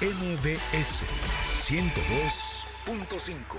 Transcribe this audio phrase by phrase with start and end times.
[0.00, 1.02] MBS
[1.44, 3.58] 102.5.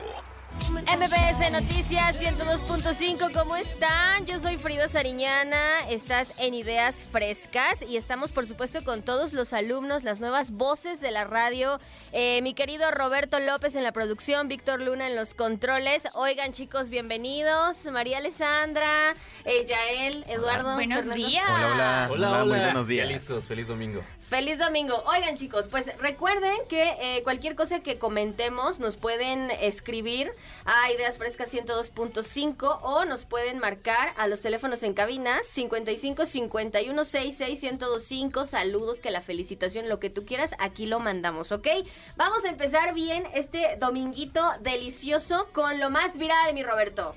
[0.88, 4.26] MBS Noticias 102.5, ¿cómo están?
[4.26, 5.58] Yo soy Frida Sariñana,
[5.90, 11.02] estás en Ideas Frescas y estamos por supuesto con todos los alumnos, las nuevas voces
[11.02, 11.80] de la radio.
[12.14, 16.08] Eh, mi querido Roberto López en la producción, Víctor Luna en los controles.
[16.14, 17.86] Oigan chicos, bienvenidos.
[17.92, 19.14] María Alessandra,
[19.46, 20.74] eh, Yael, Eduardo.
[20.76, 21.44] buenos días.
[21.48, 22.08] Hola, hola.
[22.12, 22.64] Hola, Muy hola.
[22.66, 23.06] buenos días.
[23.08, 24.02] Ya listos, feliz domingo.
[24.30, 25.04] Feliz domingo.
[25.08, 30.32] Oigan chicos, pues recuerden que eh, cualquier cosa que comentemos nos pueden escribir
[30.66, 37.06] a Ideas Frescas 102.5 o nos pueden marcar a los teléfonos en cabina 55 51
[37.06, 38.46] 66 1025.
[38.46, 41.68] Saludos, que la felicitación, lo que tú quieras, aquí lo mandamos, ¿ok?
[42.16, 47.16] Vamos a empezar bien este dominguito delicioso con lo más viral, mi Roberto.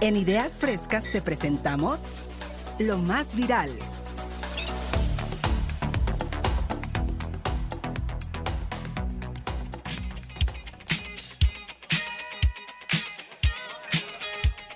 [0.00, 2.00] En Ideas Frescas te presentamos
[2.78, 3.68] lo más viral.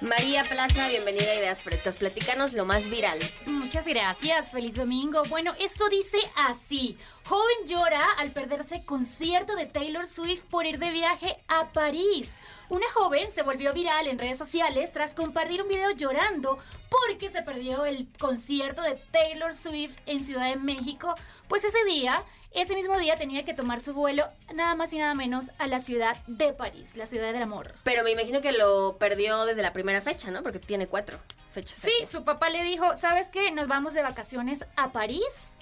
[0.03, 1.97] María Plaza, bienvenida a Ideas Frescas.
[1.97, 3.21] Platícanos lo más viral.
[3.47, 5.23] Muchas gracias, feliz domingo.
[5.29, 6.99] Bueno, esto dice así.
[7.25, 12.37] Joven llora al perderse concierto de Taylor Swift por ir de viaje a París.
[12.69, 16.59] Una joven se volvió viral en redes sociales tras compartir un video llorando
[16.91, 21.15] porque se perdió el concierto de Taylor Swift en Ciudad de México.
[21.53, 25.15] Pues ese día, ese mismo día tenía que tomar su vuelo nada más y nada
[25.15, 27.75] menos a la ciudad de París, la ciudad del amor.
[27.85, 30.43] Pero me imagino que lo perdió desde la primera fecha, ¿no?
[30.43, 31.19] Porque tiene cuatro
[31.53, 31.77] fechas.
[31.77, 32.07] Sí, aquí.
[32.07, 33.51] su papá le dijo, ¿sabes qué?
[33.51, 35.53] Nos vamos de vacaciones a París.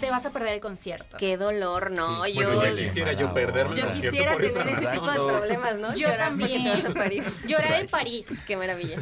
[0.00, 1.16] Te vas a perder el concierto.
[1.16, 2.24] Qué dolor, ¿no?
[2.24, 5.18] Sí, yo, bueno, quisiera yo perderme el yo concierto quisiera por tener ese tipo de
[5.18, 5.94] problemas, ¿no?
[5.94, 6.64] Yo Llorar también.
[6.64, 7.24] te vas a París.
[7.46, 8.44] Llorar en París.
[8.46, 8.96] Qué maravilla.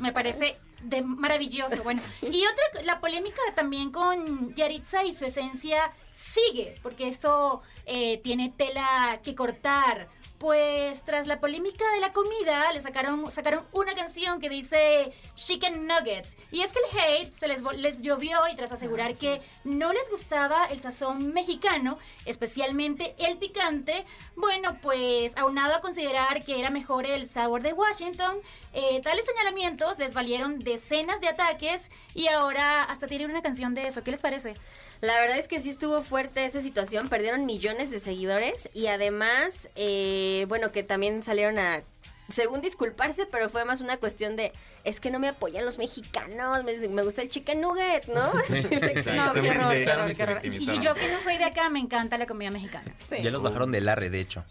[0.00, 1.82] Me parece de maravilloso.
[1.82, 8.20] Bueno, y otra, la polémica también con Yaritza y su esencia sigue, porque esto eh,
[8.22, 10.08] tiene tela que cortar.
[10.42, 15.86] Pues tras la polémica de la comida, le sacaron, sacaron una canción que dice Chicken
[15.86, 16.30] Nuggets.
[16.50, 20.10] Y es que el hate se les, les llovió y tras asegurar que no les
[20.10, 24.04] gustaba el sazón mexicano, especialmente el picante,
[24.34, 28.38] bueno, pues aunado a considerar que era mejor el sabor de Washington,
[28.72, 33.86] eh, tales señalamientos les valieron decenas de ataques y ahora hasta tienen una canción de
[33.86, 34.02] eso.
[34.02, 34.54] ¿Qué les parece?
[35.00, 37.08] La verdad es que sí estuvo fuerte esa situación.
[37.08, 41.82] Perdieron millones de seguidores y además, eh, bueno, que también salieron a,
[42.28, 44.52] según disculparse, pero fue más una cuestión de,
[44.84, 48.30] es que no me apoyan los mexicanos, me, me gusta el chicken nugget, ¿no?
[48.46, 48.62] Sí,
[49.12, 50.40] No, qué horror, qué horror, y qué se horror.
[50.40, 50.80] victimizaron.
[50.82, 52.94] Y yo que no soy de acá, me encanta la comida mexicana.
[52.98, 53.16] Sí.
[53.20, 54.44] Ya los bajaron del arre, de hecho.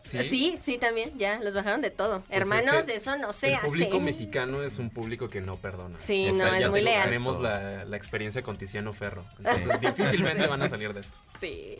[0.00, 0.58] ¿Sí?
[0.62, 2.22] sí, también, ya, los bajaron de todo.
[2.22, 4.04] Pues Hermanos, es que eso no se El público hace.
[4.04, 5.98] mexicano es un público que no perdona.
[5.98, 7.04] Sí, no, es ya muy leal.
[7.04, 9.24] Tenemos la, la experiencia con Tiziano Ferro.
[9.38, 11.18] Entonces, difícilmente van a salir de esto.
[11.40, 11.78] Sí.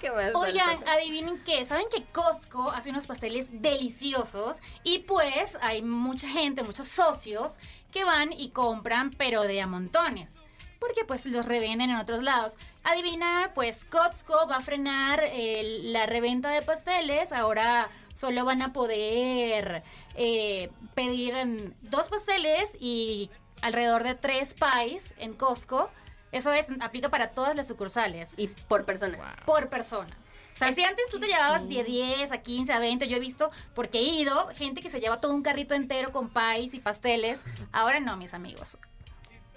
[0.00, 0.34] ¿Qué más?
[0.34, 4.56] Oigan, adivinen qué, ¿saben que Costco hace unos pasteles deliciosos?
[4.82, 7.58] Y pues hay mucha gente, muchos socios
[7.92, 10.42] que van y compran, pero de a montones.
[10.78, 12.56] Porque pues los revenden en otros lados.
[12.90, 17.32] Adivina, pues Costco va a frenar eh, la reventa de pasteles.
[17.32, 19.82] Ahora solo van a poder
[20.14, 25.90] eh, pedir dos pasteles y alrededor de tres pies en Costco.
[26.32, 29.36] Eso es, aplica para todas las sucursales Y por persona.
[29.44, 30.16] por persona.
[30.54, 31.76] O sea, Es si antes tú te llevabas sí.
[31.76, 34.98] de 10 a 15 a 20, yo he visto, porque he ido, gente que se
[34.98, 37.44] lleva todo un carrito entero con pies y pasteles.
[37.70, 38.78] Ahora no, mis amigos.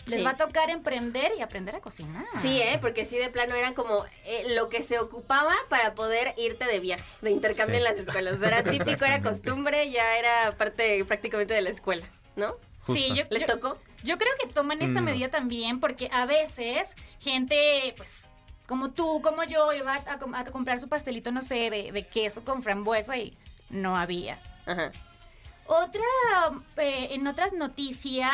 [0.07, 0.23] Les Sí.
[0.23, 2.25] va a tocar emprender y aprender a cocinar.
[2.41, 2.79] Sí, ¿eh?
[2.81, 6.79] Porque sí, de plano eran como eh, lo que se ocupaba para poder irte de
[6.79, 7.85] viaje, de intercambio Sí.
[7.85, 8.41] en las escuelas.
[8.41, 8.63] Era
[8.97, 12.05] típico, era costumbre, ya era parte prácticamente de la escuela,
[12.35, 12.55] ¿no?
[12.87, 13.77] Sí, yo, ¿Les yo- tocó?
[14.03, 15.05] yo creo que toman esta Mm.
[15.05, 18.27] medida también porque a veces gente, pues,
[18.65, 22.07] como tú, como yo, iba a, com- a comprar su pastelito, no sé, de, de
[22.07, 23.37] queso con frambuesa y
[23.69, 24.39] no había.
[24.65, 24.91] Ajá.
[25.73, 26.03] Otra,
[26.75, 28.33] eh, en otras noticias,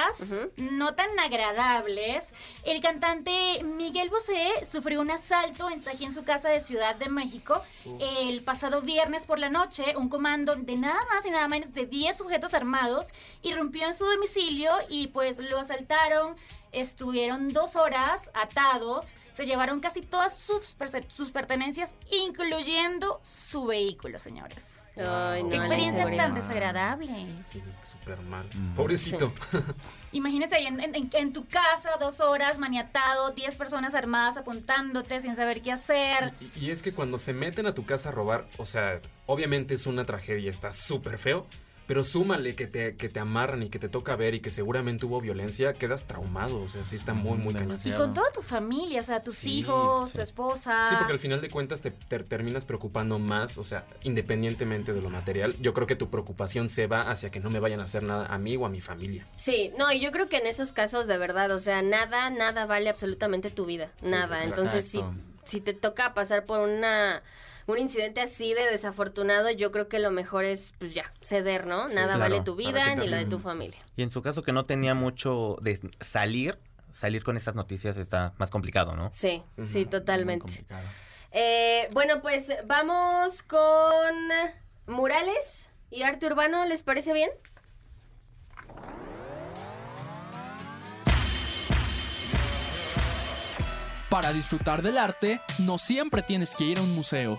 [0.55, 2.29] no tan agradables,
[2.63, 7.09] el cantante Miguel Bosé sufrió un asalto en, aquí en su casa de Ciudad de
[7.09, 7.61] México.
[7.99, 11.85] El pasado viernes por la noche, un comando de nada más y nada menos de
[11.85, 13.09] 10 sujetos armados
[13.43, 16.35] irrumpió en su domicilio y pues lo asaltaron.
[16.71, 20.75] estuvieron dos horas atados, se llevaron casi todas sus,
[21.09, 24.76] sus pertenencias, incluyendo su vehículo, señores.
[24.99, 27.27] Ay, no, Qué experiencia tan desagradable.
[27.43, 28.45] Sí, súper mal.
[28.53, 28.73] Mm.
[28.75, 29.31] Pobrecito.
[30.11, 35.35] Imagínense ahí en, en- en tu casa, dos horas, maniatado, 10 personas armadas apuntándote sin
[35.35, 36.33] saber qué hacer.
[36.55, 39.73] Y, y es que cuando se meten a tu casa a robar, o sea, obviamente
[39.73, 41.45] es una tragedia, está súper feo.
[41.87, 45.05] Pero súmale que te, que te amarran y que te toca ver y que seguramente
[45.05, 46.61] hubo violencia, quedas traumado.
[46.61, 47.77] O sea, sí está muy, muy cañón.
[47.83, 50.17] Y con toda tu familia, o sea, tus Sí, hijos, sí.
[50.17, 50.87] tu esposa.
[50.89, 55.01] Sí, porque al final de cuentas te, te terminas preocupando más, o sea, independientemente de
[55.01, 55.55] lo material.
[55.61, 58.25] Yo creo que tu preocupación se va hacia que no me vayan a hacer nada
[58.25, 59.25] a mí o a mi familia.
[59.37, 62.65] Sí, no, y yo creo que en esos casos de verdad, o sea, nada, nada
[62.65, 64.39] vale absolutamente tu vida, Sí, nada.
[64.39, 64.61] exacto.
[64.63, 65.01] Entonces, si,
[65.45, 67.23] si te toca pasar por una
[67.67, 71.89] un incidente así de desafortunado, yo creo que lo mejor es, pues ya, ceder, ¿no?
[71.89, 73.79] Sí, nada claro, vale tu vida ni la de tu familia.
[73.95, 76.57] Y en su caso que no tenía mucho de salir,
[76.91, 79.11] salir con estas noticias está más complicado, ¿no?
[79.13, 80.45] Sí, sí, totalmente.
[80.45, 80.87] Muy complicado.
[81.31, 84.15] Eh, bueno, pues vamos con
[84.87, 87.29] murales y arte urbano, ¿les parece bien?
[94.17, 97.37] Para disfrutar del arte, no siempre tienes que ir a un museo.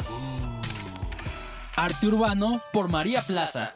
[1.74, 3.74] Arte Urbano por María Plaza.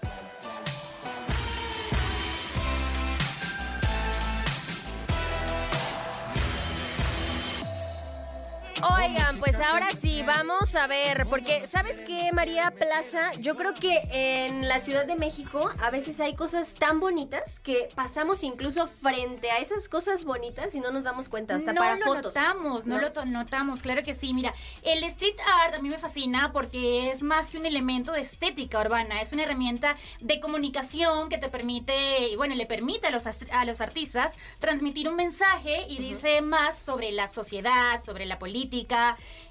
[9.03, 13.33] Oigan, pues ahora sí, vamos a ver, porque ¿sabes qué, María Plaza?
[13.41, 17.89] Yo creo que en la Ciudad de México a veces hay cosas tan bonitas que
[17.97, 21.97] pasamos incluso frente a esas cosas bonitas y no nos damos cuenta, hasta no para
[21.97, 22.27] lo fotos.
[22.27, 23.09] notamos, no, ¿no?
[23.09, 24.35] lo notamos, claro que sí.
[24.35, 24.55] Mira,
[24.85, 28.81] el street art a mí me fascina porque es más que un elemento de estética
[28.81, 33.25] urbana, es una herramienta de comunicación que te permite, y bueno, le permite a los,
[33.27, 38.92] a los artistas transmitir un mensaje y dice más sobre la sociedad, sobre la política.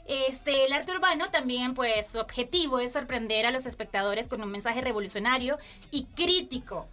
[0.06, 4.52] Este, el arte urbano también, pues, su objetivo es sorprender a los espectadores con un
[4.52, 5.58] mensaje revolucionario
[5.92, 6.88] y crítico.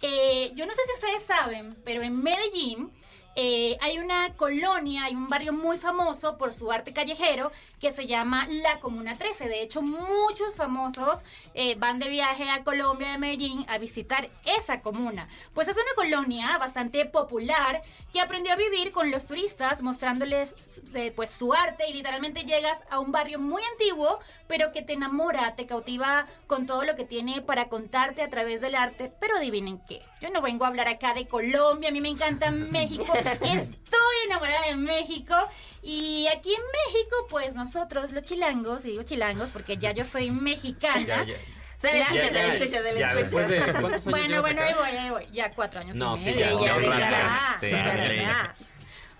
[0.00, 2.90] Eh, yo no sé si ustedes saben, pero en Medellín
[3.34, 7.50] eh, hay una colonia, hay un barrio muy famoso por su arte callejero
[7.80, 9.48] que se llama La Comuna 13.
[9.48, 11.20] De hecho, muchos famosos
[11.54, 15.28] eh, van de viaje a Colombia, de Medellín, a visitar esa comuna.
[15.52, 17.82] Pues es una colonia bastante popular
[18.12, 22.78] que aprendió a vivir con los turistas, mostrándoles eh, pues su arte y literalmente llegas
[22.90, 27.04] a un barrio muy antiguo, pero que te enamora, te cautiva con todo lo que
[27.04, 29.10] tiene para contarte a través del arte.
[29.18, 32.50] Pero adivinen qué, yo no vengo a hablar acá de Colombia, a mí me encanta
[32.50, 35.34] México, estoy enamorada de México.
[35.82, 40.30] Y aquí en México, pues nosotros los chilangos, y digo chilangos porque ya yo soy
[40.30, 41.00] mexicana.
[41.04, 41.34] Ya, ya.
[41.78, 43.46] Se le escucha, se le escucha, se le escucha.
[43.48, 44.68] de Bueno, bueno, acá?
[44.68, 45.26] ahí voy, ahí voy.
[45.32, 45.96] Ya cuatro años.
[45.96, 48.14] y No, sí, medio, ya, ya, sí, ya, ya, sí, sí, ya, ya, ya.
[48.14, 48.56] ya.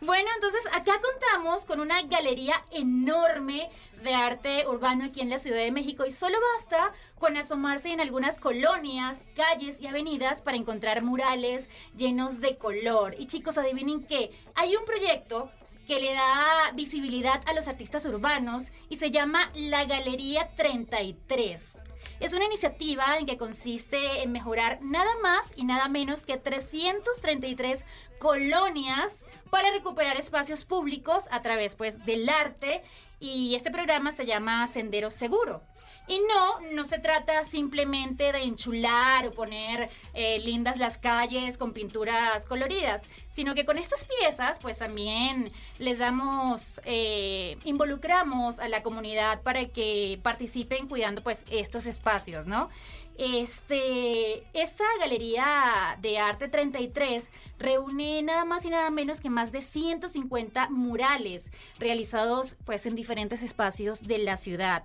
[0.04, 3.70] Bueno, entonces acá contamos con una galería enorme
[4.02, 6.90] de arte urbano aquí en la Ciudad de México y solo basta
[7.20, 13.14] con asomarse en algunas colonias, calles y avenidas para encontrar murales llenos de color.
[13.16, 15.52] Y chicos, adivinen qué, hay un proyecto
[15.86, 21.78] que le da visibilidad a los artistas urbanos y se llama la Galería 33.
[22.18, 27.84] Es una iniciativa en que consiste en mejorar nada más y nada menos que 333
[28.18, 32.82] colonias para recuperar espacios públicos a través pues del arte
[33.20, 35.62] y este programa se llama Sendero Seguro.
[36.08, 41.74] Y no, no se trata simplemente de enchular o poner eh, lindas las calles con
[41.74, 48.82] pinturas coloridas, sino que con estas piezas, pues también les damos, eh, involucramos a la
[48.82, 52.70] comunidad para que participen cuidando pues estos espacios, ¿no?
[53.18, 59.62] Este, esta galería de arte 33 reúne nada más y nada menos que más de
[59.62, 64.84] 150 murales realizados pues en diferentes espacios de la ciudad.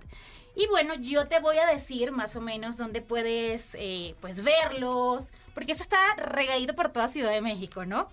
[0.54, 5.32] Y bueno, yo te voy a decir más o menos dónde puedes eh, pues verlos,
[5.54, 8.08] porque eso está regadito por toda Ciudad de México, ¿no?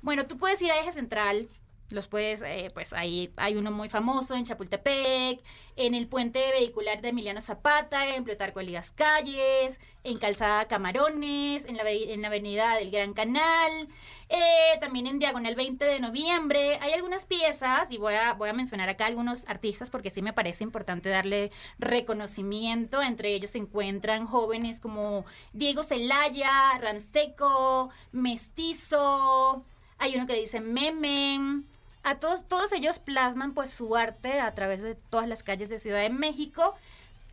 [0.00, 1.48] Bueno, tú puedes ir a Eje Central,
[1.90, 5.40] los puedes, eh, pues ahí hay uno muy famoso en Chapultepec,
[5.76, 11.76] en el puente vehicular de Emiliano Zapata, en Plutarco Elías Calles, en Calzada Camarones, en
[11.76, 13.88] la, en la avenida del Gran Canal,
[14.28, 16.78] eh, también en Diagonal 20 de noviembre.
[16.80, 20.32] Hay algunas piezas, y voy a, voy a mencionar acá algunos artistas porque sí me
[20.32, 23.02] parece importante darle reconocimiento.
[23.02, 29.64] Entre ellos se encuentran jóvenes como Diego Celaya, Ramsteco, Mestizo,
[29.98, 31.66] hay uno que dice Memen.
[32.04, 35.78] A todos, todos ellos plasman pues su arte a través de todas las calles de
[35.78, 36.74] Ciudad de México.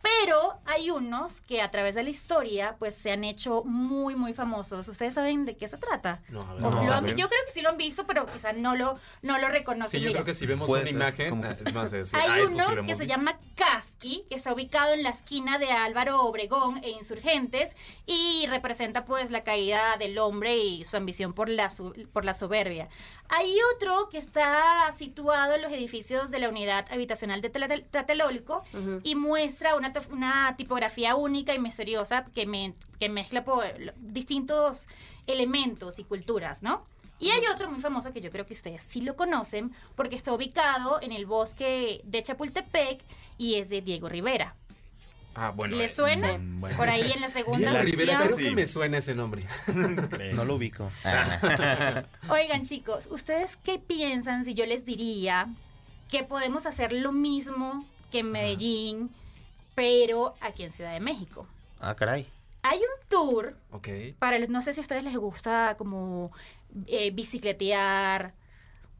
[0.02, 4.34] Pero hay unos que a través de la historia pues se han hecho muy muy
[4.34, 4.88] famosos.
[4.88, 6.20] ¿Ustedes saben de qué se trata?
[6.28, 6.62] No, a ver.
[6.64, 7.14] No, lo han- a ver.
[7.14, 10.00] yo creo que sí lo han visto, pero quizá no lo, no lo reconocen.
[10.00, 12.38] Sí, yo Mira, creo que si vemos una ser, imagen, es más, es, hay ah,
[12.40, 15.58] esto sí lo uno hemos que se llama Casqui, que está ubicado en la esquina
[15.58, 21.32] de Álvaro Obregón e Insurgentes y representa pues la caída del hombre y su ambición
[21.32, 22.88] por la, su- por la soberbia.
[23.34, 28.62] Hay otro que está situado en los edificios de la unidad habitacional de Tlate- Tlatelolco
[29.02, 33.64] y muestra una, tipografía única y misteriosa que, me- que mezcla por
[33.96, 34.86] distintos
[35.26, 36.84] elementos y culturas, ¿no?
[37.20, 40.32] Y hay otro muy famoso que yo creo que ustedes sí lo conocen porque está
[40.34, 43.02] ubicado en el bosque de Chapultepec
[43.38, 44.56] y es de Diego Rivera.
[45.34, 45.76] Ah, bueno.
[45.76, 46.36] ¿Le eh, suena?
[46.38, 46.76] Mm, bueno.
[46.76, 48.42] Por ahí en la segunda Diego Rivera, creo Sí.
[48.44, 49.44] que me suena ese nombre.
[50.34, 50.90] No lo ubico.
[52.28, 55.48] Oigan, chicos, ¿ustedes qué piensan si yo les diría
[56.10, 59.10] que podemos hacer lo mismo que en Medellín,
[59.74, 61.46] pero aquí en Ciudad de México?
[61.80, 62.26] Ah, caray.
[62.62, 63.88] Hay un tour ok.
[64.18, 66.30] para los- no sé si a ustedes les gusta como
[66.86, 68.34] eh, bicicletear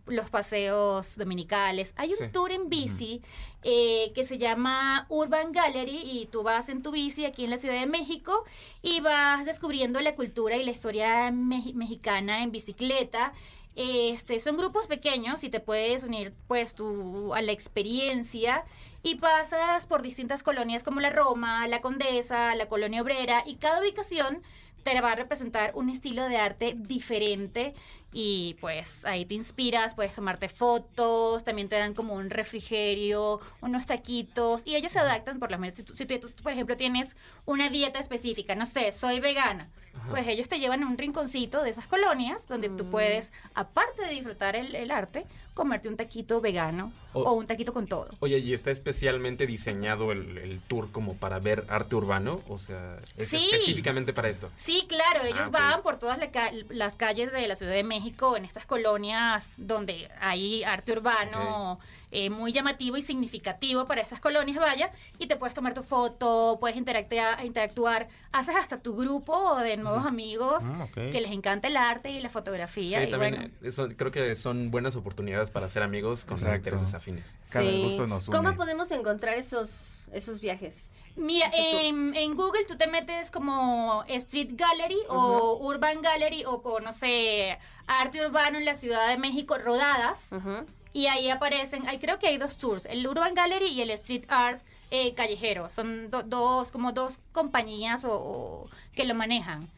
[0.06, 1.94] los paseos dominicales.
[1.96, 3.22] Hay un tour en bici
[3.62, 7.56] eh, que se llama Urban Gallery y tú vas en tu bici aquí en la
[7.56, 8.44] Ciudad de México
[8.82, 13.32] y vas descubriendo la cultura y la historia mexicana en bicicleta.
[13.74, 18.64] Este, son grupos pequeños y te puedes unir pues tú a la experiencia
[19.02, 23.80] y pasas por distintas colonias como la Roma, la Condesa, la Colonia Obrera y cada
[23.80, 24.42] ubicación
[24.82, 27.74] te va a representar un estilo de arte diferente
[28.12, 33.86] y pues ahí te inspiras, puedes tomarte fotos, también te dan como un refrigerio, unos
[33.86, 35.78] taquitos y ellos se adaptan por las menos.
[35.78, 39.70] Si tú, si tú, por ejemplo, tienes una dieta específica, no sé, soy vegana,
[40.10, 44.10] pues ellos te llevan a un rinconcito de esas colonias donde tú puedes, aparte de
[44.10, 48.08] disfrutar el, el arte, comerte un taquito vegano O- o un taquito con todo.
[48.20, 52.40] Oye, ¿y está especialmente diseñado el, el tour como para ver arte urbano?
[52.48, 53.36] O sea, es Sí.
[53.36, 54.50] específicamente para esto.
[54.56, 55.52] Sí, claro, ellos Ah, ok.
[55.52, 56.30] van por todas la
[56.70, 61.78] las calles de la Ciudad de México, en estas colonias donde hay arte urbano
[62.12, 66.58] eh, muy llamativo y significativo para esas colonias, vaya, y te puedes tomar tu foto,
[66.60, 70.92] puedes interactua- interactuar, haces hasta tu grupo de nuevos amigos ok.
[70.94, 73.00] que les encanta el arte y la fotografía.
[73.02, 76.56] Sí, y también bueno, eso- creo que son buenas oportunidades para ser amigos con Exacto.
[76.58, 77.38] intereses afines.
[77.50, 78.36] Cada gusto nos une.
[78.36, 80.90] ¿Cómo podemos encontrar esos, esos viajes?
[81.16, 86.80] Mira, en, en Google tú te metes como Street Gallery o Urban Gallery o, o,
[86.80, 90.28] no sé, arte urbano en la Ciudad de México, rodadas.
[90.32, 90.64] Ujú.
[90.94, 94.24] Y ahí aparecen, ahí creo que hay dos tours, el Urban Gallery y el Street
[94.28, 95.70] Art eh, Callejero.
[95.70, 99.68] Son do- dos, como dos compañías o, o que lo manejan.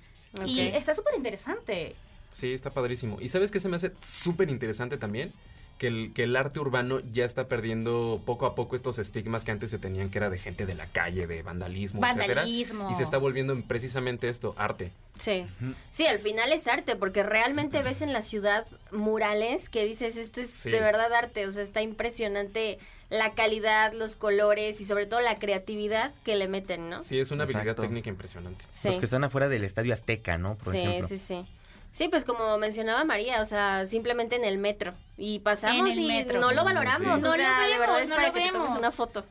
[0.44, 1.94] Y está súper interesante.
[2.32, 3.20] Sí, está padrísimo.
[3.20, 5.32] ¿Y sabes qué se me hace súper interesante también?
[5.78, 9.50] Que el, que el arte urbano ya está perdiendo poco a poco estos estigmas que
[9.50, 12.42] antes se tenían que era de gente de la calle, de vandalismo, etcétera.
[12.42, 12.90] Vandalismo.
[12.90, 14.92] Y se está volviendo en precisamente esto, arte.
[15.18, 15.44] Sí.
[15.90, 20.40] Sí, al final es arte, porque realmente ves en la ciudad murales que dices, esto
[20.40, 20.70] es Sí.
[20.70, 22.78] de verdad arte, o sea, está impresionante
[23.10, 27.02] la calidad, los colores y sobre todo la creatividad que le meten, ¿no?
[27.02, 28.64] Sí, es una habilidad técnica impresionante.
[28.70, 28.88] Sí.
[28.88, 30.56] Los que están afuera del Estadio Azteca, ¿no?
[30.56, 31.08] Por sí, ejemplo.
[31.08, 31.44] sí, sí.
[31.94, 34.94] Sí, pues como mencionaba María, o sea, simplemente en el metro.
[35.16, 36.40] Y pasamos y metro.
[36.40, 37.24] no lo valoramos, Sí.
[37.24, 38.90] o No lo sea, de vemos, verdad es no para lo que te tomes una
[38.90, 39.24] foto.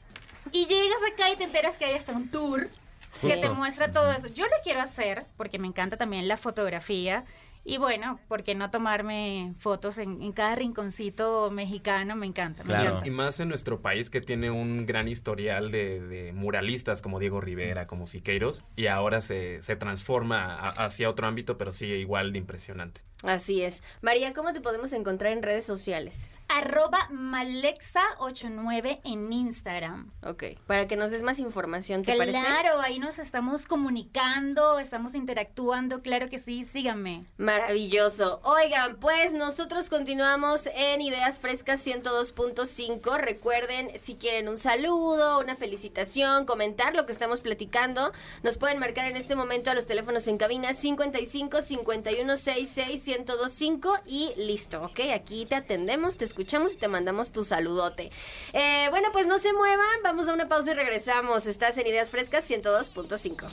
[0.53, 2.69] Y llegas acá y te enteras que hay hasta un tour
[3.21, 4.27] que te muestra todo eso.
[4.29, 7.25] Yo lo quiero hacer porque me encanta también la fotografía.
[7.65, 12.15] Y bueno, ¿por qué no tomarme fotos en, en cada rinconcito mexicano?
[12.17, 12.87] Me encanta, me Claro.
[12.89, 13.07] encanta.
[13.07, 17.39] Y más en nuestro país que tiene un gran historial de, de muralistas como Diego
[17.39, 22.33] Rivera, como Siqueiros, y ahora se, se transforma a- hacia otro ámbito, pero sigue igual
[22.33, 23.01] de impresionante.
[23.23, 23.81] Así es.
[24.01, 26.42] María, ¿cómo te podemos encontrar en redes sociales?
[26.47, 30.11] Arroba Malexa89 en Instagram.
[30.23, 32.39] Ok, para que nos des más información, ¿te parece?
[32.39, 37.25] Claro, ahí nos estamos comunicando, estamos interactuando, claro que sí, síganme.
[37.37, 38.39] Maravilloso.
[38.43, 43.17] Oigan, pues nosotros continuamos en Ideas Frescas 102.5.
[43.17, 49.07] Recuerden, si quieren un saludo, una felicitación, comentar lo que estamos platicando, nos pueden marcar
[49.07, 54.99] en este momento a los teléfonos en cabina 55 51 66 1025 y listo, ¿ok?
[55.15, 58.11] Aquí te atendemos, te escuchamos y te mandamos tu saludote.
[58.51, 61.45] Eh, bueno, pues no se muevan, vamos a una pausa y regresamos.
[61.45, 63.47] Estás en Ideas Frescas 102.5.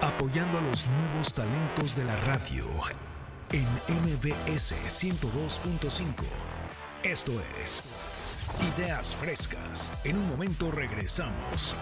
[0.00, 2.66] Apoyando a los nuevos talentos de la radio
[3.52, 6.24] en MBS 102.5.
[7.02, 7.96] Esto es
[8.76, 9.92] Ideas Frescas.
[10.04, 11.74] En un momento regresamos.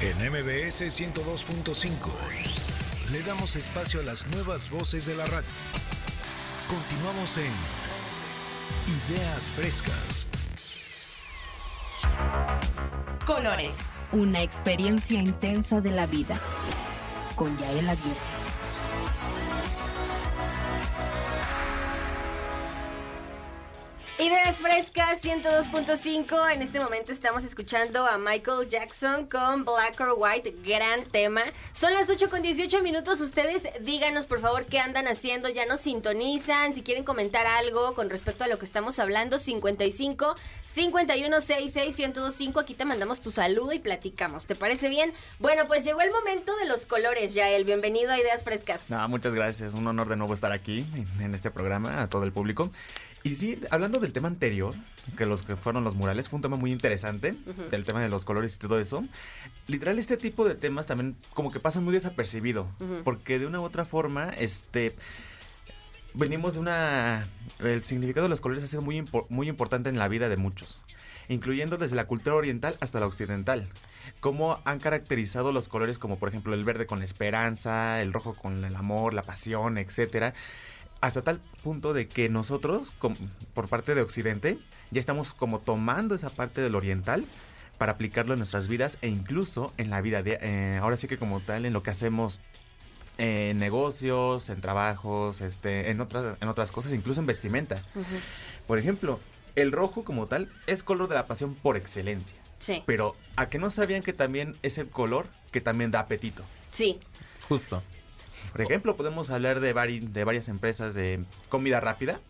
[0.00, 5.46] En MBS 102.5 le damos espacio a las nuevas voces de la radio.
[6.68, 7.52] Continuamos en
[9.10, 10.26] Ideas Frescas.
[13.26, 13.74] Colores.
[14.12, 16.38] Una experiencia intensa de la vida.
[17.34, 18.43] Con Yael Aguirre.
[24.24, 26.54] Ideas frescas 102.5.
[26.54, 30.54] En este momento estamos escuchando a Michael Jackson con Black or White.
[30.64, 31.42] Gran tema.
[31.72, 33.20] Son las 8 con 18 minutos.
[33.20, 35.50] Ustedes díganos por favor qué andan haciendo.
[35.50, 36.72] Ya nos sintonizan.
[36.72, 42.60] Si quieren comentar algo con respecto a lo que estamos hablando, 55 51 66 1025.
[42.60, 44.46] Aquí te mandamos tu saludo y platicamos.
[44.46, 45.12] ¿Te parece bien?
[45.38, 47.64] Bueno, pues llegó el momento de los colores, Yael.
[47.64, 48.88] Bienvenido a Ideas Frescas.
[48.90, 49.74] No, muchas gracias.
[49.74, 52.70] Un honor de nuevo estar aquí en- en este programa a todo el público.
[53.24, 54.74] Y sí, hablando del tema anterior,
[55.16, 57.70] que los que fueron los murales, fue un tema muy interesante, Ujú.
[57.70, 59.02] del tema de los colores y todo eso.
[59.66, 62.68] Literal, este tipo de temas también como que pasan muy desapercibido,
[63.02, 64.94] porque de una u otra forma, este...
[66.16, 67.26] Venimos de una...
[67.58, 70.36] El significado de los colores ha sido muy, impo- muy importante en la vida de
[70.36, 70.82] muchos,
[71.28, 73.66] incluyendo desde la cultura oriental hasta la occidental.
[74.20, 78.34] Cómo han caracterizado los colores como por ejemplo el verde con la esperanza, el rojo
[78.34, 80.34] con el amor, la pasión, etcétera
[81.06, 83.14] hasta tal punto de que nosotros, com-
[83.52, 84.58] por parte de Occidente,
[84.90, 87.24] ya estamos como tomando esa parte del oriental
[87.78, 91.18] para aplicarlo en nuestras vidas e incluso en la vida de, eh, ahora sí que
[91.18, 92.40] como tal, en lo que hacemos
[93.18, 97.82] en negocios, en trabajos, este, en otras, en otras cosas, incluso en vestimenta.
[98.66, 99.20] Por ejemplo,
[99.56, 102.36] el rojo como tal es color de la pasión por excelencia.
[102.58, 102.82] Sí.
[102.86, 106.44] Pero ¿a que no sabían que también es el color que también da apetito?
[106.70, 106.98] Sí.
[107.48, 107.82] Justo.
[108.52, 112.20] Por ejemplo, podemos hablar de, vari- de varias empresas de comida rápida,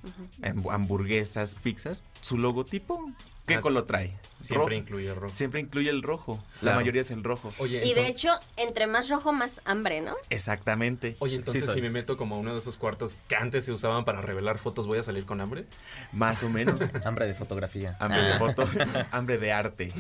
[0.43, 2.03] ham- hamburguesas, pizzas.
[2.21, 2.99] Su logotipo,
[3.47, 4.17] ¿qué Ah, color trae?
[4.39, 5.35] siempre incluye el rojo.
[5.35, 6.43] Siempre incluye el rojo.
[6.61, 7.55] La mayoría es el rojo.
[7.59, 10.15] Oye, Y de hecho, entre más rojo, más hambre, ¿no?
[10.29, 11.17] Exactamente.
[11.21, 13.73] Oye, entonces Sí, si me meto como a uno de esos cuartos que antes se
[13.73, 15.65] usaban para revelar fotos, ¿voy a salir con hambre?
[16.13, 16.79] Más o menos.
[17.07, 17.97] hambre de fotografía.
[18.01, 18.39] Hambre de Ah.
[18.39, 18.69] foto,
[19.13, 19.93] hambre de arte.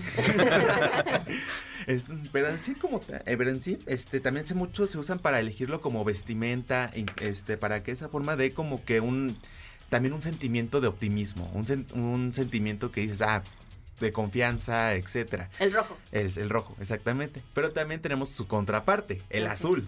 [1.86, 5.18] Es- pero en sí como eh, pero en sí, este también se mucho se usan
[5.18, 9.36] para elegirlo como vestimenta, este para que esa forma de como que un
[9.88, 13.42] también un sentimiento de optimismo, un, sen- un sentimiento que dices, ah,
[14.00, 15.50] de confianza, etcétera.
[15.60, 15.96] El rojo.
[16.12, 17.42] El, el rojo, exactamente.
[17.54, 19.86] Pero también tenemos su contraparte, el azul.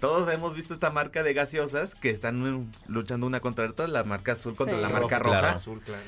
[0.00, 4.32] Todos hemos visto esta marca de gaseosas que están luchando una contra otra, la marca
[4.32, 4.82] azul contra Sí.
[4.82, 5.40] la marca Rojo, roja.
[5.40, 5.54] claro.
[5.56, 6.02] Azul, claro.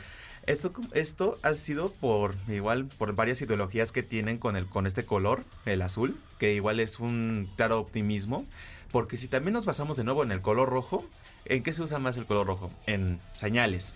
[0.47, 5.05] Esto, esto ha sido por igual por varias ideologías que tienen con el con este
[5.05, 8.47] color, el azul, que igual es un claro optimismo,
[8.91, 11.05] porque si también nos basamos de nuevo en el color rojo,
[11.45, 12.71] ¿en qué se usa más el color rojo?
[12.87, 13.95] En señales.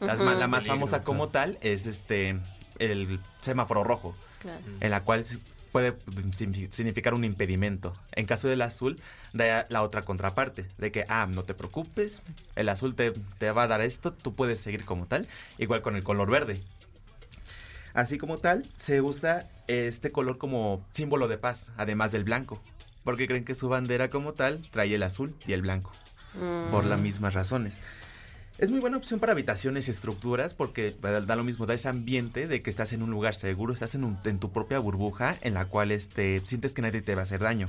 [0.00, 0.14] La
[0.46, 2.38] más Peligro, famosa como tal es este
[2.78, 4.60] el semáforo rojo, Claro.
[4.80, 5.24] en la cual
[5.72, 5.96] puede
[6.32, 7.94] signi- significar un impedimento.
[8.12, 9.00] En caso del azul,
[9.32, 12.22] da la otra contraparte, de que, ah, no te preocupes,
[12.54, 15.26] el azul te, te va a dar esto, tú puedes seguir como tal,
[15.58, 16.60] igual con el color verde.
[17.94, 22.60] Así como tal, se usa este color como símbolo de paz, además del blanco,
[23.04, 25.92] porque creen que su bandera como tal trae el azul y el blanco,
[26.70, 27.80] por las mismas razones.
[28.58, 31.88] Es muy buena opción para habitaciones y estructuras porque da da lo mismo, da ese
[31.88, 35.36] ambiente de que estás en un lugar seguro, estás en, un- en tu propia burbuja
[35.42, 37.68] en la cual este, sientes que nadie te va a hacer daño.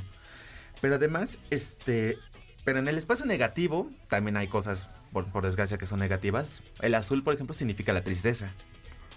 [0.79, 2.17] Pero además, este,
[2.63, 6.63] pero en el espacio negativo también hay cosas, por, por desgracia, que son negativas.
[6.81, 8.51] El azul, por ejemplo, significa la tristeza.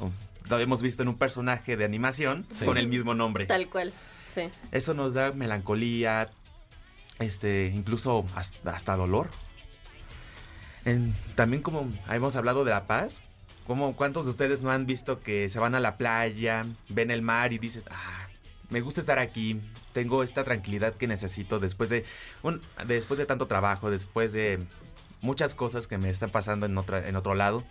[0.01, 0.11] Oh,
[0.49, 2.65] Lo hemos visto en un personaje de animación Sí.
[2.65, 3.47] con el mismo nombre.
[3.47, 3.93] Tal cual.
[4.35, 4.43] Sí.
[4.73, 6.31] Eso nos da melancolía,
[7.21, 9.29] este, incluso hasta, hasta dolor.
[11.37, 13.21] También como hemos hablado de la paz,
[13.67, 17.23] como cuántos de ustedes no han visto que se van a la playa, ven el
[17.23, 18.27] mar y dices, ah,
[18.71, 19.61] me gusta estar aquí,
[19.93, 22.05] tengo esta tranquilidad que necesito después de
[22.87, 24.61] después de tanto trabajo, después de
[25.23, 27.65] muchas cosas que me están pasando en otra, en otro lado,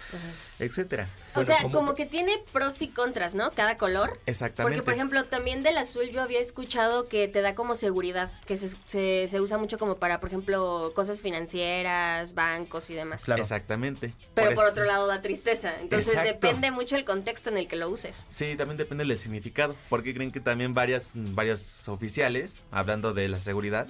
[0.59, 1.09] etcétera.
[1.35, 3.51] O sea, como que tiene pros y contras, ¿no?
[3.51, 4.19] Cada color.
[4.25, 4.77] Exactamente.
[4.77, 8.57] Porque, por ejemplo, también del azul yo había escuchado que te da como seguridad, que
[8.57, 13.27] se, se, se usa mucho como para, por ejemplo, cosas financieras, bancos y demás.
[13.29, 14.13] Exactamente.
[14.33, 15.75] Pero por eso- otro lado da tristeza.
[15.79, 16.31] Entonces Exacto.
[16.47, 18.25] depende mucho el contexto en el que lo uses.
[18.29, 23.39] Sí, también depende del significado, porque creen que también varias, varios oficiales, hablando de la
[23.39, 23.87] seguridad,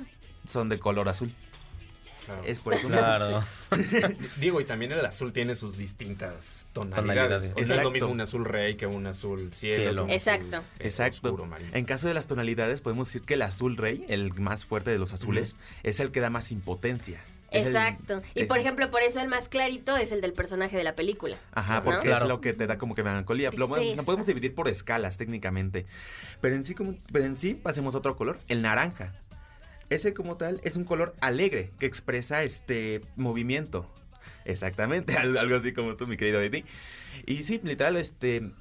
[0.48, 1.34] son de color azul.
[2.46, 3.02] Es por eso mismo.
[3.04, 3.44] Claro.
[4.40, 7.06] Digo, y también el azul tiene sus distintas tonalidades.
[7.06, 7.44] Tonalidades.
[7.44, 7.84] O sea, es Exacto.
[7.84, 9.84] lo mismo un azul rey que un azul cielo.
[9.84, 10.02] Cielo.
[10.06, 10.58] que un Exacto.
[10.58, 11.28] azul, eh, Exacto.
[11.34, 11.50] oscuro.
[11.74, 14.98] En caso de las tonalidades, podemos decir que el azul rey, el más fuerte de
[15.00, 17.22] los azules, es el que da más impotencia.
[17.52, 18.22] El- Exacto.
[18.36, 20.94] y es- por ejemplo, por eso el más clarito es el del personaje de la
[20.96, 21.38] película.
[21.52, 21.84] Ajá, ¿no?
[21.86, 22.26] porque Claro.
[22.26, 23.50] es lo que te da como que melancolía.
[23.56, 25.88] Lo podemos dividir por escalas técnicamente.
[26.42, 29.14] Pero en sí, como, pero en sí pasemos a otro color, el naranja.
[29.90, 33.92] Ese como tal es un color alegre que expresa este movimiento.
[34.46, 36.66] Exactamente, al- algo así como tú, mi querido Eddie.
[37.26, 38.52] Y sí, literal, este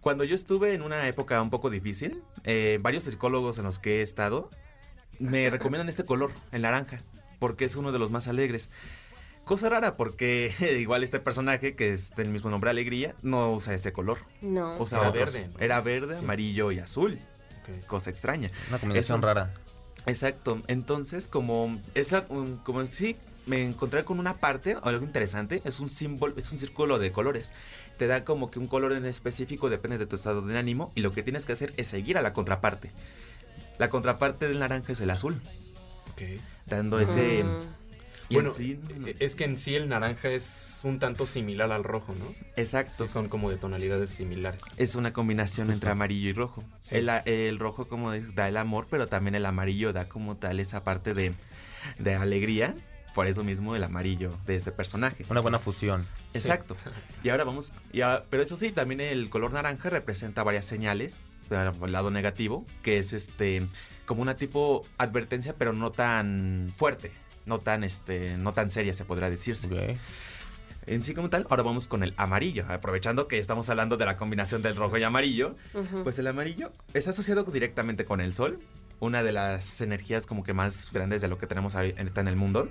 [0.00, 3.98] Cuando yo estuve en una época un poco difícil, eh, varios psicólogos en los que
[3.98, 4.50] he estado
[5.18, 7.00] me recomiendan este color, el naranja,
[7.40, 8.70] porque es uno de los más alegres.
[9.44, 13.92] Cosa rara porque igual este personaje, que es del mismo nombre Alegría, no usa este
[13.92, 14.18] color.
[14.40, 14.76] No.
[14.78, 15.32] Usa Era otros.
[15.34, 15.58] verde, ¿no?
[15.60, 16.24] Era verde, Sí.
[16.24, 17.18] amarillo y azul.
[17.88, 18.48] Cosa extraña.
[18.68, 19.52] Una combinación rara.
[20.06, 20.62] Exacto.
[20.68, 23.16] Entonces, como esa, um, como sí,
[23.46, 27.52] me encontré con una parte, algo interesante, es un símbolo, es un círculo de colores.
[27.96, 31.00] Te da como que un color en específico, depende de tu estado de ánimo, y
[31.00, 32.90] lo que tienes que hacer es seguir a la contraparte.
[33.78, 35.40] La contraparte del naranja es el azul,
[36.12, 36.22] Ok.
[36.66, 37.40] dando ese...
[37.40, 37.44] Y
[38.30, 41.84] Bueno, en sí- e- es que en sí el naranja es un tanto similar al
[41.84, 42.34] rojo, ¿no?
[42.56, 43.06] exacto.
[43.06, 44.62] Sí, son como de tonalidades similares.
[44.76, 46.64] Es una combinación entre amarillo y rojo.
[46.80, 46.96] Sí.
[46.96, 51.14] El, rojo como da el amor, pero también el amarillo da como tal esa parte
[51.14, 51.32] de,
[51.98, 52.74] de alegría.
[53.14, 55.24] Por eso mismo el amarillo de este personaje.
[55.30, 56.06] Una buena fusión.
[56.34, 56.76] Exacto.
[57.24, 61.70] Y ahora vamos, ya, pero eso sí, también el color naranja representa varias señales, para
[61.70, 63.66] el lado negativo, que es este
[64.04, 67.10] como una tipo advertencia, pero no tan fuerte,
[67.46, 69.98] no tan este, no tan seria se podrá decirse.
[70.86, 74.16] En sí como tal, ahora vamos con el amarillo, aprovechando que estamos hablando de la
[74.16, 75.56] combinación del rojo y amarillo,
[76.04, 78.60] pues el amarillo es asociado directamente con el sol,
[79.00, 82.36] una de las energías como que más grandes de lo que tenemos ahorita en el
[82.36, 82.68] mundo.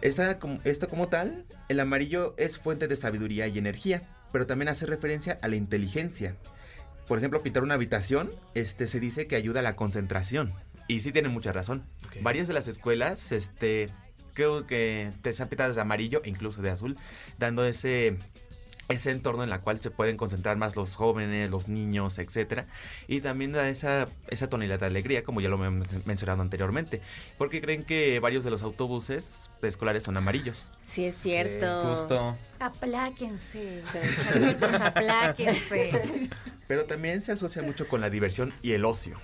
[0.00, 4.68] Esta como, esta como tal, el amarillo es fuente de sabiduría y energía, pero también
[4.68, 6.36] hace referencia a la inteligencia.
[7.06, 10.54] Por ejemplo, pintar una habitación, este se dice que ayuda a la concentración.
[10.88, 11.84] Y sí tiene mucha razón.
[12.20, 13.90] Varias de las escuelas, este,
[14.34, 16.96] creo que te están pintadas de amarillo e incluso de azul,
[17.38, 18.18] dando ese
[18.88, 22.66] ese entorno en la cual se pueden concentrar más los jóvenes, los niños, etcétera,
[23.08, 27.00] y también da esa esa tonalidad de alegría, como ya lo hemos mencionado anteriormente,
[27.38, 30.70] porque creen que varios de los autobuses escolares son amarillos.
[30.86, 31.84] Sí, es cierto.
[31.84, 32.36] Justo.
[32.58, 33.82] Apláquense,
[34.82, 36.28] apláquense.
[36.66, 39.18] Pero también se asocia mucho con la diversión y el ocio.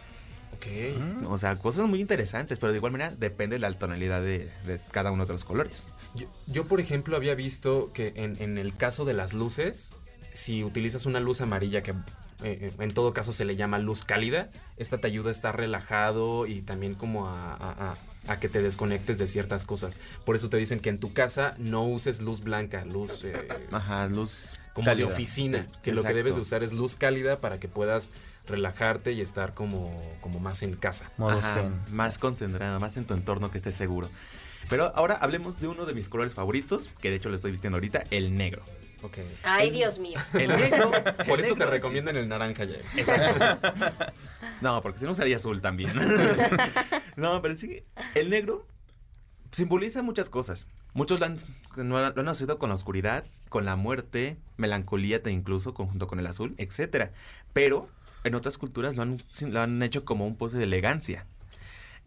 [0.58, 1.26] Ok.
[1.30, 4.80] O sea, cosas muy interesantes, pero de igual manera depende de la tonalidad de, de
[4.90, 5.88] cada uno de los colores.
[6.14, 9.92] Yo, yo, por ejemplo, había visto que en, en el caso de las luces,
[10.32, 11.94] si utilizas una luz amarilla que
[12.42, 16.46] eh, en todo caso se le llama luz cálida, esta te ayuda a estar relajado
[16.46, 17.96] y también como a, a- a-
[18.32, 19.98] a que te desconectes de ciertas cosas.
[20.26, 23.32] Por eso te dicen que en tu casa no uses luz blanca, luz eh,
[23.72, 24.50] Ajá, luz.
[24.74, 25.06] como Cálida.
[25.06, 28.10] de oficina, que lo que debes de usar es luz cálida para que puedas
[28.48, 31.10] relajarte y estar como, como más en casa.
[31.16, 31.80] Modo Ajá, zen.
[31.90, 34.10] más concentrada, más en tu entorno que estés seguro.
[34.68, 37.76] Pero ahora hablemos de uno de mis colores favoritos, que de hecho lo estoy vistiendo
[37.76, 38.62] ahorita, el negro.
[39.02, 39.18] Ok.
[39.44, 40.18] Ay, Dios mío.
[40.34, 40.90] El negro.
[41.28, 42.78] Por el eso te recomiendan el naranja ya.
[44.60, 45.92] No, porque si no usaría azul también.
[47.16, 47.84] no, pero sí,
[48.16, 48.66] el negro
[49.52, 50.66] simboliza muchas cosas.
[50.94, 51.36] Muchos lo han,
[51.76, 56.26] lo han- asociado con la oscuridad, con la muerte, melancolía te incluso, conjunto con el
[56.26, 57.12] azul, etcétera.
[57.52, 57.88] Pero
[58.24, 61.26] en otras culturas lo han, lo han hecho como un pose de elegancia.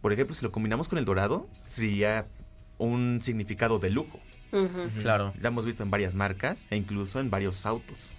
[0.02, 2.28] Por ejemplo, si lo combinamos con el dorado, sería
[2.78, 4.20] un significado de lujo.
[5.02, 5.34] Claro.
[5.40, 8.16] Lo hemos visto en varias marcas e incluso en varios autos.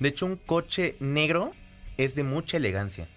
[0.00, 1.52] De hecho, un coche negro
[1.96, 3.08] es de mucha elegancia.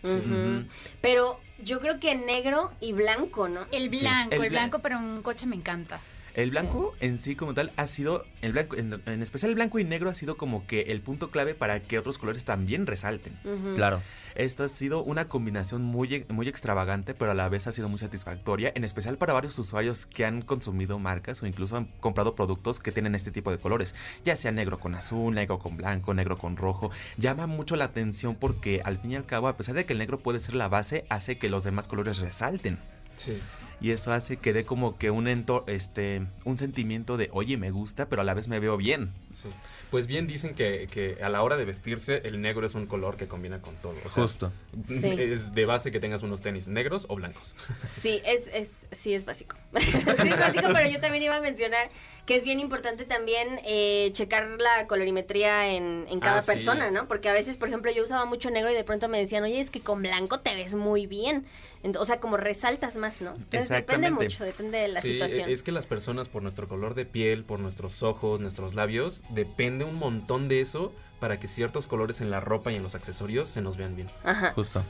[1.02, 3.62] Pero yo creo que negro y blanco, ¿no?
[3.72, 6.02] El blanco, el el, blan- blanco, pero un coche me encanta.
[6.38, 9.80] El blanco en sí como tal ha sido, el blanco, en, en especial el blanco
[9.80, 13.34] y negro ha sido como que el punto clave para que otros colores también resalten.
[13.74, 14.04] Claro.
[14.36, 17.90] Esto ha sido una combinación muy, e- muy extravagante, pero a la vez ha sido
[17.90, 22.36] muy satisfactoria, en especial para varios usuarios que han consumido marcas o incluso han comprado
[22.36, 26.14] productos que tienen este tipo de colores, ya sea negro con azul, negro con blanco,
[26.14, 26.92] negro con rojo.
[27.18, 30.00] Llama mucho la atención porque al fin y al cabo, a pesar de que el
[30.00, 32.78] negro puede ser la base, hace que los demás colores resalten.
[33.14, 33.42] Sí.
[33.80, 37.70] Y eso hace que dé como que un ento- este un sentimiento de, oye, me
[37.70, 39.14] gusta, pero a la vez me veo bien.
[39.32, 39.50] Sí.
[39.92, 43.18] Pues bien dicen que, que a la hora de vestirse el negro es un color
[43.18, 43.94] que combina con todo.
[44.04, 44.52] O sea, Justo.
[44.84, 45.08] Sí.
[45.20, 47.56] es de base que tengas unos tenis negros o blancos.
[47.86, 49.56] Sí, es, es, sí es básico.
[49.78, 49.88] sí
[50.30, 51.90] es básico, pero yo también iba a mencionar
[52.26, 56.52] que es bien importante también eh, checar la colorimetría en, en cada Ah, sí.
[56.52, 57.08] persona, ¿no?
[57.08, 59.60] Porque a veces, por ejemplo, yo usaba mucho negro y de pronto me decían, oye,
[59.62, 61.46] es que con blanco te ves muy bien.
[61.84, 63.36] Ent- o sea, como resaltas más, ¿no?
[63.36, 64.24] Entonces depende Exactamente.
[64.26, 65.50] mucho, depende de la Sí, situación.
[65.50, 69.86] es que las personas por nuestro color de piel, por nuestros ojos, nuestros labios, depende
[69.86, 73.50] un montón de eso para que ciertos colores en la ropa y en los accesorios
[73.50, 74.08] se nos vean bien.
[74.24, 74.52] Ajá.
[74.54, 74.84] Justo.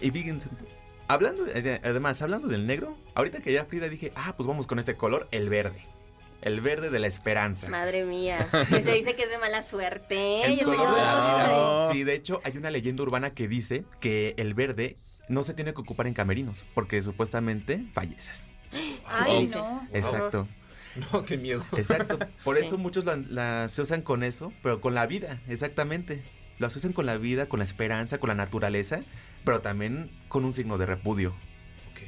[0.00, 0.48] Y fíjense,
[1.08, 4.78] hablando, de- además, hablando del negro, ahorita que ya Frida dije, ah, pues vamos con
[4.78, 5.82] este color, el verde.
[6.40, 7.68] El verde de la esperanza.
[7.68, 8.46] Madre mía.
[8.70, 10.44] Que se dice que es de mala suerte.
[10.44, 11.46] El Yo color tengo- de la vida.
[11.48, 11.92] No.
[11.92, 14.94] Sí, de hecho, hay una leyenda urbana que dice que el verde
[15.28, 18.52] no se tiene que ocupar en camerinos, porque supuestamente falleces.
[19.08, 19.54] Ay, sí.
[19.54, 19.86] no.
[19.92, 20.46] Exacto,
[21.12, 21.64] No, qué miedo.
[21.76, 22.18] exacto.
[22.44, 22.62] Por Sí.
[22.66, 26.22] eso muchos la, la- se usan con eso, pero con la vida, exactamente.
[26.58, 29.00] lo asocian con la vida, con la esperanza, con la naturaleza,
[29.44, 31.34] pero también con un signo de repudio.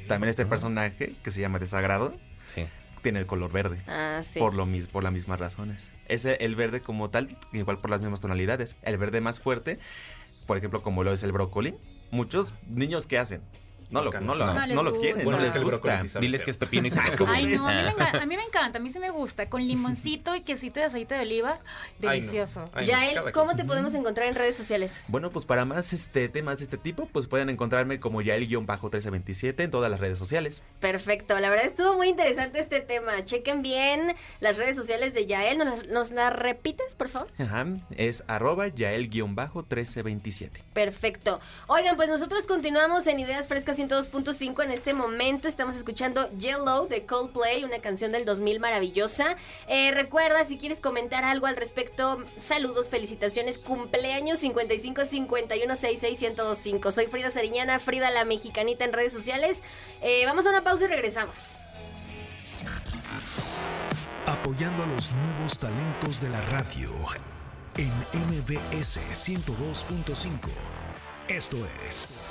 [0.07, 2.17] También este personaje, que se llama Desagrado,
[2.47, 2.65] Sí.
[3.01, 3.81] Tiene el color verde.
[3.87, 4.39] Ah, sí.
[4.39, 5.91] Por, lo mis- por las mismas razones.
[6.07, 8.75] Es el- verde como tal, igual por las mismas tonalidades.
[8.83, 9.79] El verde más fuerte,
[10.47, 11.75] por ejemplo, como lo es el brócoli.
[12.11, 13.41] Muchos niños, ¿qué hacen?
[13.91, 14.99] No lo, No, no lo, no no les lo gusta.
[14.99, 15.97] quieren, Bueno, no es les que gusta.
[15.99, 17.31] sí Diles que es pepino y se come.
[17.35, 19.49] Ay, no, a mí, me enga- a mí me encanta, a mí sí me gusta.
[19.49, 21.59] Con limoncito y quesito de aceite de oliva, Ay,
[21.99, 22.09] no.
[22.11, 22.65] delicioso.
[22.73, 25.05] Ay, Yael, ¿cómo te podemos encontrar en redes sociales?
[25.09, 29.71] Bueno, pues para más este temas de este tipo, pues pueden encontrarme como Yael-1327 en
[29.71, 30.61] todas las redes sociales.
[30.79, 33.23] Perfecto, la verdad estuvo muy interesante este tema.
[33.25, 35.57] Chequen bien las redes sociales de Yael.
[35.57, 37.29] ¿Nos, las- nos las repites, por favor?
[37.39, 37.65] Ajá,
[37.97, 40.49] es arroba Yael-1327.
[40.73, 41.39] Perfecto.
[41.67, 44.63] Oigan, pues nosotros continuamos en Ideas Frescas 102.5.
[44.63, 49.35] En este momento estamos escuchando Yellow de Coldplay, una canción del 2000 maravillosa.
[49.67, 56.91] Eh, recuerda, si quieres comentar algo al respecto, saludos, felicitaciones, cumpleaños 55 51 66 1025.
[56.91, 59.63] Soy Frida Sariñana, Frida la Mexicanita en redes sociales.
[60.01, 61.57] Eh, vamos a una pausa y regresamos.
[64.27, 66.91] Apoyando a los nuevos talentos de la radio
[67.77, 67.91] en
[68.29, 70.49] MBS 102.5.
[71.27, 72.30] Esto es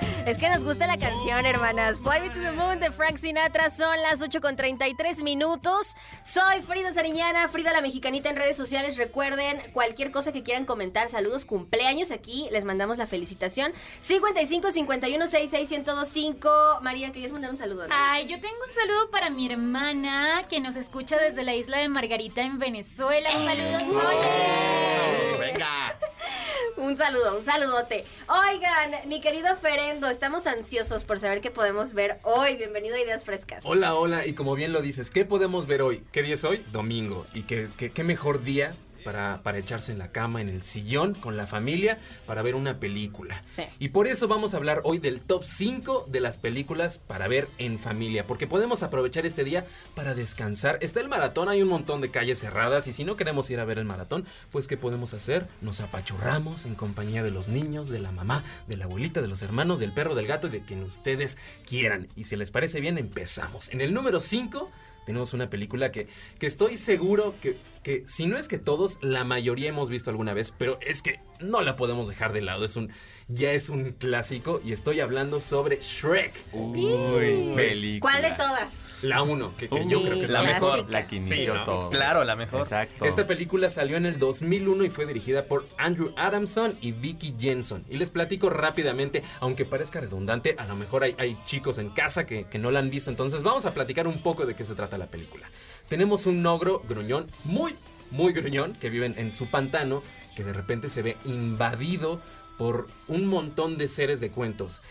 [0.26, 2.00] Es que nos gusta la canción, hermanas.
[2.00, 3.68] Fly Me to the Moon de Frank Sinatra.
[3.70, 5.94] Son las 8 con 33 minutos.
[6.22, 8.96] Soy Frida Sariñana, Frida la Mexicanita en redes sociales.
[8.96, 13.74] Recuerden, cualquier cosa que quieran comentar, saludos, cumpleaños, aquí les mandamos la felicitación.
[14.00, 16.78] 55 51 66 1025.
[16.80, 17.86] María, ¿querías mandar un saludo?
[17.86, 17.94] no?
[17.94, 21.88] Ay, yo tengo un saludo para mi hermana que nos escucha desde la isla de
[21.90, 23.30] Margarita en Venezuela.
[23.30, 25.38] Saludos, Sole.
[25.38, 25.98] ¡Venga!
[26.76, 28.04] Un saludo, un saludote.
[28.28, 29.54] Oigan, mi querido
[29.84, 32.56] Estamos ansiosos por saber qué podemos ver hoy.
[32.56, 33.64] Bienvenido a Ideas Frescas.
[33.66, 36.02] Hola, hola, y como bien lo dices, ¿qué podemos ver hoy?
[36.10, 36.64] ¿Qué día es hoy?
[36.72, 37.26] Domingo.
[37.34, 41.36] ¿Y qué, qué mejor día para, para echarse en la cama, en el sillón, con
[41.36, 43.42] la familia, para ver una película?
[43.46, 43.64] Sí.
[43.78, 47.48] Y por eso vamos a hablar hoy del top 5 de las películas para ver
[47.58, 50.78] en familia, porque podemos aprovechar este día para descansar.
[50.80, 53.64] Está el maratón, hay un montón de calles cerradas, y si no queremos ir a
[53.64, 55.46] ver el maratón, pues ¿qué podemos hacer?
[55.60, 59.42] Nos apachurramos en compañía de los niños, de la mamá, de la abuelita, de los
[59.42, 61.36] hermanos, del perro, del gato y de quien ustedes
[61.66, 62.08] quieran.
[62.16, 63.68] Y si les parece bien, empezamos.
[63.70, 64.70] En el número 5
[65.04, 69.24] tenemos una película que, que estoy seguro que, que, si no es que todos, la
[69.24, 72.64] mayoría hemos visto alguna vez, pero es que no la podemos dejar de lado.
[72.64, 72.90] Es un,
[73.28, 76.32] ya es un clásico y estoy hablando sobre Shrek.
[76.52, 78.12] Uy, película.
[78.12, 78.72] ¿Cuál de todas?
[79.02, 80.76] La 1, que, que yo creo que es la mejor.
[80.76, 80.90] mejor.
[80.90, 81.64] La que inició Sí, ¿no?
[81.64, 81.90] todo.
[81.90, 82.62] Claro, la mejor.
[82.62, 83.04] Exacto.
[83.04, 87.84] Esta película salió en el 2001 y fue dirigida por Andrew Adamson y Vicky Jensen.
[87.90, 92.24] Y les platico rápidamente, aunque parezca redundante, a lo mejor hay, hay chicos en casa
[92.24, 94.74] que, que no la han visto, entonces vamos a platicar un poco de qué se
[94.74, 95.50] trata la película.
[95.88, 97.74] Tenemos un ogro gruñón, muy,
[98.10, 100.02] muy gruñón, que vive en, en su pantano,
[100.34, 102.22] que de repente se ve invadido
[102.58, 104.82] por un montón de seres de cuentos.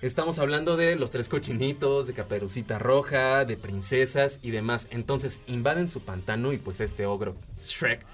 [0.00, 4.86] Estamos hablando de los tres cochinitos, de Caperucita Roja, de princesas y demás.
[4.92, 8.06] Entonces invaden su pantano y pues este ogro, Shrek,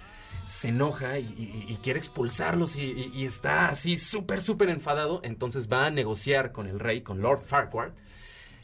[0.47, 5.21] se enoja y, quiere expulsarlos y, está así súper, súper enfadado.
[5.25, 7.93] Entonces va a negociar con el rey, con Lord Farquaad,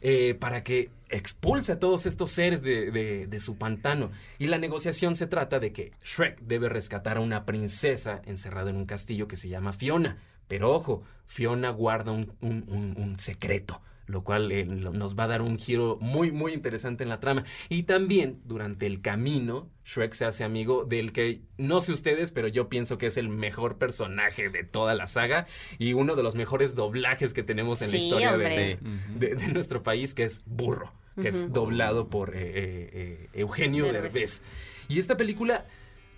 [0.00, 4.12] eh, para que expulse a todos estos seres de su pantano.
[4.38, 8.76] Y la negociación se trata de que Shrek debe rescatar a una princesa encerrada en
[8.76, 10.16] un castillo que se llama Fiona.
[10.50, 15.28] Pero ojo, Fiona guarda un, un- un- un secreto, lo cual eh, nos va a
[15.28, 17.44] dar un giro muy, muy interesante en la trama.
[17.68, 22.48] Y también, durante el camino, Shrek se hace amigo del que, no sé ustedes, pero
[22.48, 25.46] yo pienso que es el mejor personaje de toda la saga
[25.78, 28.78] y uno de los mejores doblajes que tenemos en la historia de,
[29.16, 33.84] de- de nuestro país, que es Burro, que es doblado por eh, eh, eh, Eugenio
[33.84, 34.12] Derbez.
[34.14, 34.42] Derbez.
[34.88, 35.66] Y esta película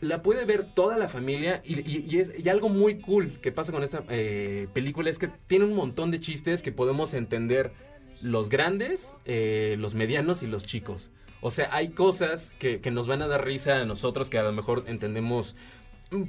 [0.03, 3.53] la puede ver toda la familia y, y- y es, y algo muy cool que
[3.53, 7.73] pasa con esta eh, película es que tiene un montón de chistes que podemos entender
[8.21, 11.11] los grandes, eh, los medianos y los chicos.
[11.41, 14.43] O sea, hay cosas que, que nos van a dar risa a nosotros que a
[14.43, 15.55] lo mejor entendemos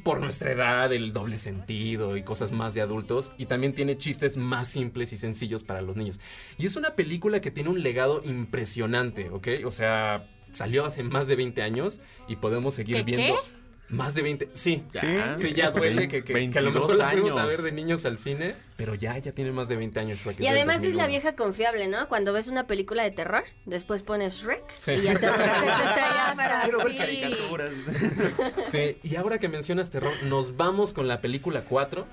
[0.04, 3.34] por nuestra edad, el doble sentido y cosas más de adultos.
[3.38, 6.20] Y también tiene chistes más simples y sencillos para los niños.
[6.58, 9.48] Y es una película que tiene un legado impresionante, ¿ok?
[9.66, 13.34] O sea, salió hace más de 20 años y podemos seguir ¿Qué, viendo...
[13.42, 13.63] qué?
[13.94, 14.50] Más de 20.
[14.54, 15.38] Sí, Ya.
[15.38, 17.72] sí, ya duele que, que- que a lo mejor 22 la fuimos a ver de
[17.72, 20.40] niños al cine, pero ya, ya tiene más de 20 años Shrek.
[20.40, 21.08] Y además es la 2001.
[21.08, 22.08] vieja confiable, ¿no?
[22.10, 24.92] Cuando ves una película de terror, después pones Shrek Sí.
[24.94, 27.72] y ya te regresas Quiero ver caricaturas.
[28.72, 32.08] Sí, y ahora que mencionas terror, nos vamos con la película 4,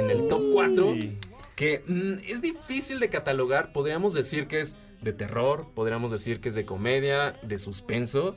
[0.00, 0.94] en el top 4,
[1.56, 6.48] que mm, es difícil de catalogar, podríamos decir que es de terror, podríamos decir que
[6.50, 8.36] es de comedia, de suspenso,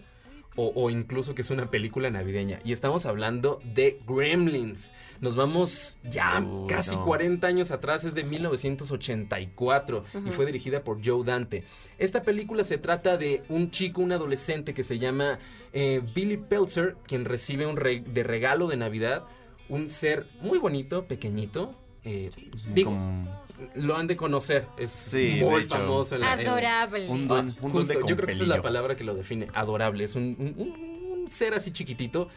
[0.57, 2.59] o, o incluso que es una película navideña.
[2.63, 4.93] Y estamos hablando de Gremlins.
[5.21, 7.03] Nos vamos ya casi no.
[7.05, 11.63] 40 años atrás, es de 1984 y fue dirigida por Joe Dante.
[11.97, 15.39] Esta película se trata de un chico, un adolescente que se llama
[15.73, 19.23] eh, Billy Peltzer, quien recibe un re- de regalo de Navidad
[19.67, 21.73] un ser muy bonito, pequeñito.
[22.03, 22.29] eh,
[22.73, 23.44] digo, Como
[23.75, 25.69] lo han de conocer, es Sí, de muy hecho.
[25.75, 26.15] famoso.
[26.15, 27.09] en la- en- Adorable.
[27.09, 29.13] un don, un don justo, de yo creo que esa es la palabra que lo
[29.15, 30.03] define, adorable.
[30.03, 32.27] Es un, un- un- un ser así chiquitito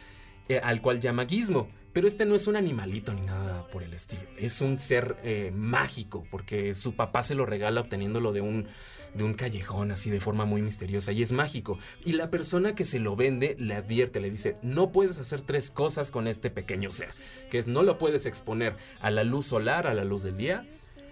[0.47, 1.69] eh, al cual llama Gizmo.
[1.93, 4.21] Pero este no es un animalito ni nada por el estilo.
[4.37, 8.67] Es un ser eh, mágico porque su papá se lo regala obteniéndolo de un,
[9.15, 11.79] de un callejón así de forma muy misteriosa y es mágico.
[12.05, 15.71] Y la persona que se lo vende le advierte, le dice, no puedes hacer tres
[15.71, 17.09] cosas con este pequeño ser.
[17.49, 20.67] Que es no lo puedes exponer a la luz solar, a la luz del día,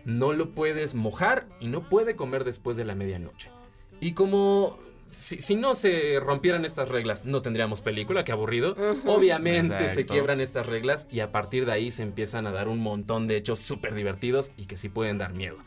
[0.08, 3.52] no lo puedes mojar y no puede comer después de la medianoche.
[4.00, 4.80] Y como
[5.12, 8.74] si, si no se rompieran estas reglas, no tendríamos película, qué aburrido.
[9.06, 12.82] Obviamente se quiebran estas reglas y a partir de ahí se empiezan a dar un
[12.82, 15.58] montón de hechos súper divertidos y que sí pueden dar miedo.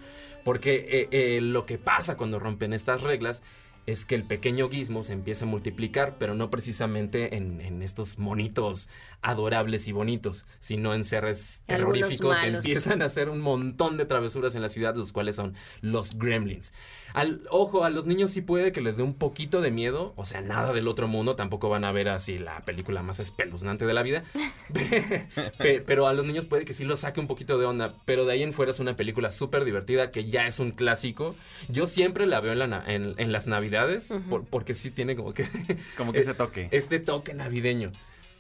[0.43, 3.43] Porque eh, eh, lo que pasa cuando rompen estas reglas
[3.87, 8.19] es que el pequeño gizmo se empieza a multiplicar, pero no precisamente en, en estos
[8.19, 8.89] monitos
[9.23, 14.55] adorables y bonitos, sino en seres terroríficos que empiezan a hacer un montón de travesuras
[14.55, 16.73] en la ciudad, los cuales son los gremlins.
[17.13, 20.25] Al, ojo, a los niños sí puede que les dé un poquito de miedo, o
[20.25, 23.95] sea, nada del otro mundo, tampoco van a ver así la película más espeluznante de
[23.95, 24.23] la vida,
[25.59, 28.25] Pe- pero a los niños puede que sí los saque un poquito de onda, pero
[28.25, 31.35] de ahí en fuera es una película súper divertida que ya es un clásico.
[31.69, 33.70] Yo siempre la veo en, la en- en las navidades,
[34.29, 35.45] por- porque sí tiene como que
[35.97, 36.69] Como que ese toque.
[36.73, 37.93] este toque navideño.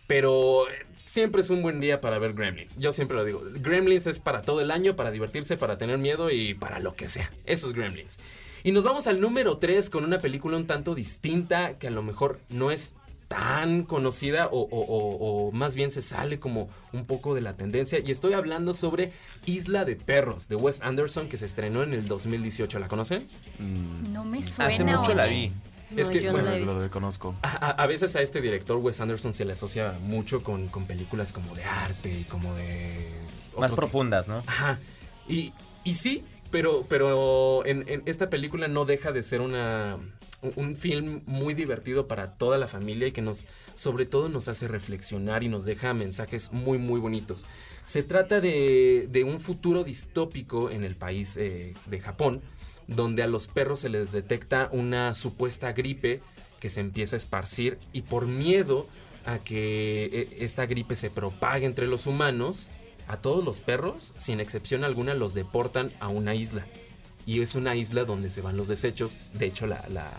[0.06, 2.76] Pero eh, siempre es un buen día para ver Gremlins.
[2.78, 3.42] Yo siempre lo digo.
[3.44, 7.08] Gremlins es para todo el año, para divertirse, para tener miedo y para lo que
[7.08, 7.30] sea.
[7.46, 8.18] Eso es Gremlins.
[8.64, 12.02] Y nos vamos al número 3 con una película un tanto distinta que a lo
[12.02, 12.92] mejor no es
[13.30, 17.56] tan conocida o, o- o- o más bien se sale como un poco de la
[17.56, 18.00] tendencia.
[18.00, 19.12] Y estoy hablando sobre
[19.46, 22.80] Isla de Perros de Wes Anderson que se estrenó en el 2018.
[22.80, 23.24] ¿La conocen?
[23.60, 24.74] Mm, No me suena.
[24.74, 25.52] Hace mucho la vi.
[25.92, 27.36] No, Es que, yo no bueno, lo desconozco.
[27.42, 30.86] A, a- a veces a este director Wes Anderson se le asocia mucho con, con
[30.86, 33.06] películas como de arte y como de...
[33.58, 34.38] Más profundas, ¿no?
[34.48, 34.80] Ajá.
[35.28, 35.52] Y,
[35.84, 39.98] y sí, pero, pero en, en esta película no deja de ser una,
[40.56, 44.68] un, film muy divertido para toda la familia y que nos, sobre todo nos hace
[44.68, 47.44] reflexionar y nos deja mensajes muy, muy bonitos.
[47.84, 52.40] Se trata de, de un futuro distópico en el país eh, de Japón,
[52.86, 56.20] donde a los perros se les detecta una supuesta gripe
[56.60, 58.86] que se empieza a esparcir y por miedo
[59.24, 62.68] a que eh, esta gripe se propague entre los humanos,
[63.08, 66.66] a todos los perros, sin excepción alguna, los deportan a una isla.
[67.26, 69.18] Y es una isla donde se van los desechos.
[69.34, 70.12] De hecho, la, la-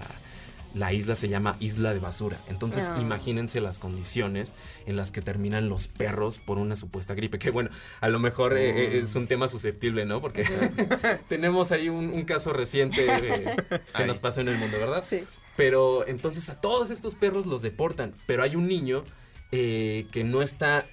[0.74, 2.38] la isla se llama Isla de Basura.
[2.48, 2.98] Entonces, Ah.
[3.02, 4.54] imagínense las condiciones
[4.86, 7.40] en las que terminan los perros por una supuesta gripe.
[7.40, 10.22] Que bueno, a lo mejor eh, eh, es un tema susceptible, ¿no?
[10.22, 10.46] Porque
[11.28, 14.08] tenemos ahí un, un caso reciente eh, que Ay.
[14.08, 15.04] nos pasó en el mundo, ¿verdad?
[15.10, 15.24] Sí.
[15.58, 18.14] Pero entonces a todos estos perros los deportan.
[18.26, 19.04] Pero hay un niño
[19.52, 20.86] eh, que no está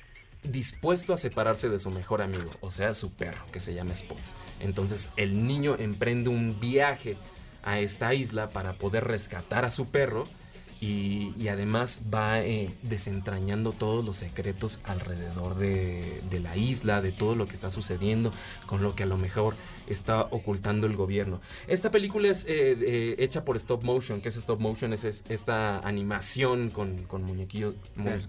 [0.51, 4.35] dispuesto a separarse de su mejor amigo, o sea, su perro, que se llama Spots.
[4.61, 7.17] Entonces el niño emprende un viaje
[7.63, 10.27] a esta isla para poder rescatar a su perro
[10.81, 17.11] y, y además va eh, desentrañando todos los secretos alrededor de, de la isla, de
[17.11, 18.33] todo lo que está sucediendo,
[18.67, 19.57] con lo que a lo mejor
[19.89, 21.41] está ocultando el gobierno.
[21.67, 25.25] Esta película es eh, eh, hecha por stop motion, que es stop motion, es, es
[25.29, 27.35] esta animación con, con mu-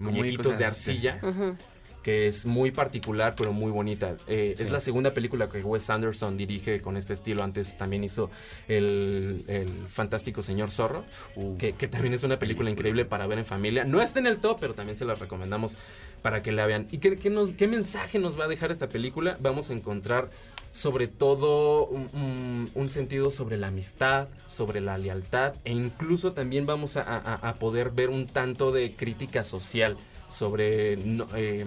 [0.00, 0.90] muñequitos de cosas, sí.
[0.90, 1.56] arcilla Ujú.
[2.02, 4.16] Que es muy particular pero muy bonita.
[4.26, 7.42] Eh, Es la segunda película que Wes Anderson dirige con este estilo.
[7.42, 8.30] Antes también hizo
[8.68, 11.04] el, el fantástico Señor Zorro,
[11.36, 11.56] Uh.
[11.58, 13.84] que, que también es una película increíble para ver en familia.
[13.84, 15.76] No está en el top, pero también se las recomendamos
[16.22, 16.86] para que la vean.
[16.90, 19.36] ¿Y qué, qué nos- qué mensaje nos va a dejar esta película?
[19.40, 20.30] Vamos a encontrar
[20.72, 26.64] sobre todo un, un- un sentido sobre la amistad, sobre la lealtad e incluso también
[26.64, 29.96] vamos a, a- a poder ver un tanto de crítica social
[30.28, 31.64] sobre no, eh,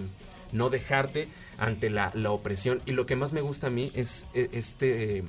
[0.53, 1.27] no dejarte
[1.57, 2.81] ante la, la opresión.
[2.85, 5.23] Y lo que más me gusta a mí es eh, este,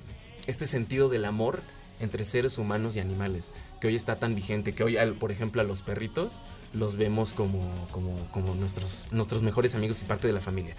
[0.47, 1.61] este sentido del amor
[2.01, 5.65] entre seres humanos y animales, que hoy está tan vigente, que hoy, por ejemplo, a
[5.65, 6.41] los perritos
[6.73, 7.61] los vemos como,
[7.91, 10.75] como, como nuestros, nuestros mejores amigos y parte de la familia.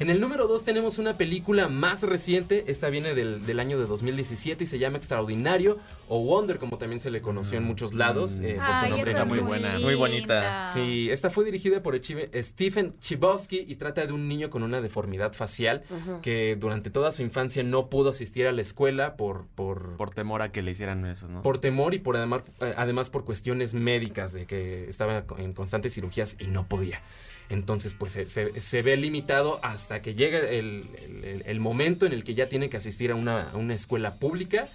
[0.00, 3.84] En el número 2 tenemos una película más reciente, esta viene del, del año de
[3.84, 5.76] 2017 y se llama Extraordinario
[6.08, 8.40] o Wonder, como también se le conoció en muchos lados.
[8.40, 9.78] eh, por su nombre está muy buena.
[9.78, 10.66] Muy bonita.
[10.68, 15.34] Sí, esta fue dirigida por Stephen Chbosky y trata de un niño con una deformidad
[15.34, 15.82] facial
[16.22, 20.40] que durante toda su infancia no pudo asistir a la escuela por, por, Por temor
[20.40, 21.42] a que le hicieran eso, ¿no?
[21.42, 25.92] por temor y por además, eh, además por cuestiones médicas de que estaba en constantes
[25.92, 27.02] cirugías y no podía.
[27.50, 30.84] Entonces, pues se, se- se ve limitado hasta que llega el,
[31.22, 34.14] el- el momento en el que ya tiene que asistir a una, a una escuela
[34.16, 34.68] pública.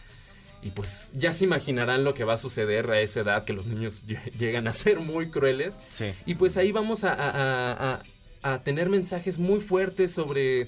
[0.61, 3.65] Y pues ya se imaginarán lo que va a suceder a esa edad, que los
[3.67, 5.79] niños lle- llegan a ser muy crueles.
[5.97, 6.05] Sí.
[6.25, 8.01] Y pues ahí vamos a, a- a-
[8.43, 10.67] a- a tener mensajes muy fuertes sobre,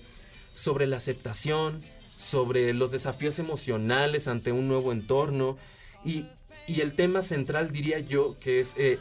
[0.54, 1.84] sobre la aceptación,
[2.16, 5.58] sobre los desafíos emocionales ante un nuevo entorno.
[6.06, 6.26] Y,
[6.68, 8.98] y el tema central diría yo que es eh,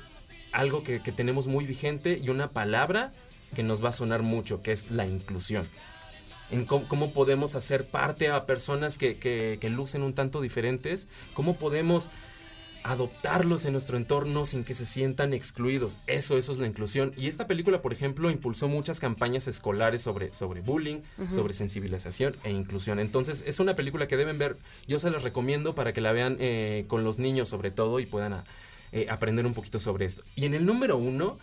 [0.56, 3.12] algo que, que tenemos muy vigente y una palabra
[3.54, 5.68] que nos va a sonar mucho, que es la inclusión.
[6.50, 11.08] En cómo, cómo podemos hacer parte a personas que, que- que lucen un tanto diferentes,
[11.34, 12.08] cómo podemos
[12.84, 15.98] adoptarlos en nuestro entorno sin que se sientan excluidos.
[16.06, 17.12] Eso, eso es la inclusión.
[17.16, 21.00] Y esta película, por ejemplo, impulsó muchas campañas escolares sobre, sobre bullying,
[21.32, 23.00] sobre sensibilización e inclusión.
[23.00, 24.56] Entonces, es una película que deben ver.
[24.86, 28.06] Yo se las recomiendo para que la vean eh, con los niños sobre todo y
[28.06, 28.44] puedan a-
[28.92, 30.22] eh, aprender un poquito sobre esto.
[30.34, 31.38] Y en el número uno...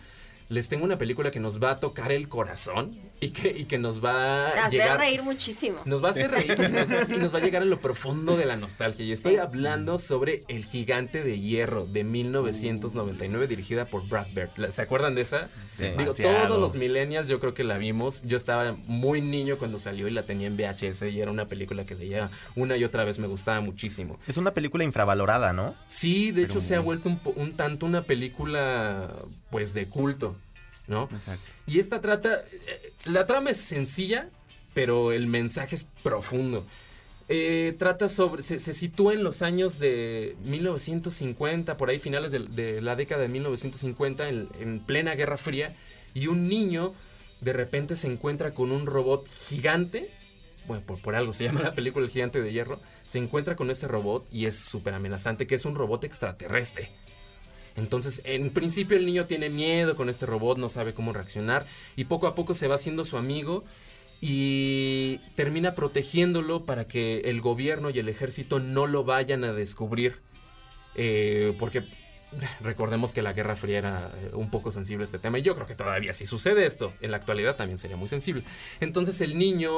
[0.50, 3.78] Les tengo una película que nos va a tocar el corazón y que, y que
[3.78, 4.98] nos va a Hacer llegar...
[5.00, 5.78] reír muchísimo.
[5.86, 8.36] Nos va a hacer reír y nos, y nos va a llegar a lo profundo
[8.36, 9.04] de la nostalgia.
[9.06, 14.50] Y estoy hablando sobre El Gigante de Hierro de 1999, dirigida por Brad Bird.
[14.56, 15.48] ¿La- ¿Se acuerdan de esa?
[15.76, 15.84] Sí.
[15.84, 16.46] Digo, Demasiado.
[16.48, 18.22] todos los millennials yo creo que la vimos.
[18.22, 21.84] Yo estaba muy niño cuando salió y la tenía en VHS y era una película
[21.86, 23.18] que veía una y otra vez.
[23.18, 24.18] Me gustaba muchísimo.
[24.28, 25.74] Es una película infravalorada, ¿no?
[25.86, 29.10] Sí, de hecho se ha vuelto un, po- un tanto una película
[29.50, 30.33] pues de culto,
[30.86, 31.08] ¿no?
[31.12, 31.46] Exacto.
[31.66, 34.28] Y esta trata, eh, la trama es sencilla,
[34.74, 36.66] pero el mensaje es profundo.
[37.28, 42.40] Eh, trata sobre, se, se sitúa en los años de 1950, por ahí finales de,
[42.40, 45.74] de la década de 1950, en, en plena Guerra Fría,
[46.12, 46.92] y un niño
[47.40, 50.10] de repente se encuentra con un robot gigante,
[50.66, 53.70] bueno, por, por algo se llama la película El Gigante de Hierro, se encuentra con
[53.70, 56.90] este robot y es súper amenazante, que es un robot extraterrestre.
[57.76, 61.66] Entonces, en principio el niño tiene miedo con este robot, no sabe cómo reaccionar
[61.96, 63.64] y poco a poco se va haciendo su amigo
[64.20, 70.20] y termina protegiéndolo para que el gobierno y el ejército no lo vayan a descubrir.
[70.94, 71.84] Eh, porque
[72.60, 75.54] recordemos que la Guerra Fría era eh, un poco sensible a este tema y yo
[75.54, 78.44] creo que todavía si sucede esto en la actualidad también sería muy sensible.
[78.80, 79.70] Entonces el niño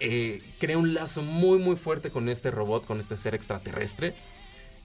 [0.00, 4.14] eh, crea un lazo muy muy fuerte con este robot, con este ser extraterrestre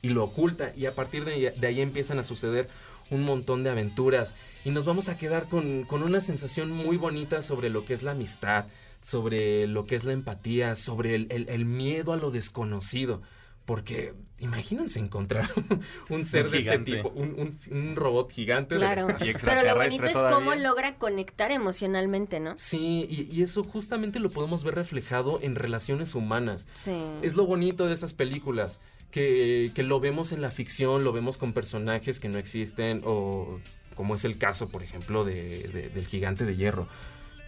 [0.02, 2.70] y lo oculta y a partir de, de ahí empiezan a suceder
[3.10, 4.36] un montón de aventuras
[4.66, 8.04] y nos vamos a quedar con, con una sensación muy bonita sobre lo que es
[8.04, 8.66] la amistad,
[9.00, 13.22] sobre lo que es la empatía, sobre el, el- el miedo a lo desconocido.
[13.66, 15.50] Porque imagínense encontrar
[16.10, 19.08] un ser Un de este tipo, un, un- un robot gigante del Claro.
[19.10, 19.32] espacio.
[19.32, 20.36] Y Pero lo bonito es todavía.
[20.38, 22.54] cómo logra conectar emocionalmente, ¿no?
[22.58, 26.66] Sí, y, y eso justamente lo podemos ver reflejado en relaciones humanas.
[26.78, 26.96] Sí.
[27.22, 28.80] Es lo bonito de estas películas,
[29.18, 33.60] que, que lo vemos en la ficción, lo vemos con personajes que no existen, o
[33.96, 36.88] como es el caso, por ejemplo, de, de- del gigante de hierro.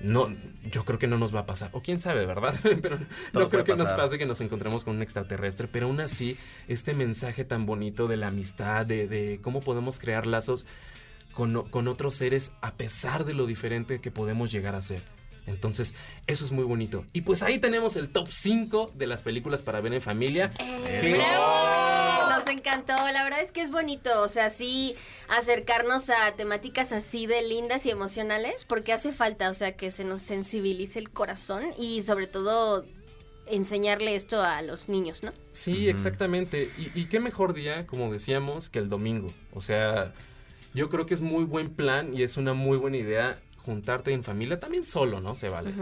[0.02, 0.34] No,
[0.72, 2.56] yo creo que no nos va a pasar, o quién sabe, ¿verdad?
[2.82, 2.98] pero
[3.34, 6.38] Todo no creo que nos pase que nos encontremos con un extraterrestre, pero aún así,
[6.68, 10.66] este mensaje tan bonito de la amistad, de, de cómo podemos crear lazos
[11.34, 15.02] con, con otros seres a pesar de lo diferente que podemos llegar a ser.
[15.50, 15.94] Entonces,
[16.28, 17.06] eso es muy bonito.
[17.14, 20.52] Y pues ahí tenemos el top 5 de las películas para ver en familia.
[20.52, 21.18] Que-
[22.30, 24.96] Nos encantó, la verdad es que es bonito, o sea, sí
[25.28, 30.04] acercarnos a temáticas así de lindas y emocionales, porque hace falta, o sea, que se
[30.04, 32.86] nos sensibilice el corazón y sobre todo
[33.48, 35.30] enseñarle esto a los niños, ¿no?
[35.54, 36.72] Sí, exactamente.
[36.78, 39.34] Y, y qué mejor día, como decíamos, que el domingo.
[39.54, 40.14] O sea,
[40.76, 43.40] yo creo que es muy buen plan y es una muy buena idea
[43.70, 45.36] juntarte en familia, también solo, ¿no?
[45.36, 45.74] Se vale.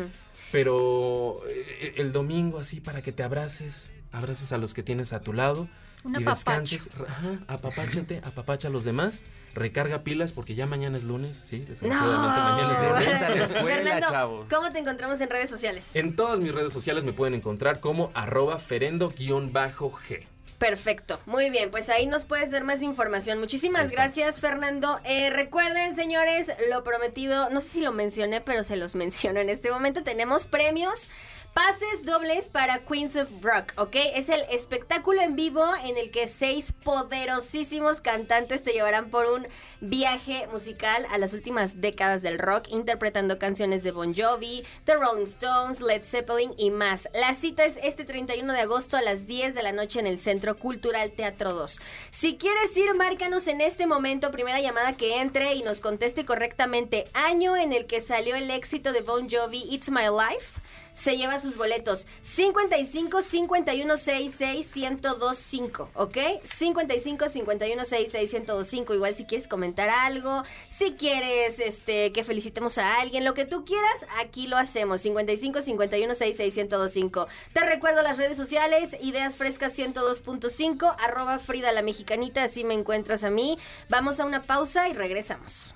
[0.52, 5.22] Pero eh, el domingo así para que te abraces, abraces a los que tienes a
[5.22, 5.70] tu lado
[6.06, 9.24] y descanses, ajá, apapáchate, apapacha a los demás,
[9.54, 13.00] recarga pilas porque ya mañana es lunes, sí, desgraciadamente mañana es lunes.
[13.00, 14.48] Regresa a la escuela, Fernando, chavos.
[14.50, 15.96] ¿cómo te encontramos en redes sociales?
[15.96, 20.28] En todas mis redes sociales me pueden encontrar como arroba ferendo-g.
[20.58, 23.38] Perfecto, muy bien, pues ahí nos puedes dar más información.
[23.40, 25.00] Muchísimas gracias, Fernando.
[25.04, 29.50] Eh, recuerden, señores, lo prometido, no sé si lo mencioné, pero se los menciono en
[29.50, 30.04] este momento.
[30.04, 31.10] Tenemos premios
[31.58, 33.96] Pases dobles para Queens of Rock, ¿ok?
[34.14, 39.48] Es el espectáculo en vivo en el que seis poderosísimos cantantes te llevarán por un
[39.82, 45.26] viaje musical a las últimas décadas del rock, interpretando canciones de Bon Jovi, The Rolling
[45.26, 47.10] Stones, Led Zeppelin y más.
[47.16, 50.20] La cita es este 31 de agosto a las 10 de la noche en el
[50.20, 51.82] Centro Cultural Teatro 2.
[52.12, 57.08] Si quieres ir, márcanos en este momento, primera llamada que entre y nos conteste correctamente
[57.16, 60.62] año en el que salió el éxito de Bon Jovi, It's My Life
[60.98, 66.18] se lleva sus boletos 55 51 66 1025, ¿ok?
[66.44, 68.94] 55 51 66 1025.
[68.96, 73.64] Igual si quieres comentar algo, si quieres este que felicitemos a alguien, lo que tú
[73.64, 75.02] quieras, aquí lo hacemos.
[75.02, 77.28] 55 51 66 1025.
[77.54, 83.24] Te recuerdo las redes sociales, Ideas Frescas 102.5, arroba Frida la Mexicanita, así me encuentras
[83.24, 83.60] a mí.
[83.90, 85.76] Vamos a una pausa y regresamos.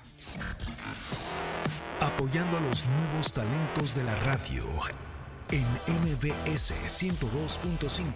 [2.00, 4.64] Apoyando a los nuevos talentos de la radio
[5.52, 8.06] en MBS 102.5.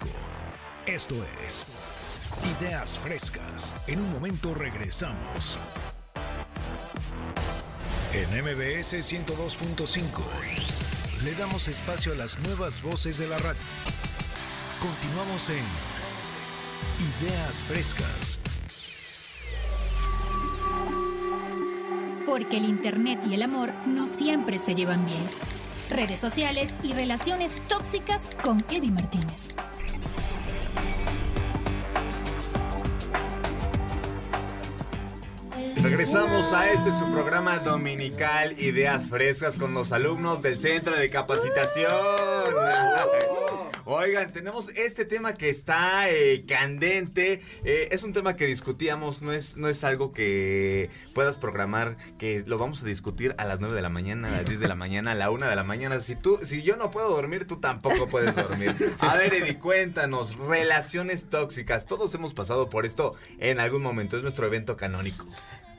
[0.86, 1.14] Esto
[1.46, 1.78] es
[2.58, 3.76] Ideas Frescas.
[3.86, 5.58] En un momento regresamos.
[8.14, 10.22] En MBS 102.5
[11.24, 13.60] le damos espacio a las nuevas voces de la radio.
[14.80, 15.64] Continuamos en
[17.20, 18.40] Ideas Frescas.
[22.24, 25.26] Porque el Internet y el amor no siempre se llevan bien
[25.90, 29.54] redes sociales y relaciones tóxicas con Eddie Martínez.
[35.82, 41.92] Regresamos a este su programa dominical Ideas Frescas con los alumnos del Centro de Capacitación.
[43.88, 47.40] Oigan, tenemos este tema que está eh, candente.
[47.62, 52.42] Eh, es un tema que discutíamos, no es, no es algo que puedas programar, que
[52.48, 54.74] lo vamos a discutir a las 9 de la mañana, a las 10 de la
[54.74, 56.00] mañana, a la 1 de la mañana.
[56.00, 58.74] Si tú, si yo no puedo dormir, tú tampoco puedes dormir.
[58.98, 61.86] A ver, Eddie, cuéntanos, relaciones tóxicas.
[61.86, 64.16] Todos hemos pasado por esto en algún momento.
[64.16, 65.26] Es nuestro evento canónico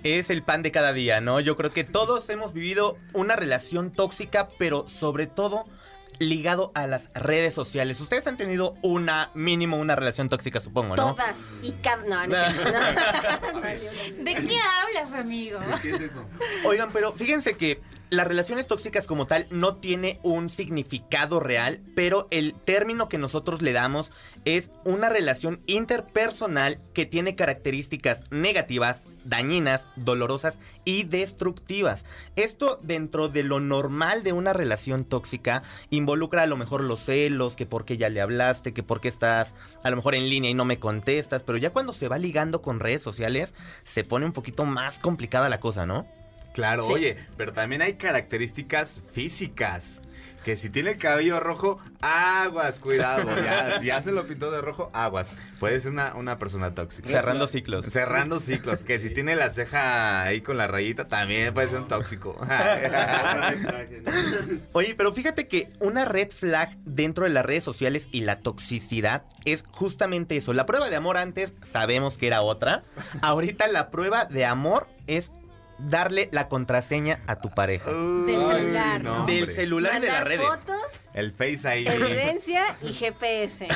[0.03, 1.39] es el pan de cada día, ¿no?
[1.41, 5.65] Yo creo que todos hemos vivido una relación tóxica, pero sobre todo
[6.19, 7.99] ligado a las redes sociales.
[7.99, 11.13] Ustedes han tenido una, mínimo una relación tóxica, supongo, ¿no?
[11.13, 11.37] Todas.
[11.61, 12.03] Y cada...
[12.07, 12.35] No, no,
[14.23, 15.59] ¿De qué hablas, amigo?
[15.81, 16.25] ¿Qué es eso?
[16.65, 22.27] Oigan, pero fíjense que las relaciones tóxicas como tal no tiene un significado real, pero
[22.31, 24.11] el término que nosotros le damos
[24.45, 32.05] es una relación interpersonal que tiene características negativas, dañinas, dolorosas y destructivas.
[32.37, 37.57] Esto dentro de lo normal de una relación tóxica involucra a lo mejor los celos,
[37.57, 39.53] que por qué ya le hablaste, que por qué estás
[39.83, 42.61] a lo mejor en línea y no me contestas, pero ya cuando se va ligando
[42.61, 43.53] con redes sociales
[43.83, 46.07] se pone un poquito más complicada la cosa, ¿no?
[46.57, 50.01] Claro, oye, pero también hay características físicas.
[50.43, 53.29] Que si tiene el cabello rojo, aguas, cuidado.
[53.43, 55.35] Ya, si ya se lo pintó de rojo, aguas.
[55.59, 57.07] Puede ser una, una persona tóxica.
[57.07, 57.85] Cerrando ciclos.
[57.85, 58.83] Cerrando ciclos.
[58.83, 62.35] Que si tiene la ceja ahí con la rayita, también puede ser un tóxico.
[64.73, 69.25] Oye, pero fíjate que una red flag dentro de las redes sociales y la toxicidad
[69.45, 70.53] es justamente eso.
[70.53, 72.83] La prueba de amor antes sabemos que era otra.
[73.21, 75.31] Ahorita la prueba de amor es
[75.77, 77.91] darle la contraseña a tu pareja.
[77.91, 79.25] Del celular, ¿no?
[79.25, 80.47] Del celular y de las redes.
[80.47, 81.87] fotos, El Face ID.
[81.87, 83.67] evidencia y GPS.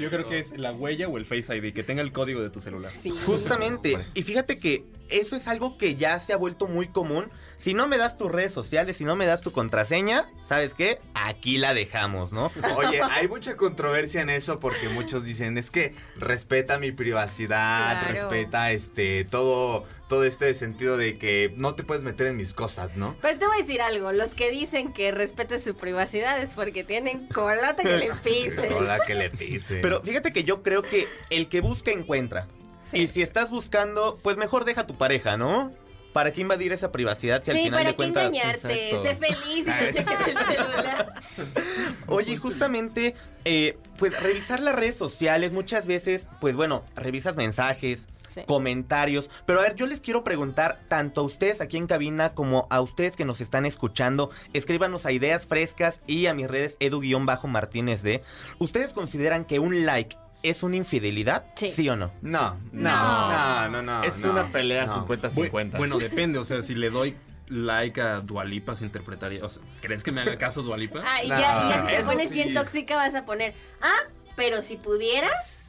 [0.00, 2.50] Yo creo que es la huella o el Face ID, que tenga el código de
[2.50, 2.92] tu celular.
[3.26, 3.98] Justamente.
[4.14, 7.30] Y fíjate que eso es algo que ya se ha vuelto muy común.
[7.58, 11.00] Si no me das tus redes sociales, si no me das tu contraseña, ¿sabes qué?
[11.14, 12.52] Aquí la dejamos, ¿no?
[12.76, 18.12] Oye, hay mucha controversia en eso porque muchos dicen, es que respeta mi privacidad, Claro.
[18.12, 22.96] respeta este todo todo este sentido de que no te puedes meter en mis cosas,
[22.96, 23.16] ¿no?
[23.20, 26.84] Pero te voy a decir algo, los que dicen que respete su privacidad es porque
[26.84, 28.72] tienen colata que le pise.
[28.74, 29.80] Hola que le pise.
[29.82, 32.46] Pero fíjate que yo creo que el que busca encuentra.
[32.92, 35.72] Y si estás buscando, pues mejor deja a tu pareja, ¿no?
[36.12, 38.24] ¿Para qué invadir esa privacidad si al Sí, final para de qué cuentas...
[38.26, 39.02] engañarte, Exacto.
[39.04, 41.14] sé feliz y te cheques el celular.
[42.06, 48.42] Oye, justamente, eh, pues revisar las redes sociales muchas veces, pues bueno, revisas mensajes, Sí.
[48.46, 49.30] comentarios.
[49.46, 52.82] Pero a ver, yo les quiero preguntar tanto a ustedes aquí en cabina como a
[52.82, 54.28] ustedes que nos están escuchando.
[54.52, 58.22] Escríbanos a ideas frescas y a mis redes edu-martínez de.
[58.58, 61.46] ¿Ustedes consideran que un like es una infidelidad?
[61.56, 61.88] Sí.
[61.88, 62.12] o no?
[62.22, 62.90] No, no,
[63.30, 64.04] no, no, no.
[64.04, 65.06] Es no, una pelea no.
[65.06, 65.50] 50-50.
[65.72, 67.16] Bu- Bueno, depende, o sea, si le doy
[67.48, 69.44] like a Dualipa se interpretaría.
[69.44, 71.00] O sea, ¿Crees que me haga caso Dualipa?
[71.04, 72.34] Ah, y ya, y ya si te pones sí.
[72.34, 73.98] bien tóxica vas a poner, ah,
[74.36, 75.32] pero si pudieras.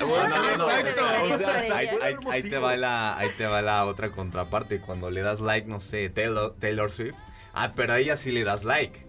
[0.00, 1.24] Bueno, no, no, Exacto.
[1.34, 1.98] o sea, Por ahí, ella.
[2.02, 4.80] ahí- ahí te va la, ahí te va la otra contraparte.
[4.80, 7.14] Cuando le das like, no sé, Taylor, Taylor Swift.
[7.52, 9.04] Ah, pero a ella sí le das like.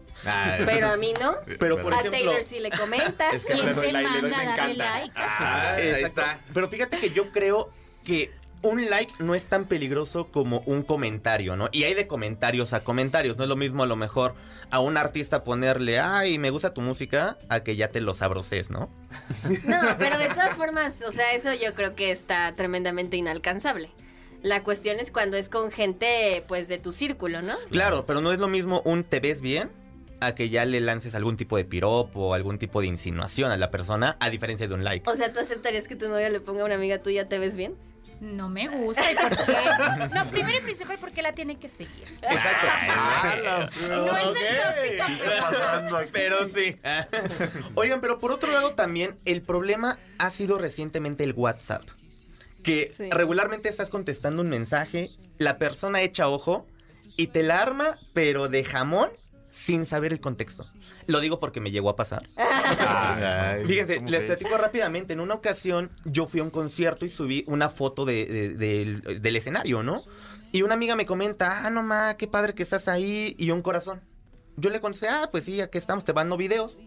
[0.65, 1.35] Pero a mí no.
[1.59, 3.33] Pero, por a ejemplo- Taylor sí le comentas.
[3.33, 4.99] Es que ¿Quién Alfredo te Lai le doy, manda me a darle encanta.
[4.99, 5.13] like?
[5.15, 6.07] Ah, ahí Exacto.
[6.21, 6.39] está.
[6.53, 7.69] Pero fíjate que yo creo
[8.03, 11.69] que un like no es tan peligroso como un comentario, ¿no?
[11.71, 13.37] Y hay de comentarios a comentarios.
[13.37, 14.35] No es lo mismo a lo mejor
[14.69, 18.69] a un artista ponerle, ay, me gusta tu música, a que ya te lo sabroces,
[18.69, 18.89] ¿no?
[19.65, 23.91] No, pero de todas formas, o sea, eso yo creo que está tremendamente inalcanzable.
[24.41, 27.55] La cuestión es cuando es con gente, pues, de tu círculo, ¿no?
[27.71, 29.69] Claro, pero no es lo mismo un te ves bien
[30.21, 33.57] a que ya le lances algún tipo de piropo o algún tipo de insinuación a
[33.57, 35.09] la persona, a diferencia de un like.
[35.09, 37.55] O sea, ¿tú aceptarías que tu novio le ponga a una amiga tuya, te ves
[37.55, 37.75] bien?
[38.19, 39.09] No me gusta.
[39.09, 39.55] ¿Y por qué?
[40.13, 42.03] No, primero y principal, ¿por qué la tiene que seguir?
[42.21, 42.41] No es
[44.37, 45.07] ser tóxica,
[45.87, 46.77] pero- Pero sí.
[47.75, 51.83] Oigan, pero por otro lado también el problema ha sido recientemente el WhatsApp.
[52.63, 53.09] Que Sí.
[53.09, 56.67] regularmente estás contestando un mensaje, la persona echa ojo
[57.15, 59.09] y te la arma, pero de jamón
[59.65, 60.65] sin saber el contexto.
[61.05, 62.23] Lo digo porque me llegó a pasar.
[62.37, 65.13] Ay, Fíjense, ¿cómo les platico rápidamente.
[65.13, 69.21] En una ocasión yo fui a un concierto y subí una foto de- de- del,
[69.21, 70.01] del escenario, ¿no?
[70.51, 73.61] Y una amiga me comenta, ah, no ma, qué padre que estás ahí, y un
[73.61, 74.01] corazón.
[74.55, 76.77] Yo le contesté, ah, pues sí, aquí estamos, te mando videos.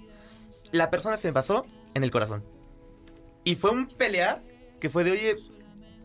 [0.73, 2.45] La persona se basó en el corazón.
[3.45, 4.43] Y fue un pelear
[4.81, 5.37] que fue de, oye,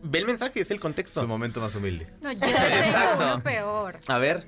[0.04, 1.22] ve el mensaje, es el contexto.
[1.22, 2.08] Su momento más humilde.
[2.22, 2.56] No, yo tengo
[3.20, 4.00] uno peor.
[4.08, 4.48] A ver,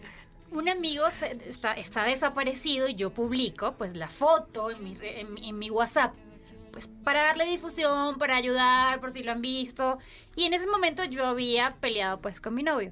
[0.51, 5.21] Un amigo se- está, está desaparecido y yo publico pues la foto en mi, re-
[5.21, 6.13] en, mi- en mi WhatsApp.
[6.71, 9.97] Pues para darle difusión, para ayudar, por si lo han visto.
[10.35, 12.91] Y en ese momento yo había peleado pues con mi novio.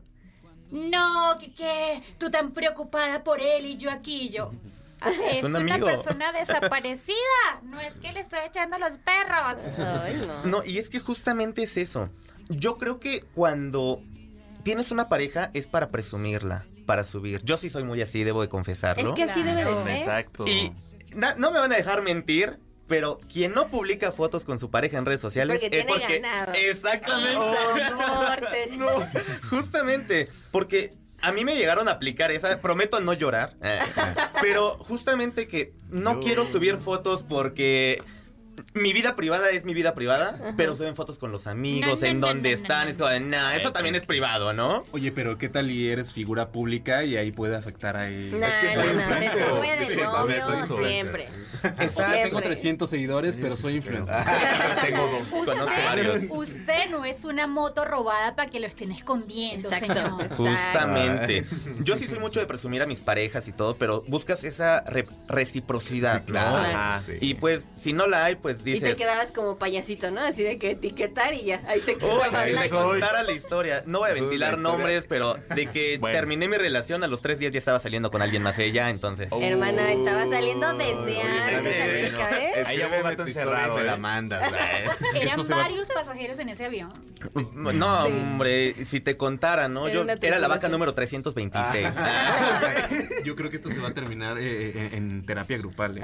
[0.71, 4.51] No, que qué, tú tan preocupada por él y yo aquí yo.
[5.01, 5.85] "Ah, Es, un una amigo".
[5.87, 7.15] persona desaparecida.
[7.63, 9.57] No es que le estoy echando a los perros.
[9.77, 10.45] Ay, no.
[10.59, 12.09] No, y es que justamente es eso.
[12.49, 14.01] Yo creo que cuando
[14.63, 17.41] tienes una pareja es para presumirla, para subir.
[17.43, 19.09] Yo sí soy muy así, debo de confesarlo.
[19.09, 19.95] Es que así debe de ser.
[19.97, 20.45] Exacto.
[20.47, 20.71] Y
[21.13, 22.57] na- no me van a dejar mentir,
[22.87, 26.19] pero quien no publica fotos con su pareja en redes sociales Porque es tiene porque
[26.19, 26.53] ganado.
[26.53, 27.33] exactamente.
[27.33, 28.77] Soporte.
[28.77, 28.87] No,
[29.49, 33.79] justamente, porque a mí me llegaron a aplicar esa, prometo no llorar, eh,
[34.41, 38.01] pero justamente que no quiero subir fotos porque
[38.73, 42.05] mi vida privada es mi vida privada, pero suben fotos con los amigos, No, no,
[42.07, 42.91] en no, dónde no, están, no.
[42.91, 44.83] es como, de, nah, eso también es privado, ¿no?
[44.91, 48.29] Oye, pero ¿qué tal y eres figura pública y ahí puede afectar ahí?
[48.33, 51.29] No, Es que soy no, no, se sube de novio siempre.
[51.63, 52.23] Exacto.
[52.23, 54.15] Tengo 300 seguidores, pero soy influencer.
[54.85, 55.45] Tengo dos.
[55.45, 56.21] Conozco Usted, varios.
[56.29, 59.93] usted no es una moto robada para que lo estén escondiendo, Exacto.
[59.93, 60.21] señor.
[60.21, 60.35] Exacto.
[60.43, 61.45] Justamente.
[61.81, 65.07] Yo sí soy mucho de presumir a mis parejas y todo, pero buscas esa re-
[65.27, 66.57] reciprocidad, Sí, claro.
[66.57, 66.63] ¿no?
[66.63, 70.21] Ajá, Y pues, si no la hay, pues Y te quedabas como payasito, ¿no?
[70.21, 71.61] Así de que etiquetar y ya.
[71.67, 72.29] Ahí te Uy, quedabas.
[72.29, 72.89] si ahí le soy.
[72.99, 73.83] contara la historia.
[73.85, 76.17] No voy a ventilar nombres, pero de que Bueno.
[76.17, 79.29] terminé mi relación a los tres días ya estaba saliendo con alguien más ella, entonces.
[79.39, 81.95] Hermana, estaba saliendo desde antes la bueno.
[81.95, 82.63] chica, ¿eh?
[82.65, 83.97] Ahí ya y encerrado, me la ¿eh?
[83.97, 84.53] mandas.
[85.13, 86.89] Eran varios pasajeros en ese avión.
[87.53, 89.87] No, hombre, si te contara, ¿no?
[89.87, 91.87] Era Yo era la vaca número 326.
[93.25, 95.97] Yo creo que esto se va a terminar eh, eh, en terapia grupal.
[95.97, 96.01] ¿eh?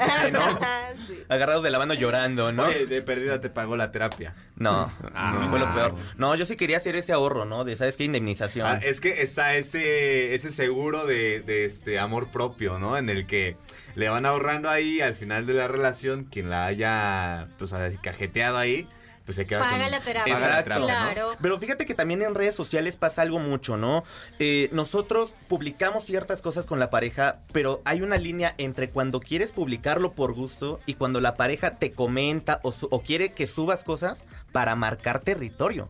[1.08, 1.20] Sí.
[1.30, 2.64] Agarrados de la mano llorando, ¿no?
[2.64, 4.34] Oye, de perdida te pagó la terapia.
[4.56, 5.48] No, Ah.
[5.50, 5.96] fue lo peor.
[6.18, 7.64] No, yo sí quería hacer ese ahorro, ¿no?
[7.64, 8.04] De, ¿sabes qué?
[8.06, 8.68] Indemnización.
[8.68, 12.98] Ah, es que está ese, ese seguro de, de este amor propio, ¿no?
[12.98, 13.58] En el que
[13.96, 18.88] le van ahorrando ahí al final de la relación, quien la haya pues cajeteado ahí,
[19.26, 20.34] pues se queda Paga con- la terapia.
[20.34, 20.86] paga la Exacto.
[20.86, 21.32] Claro.
[21.42, 24.04] Pero fíjate que también en redes sociales pasa algo mucho, ¿no?
[24.40, 29.52] Eh, nosotros publicamos ciertas cosas con la pareja, pero hay una línea entre cuando quieres
[29.52, 33.84] publicarlo por gusto y cuando la pareja te comenta o, su- o quiere que subas
[33.84, 35.90] cosas para marcar territorio.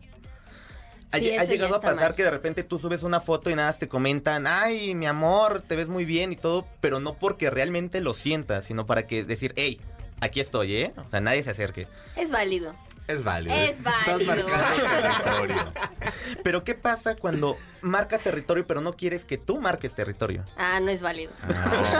[1.12, 2.14] Ha, Sí, llegado a pasar mal.
[2.16, 5.62] que de repente tú subes una foto y nada, más te comentan, ay, mi amor,
[5.66, 9.22] te ves muy bien y todo, pero no porque realmente lo sientas, sino para que
[9.22, 9.80] decir, hey,
[10.20, 10.92] aquí estoy, ¿eh?
[10.96, 11.86] O sea, nadie se acerque.
[12.16, 12.74] Es válido.
[13.06, 13.54] Es válido.
[13.54, 14.18] Es válido.
[14.18, 15.72] Estás marcando territorio.
[16.42, 20.42] Pero ¿qué pasa cuando marca territorio, pero no quieres que tú marques territorio?
[20.56, 21.32] Ah, no es válido.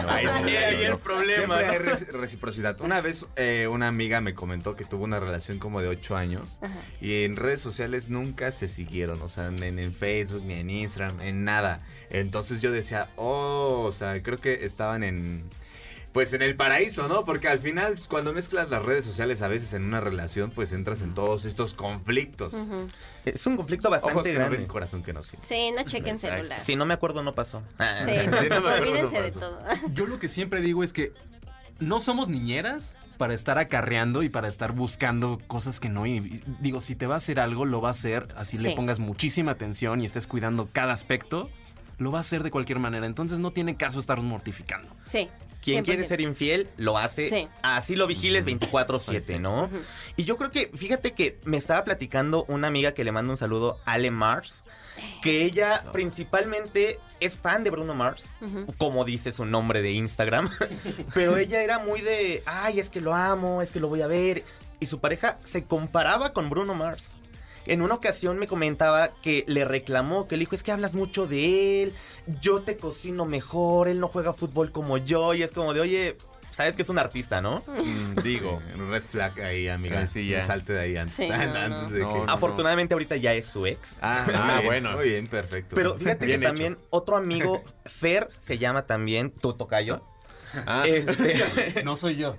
[0.09, 1.59] Ahí sí, ahí el problema.
[1.59, 1.85] Siempre hay ¿no?
[1.85, 2.81] re- reciprocidad.
[2.81, 6.59] Una vez eh, una amiga me comentó que tuvo una relación como de 8 años
[7.01, 11.21] y en redes sociales nunca se siguieron, o sea, en, en Facebook, ni en Instagram,
[11.21, 11.83] en nada.
[12.11, 15.49] Entonces yo decía, oh, o sea, creo que estaban en...
[16.15, 17.25] Pues en el paraíso, ¿no?
[17.25, 20.73] Porque al final, pues, cuando mezclas las redes sociales a veces en una relación, pues
[20.73, 22.55] entras en todos estos conflictos.
[23.25, 24.59] Es un conflicto Ojos bastante que no grande.
[24.59, 25.45] ven, corazón que no siente.
[25.49, 26.37] Sí, no chequen Exacto.
[26.37, 26.61] celular.
[26.61, 27.65] Si no me acuerdo, no pasó.
[27.79, 29.61] Sí, Sí, no me acuerdo, olvídense no de todo.
[29.93, 31.13] Yo lo que siempre digo es que
[31.81, 36.07] no somos niñeras para estar acarreando y para estar buscando cosas que no.
[36.07, 36.21] y
[36.61, 38.29] digo, si te va a hacer algo, lo va a hacer.
[38.37, 41.51] Así le pongas muchísima atención y estés cuidando cada aspecto,
[41.99, 43.05] lo va a hacer de cualquier manera.
[43.07, 44.89] Entonces no tiene caso estarnos mortificando.
[45.05, 45.29] Sí.
[45.65, 45.85] Quien 100%.
[45.87, 47.31] quiere ser infiel, lo hace.
[47.31, 47.49] Sí.
[47.63, 49.71] Así lo vigiles 24-7, ¿no?
[50.17, 53.39] Y yo creo que, fíjate que me estaba platicando una amiga que le mando un
[53.39, 54.65] saludo, Ale Mars,
[55.23, 58.31] que ella principalmente es fan de Bruno Mars,
[58.77, 60.51] como dice su nombre de Instagram,
[61.15, 64.07] pero ella era muy de, ay, es que lo amo, es que lo voy a
[64.07, 64.45] ver.
[64.81, 67.17] Y su pareja se comparaba con Bruno Mars.
[67.67, 71.27] En una ocasión me comentaba que le reclamó, que le dijo, es que hablas mucho
[71.27, 71.95] de él,
[72.41, 76.17] yo te cocino mejor, él no juega fútbol como yo, y es como de, oye,
[76.51, 77.63] sabes que es un artista, ¿no?
[77.75, 78.61] Mm, digo,
[78.91, 80.01] red flag ahí, amiga.
[80.03, 80.43] Ah, sí, ya.
[80.43, 81.17] Salte de ahí antes.
[81.17, 81.91] Sí, no, antes no.
[81.91, 82.05] de que...
[82.05, 83.99] No, no, Afortunadamente ahorita ya es su ex.
[84.01, 84.93] Ah, Ah, bien, bueno.
[84.93, 85.75] Muy bien, perfecto.
[85.75, 86.53] Pero fíjate Bien que hecho.
[86.55, 90.03] también otro amigo, Fer, se llama también, tu tocayo.
[90.67, 92.37] Ah, Este, No soy yo.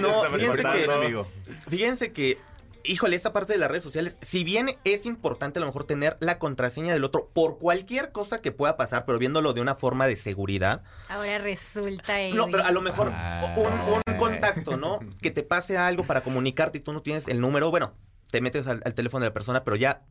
[0.00, 1.26] no, fíjense que, amigo.
[1.68, 2.38] fíjense que,
[2.84, 6.16] híjole, esta parte de las redes sociales, si bien es importante a lo mejor tener
[6.20, 10.06] la contraseña del otro por cualquier cosa que pueda pasar, pero viéndolo de una forma
[10.06, 13.54] de seguridad, Ahora resulta, no, pero a lo mejor Ah.
[13.56, 15.00] un, un contacto, ¿no?
[15.20, 17.94] Que te pase algo para comunicarte y tú no tienes el número, bueno,
[18.30, 20.02] te metes al, al teléfono de la persona, pero ya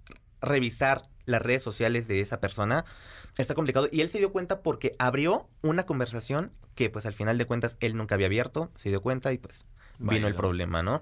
[0.41, 2.85] revisar las redes sociales de esa persona
[3.37, 3.87] está complicado.
[3.91, 7.77] Y él se dio cuenta porque abrió una conversación que pues al final de cuentas
[7.79, 9.65] él nunca había abierto, se dio cuenta y pues
[9.99, 11.01] vino el problema, ¿no?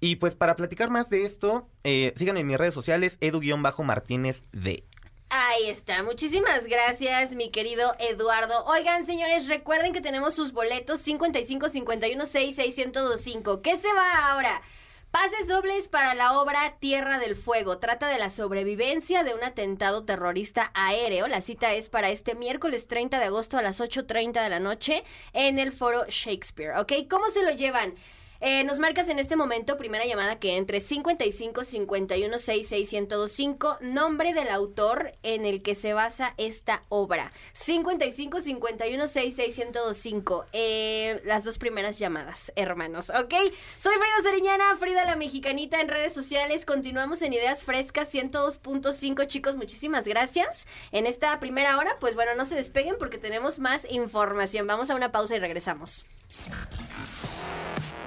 [0.00, 4.84] Y pues para platicar más de esto, eh, síganme en mis redes sociales, edu-martínez de.
[5.28, 6.02] Ahí está.
[6.02, 8.64] Muchísimas gracias, mi querido Eduardo.
[8.64, 13.62] Oigan, señores, recuerden que tenemos sus boletos 55 51 66 1025.
[13.62, 14.62] ¿Qué se va ahora?
[15.10, 17.78] Pases dobles para la obra Tierra del Fuego.
[17.78, 21.26] Trata de la sobrevivencia de un atentado terrorista aéreo.
[21.26, 25.04] La cita es para este miércoles 30 de agosto a las 8.30 de la noche
[25.32, 26.78] en el foro Shakespeare.
[26.78, 26.92] ¿Ok?
[27.08, 27.94] ¿Cómo se lo llevan?
[28.42, 34.32] Eh, nos marcas en este momento, primera llamada que entre 55 51 66 1025, nombre
[34.32, 37.32] del autor en el que se basa esta obra.
[37.52, 43.34] 55 51 66 1025, eh, las dos primeras llamadas, hermanos, ¿ok?
[43.76, 46.64] Soy Frida Sariñana, Frida la Mexicanita en redes sociales.
[46.64, 50.66] Continuamos en Ideas Frescas 102.5, chicos, muchísimas gracias.
[50.92, 54.66] En esta primera hora, pues bueno, no se despeguen porque tenemos más información.
[54.66, 56.06] Vamos a una pausa y regresamos.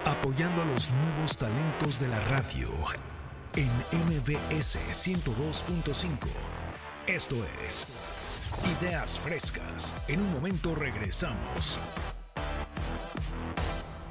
[0.06, 2.70] Apoyando a los nuevos talentos de la radio
[3.56, 3.70] en
[4.08, 6.28] MBS 102.5.
[7.08, 7.36] Esto
[7.68, 8.00] es
[8.82, 9.96] Ideas Frescas.
[10.08, 11.80] En un momento regresamos.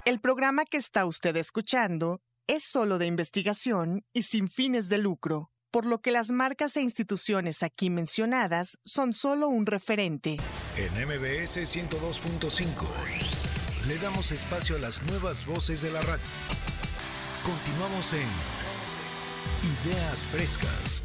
[0.04, 5.50] El programa que está usted escuchando es solo de investigación y sin fines de lucro,
[5.70, 10.36] por lo que las marcas e instituciones aquí mencionadas son solo un referente.
[10.76, 13.31] En MBS 102.5
[13.86, 16.22] le damos espacio a las nuevas voces de la radio.
[17.44, 18.28] Continuamos en
[19.86, 21.02] Ideas Frescas.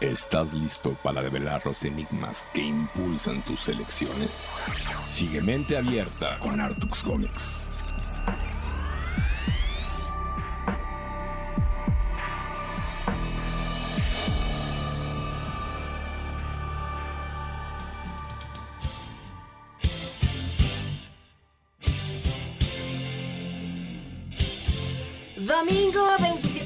[0.00, 4.48] ¿Estás listo para develar los enigmas que impulsan tus elecciones?
[5.06, 7.66] Sigue Mente Abierta con Artux Comics.
[25.46, 26.00] Domingo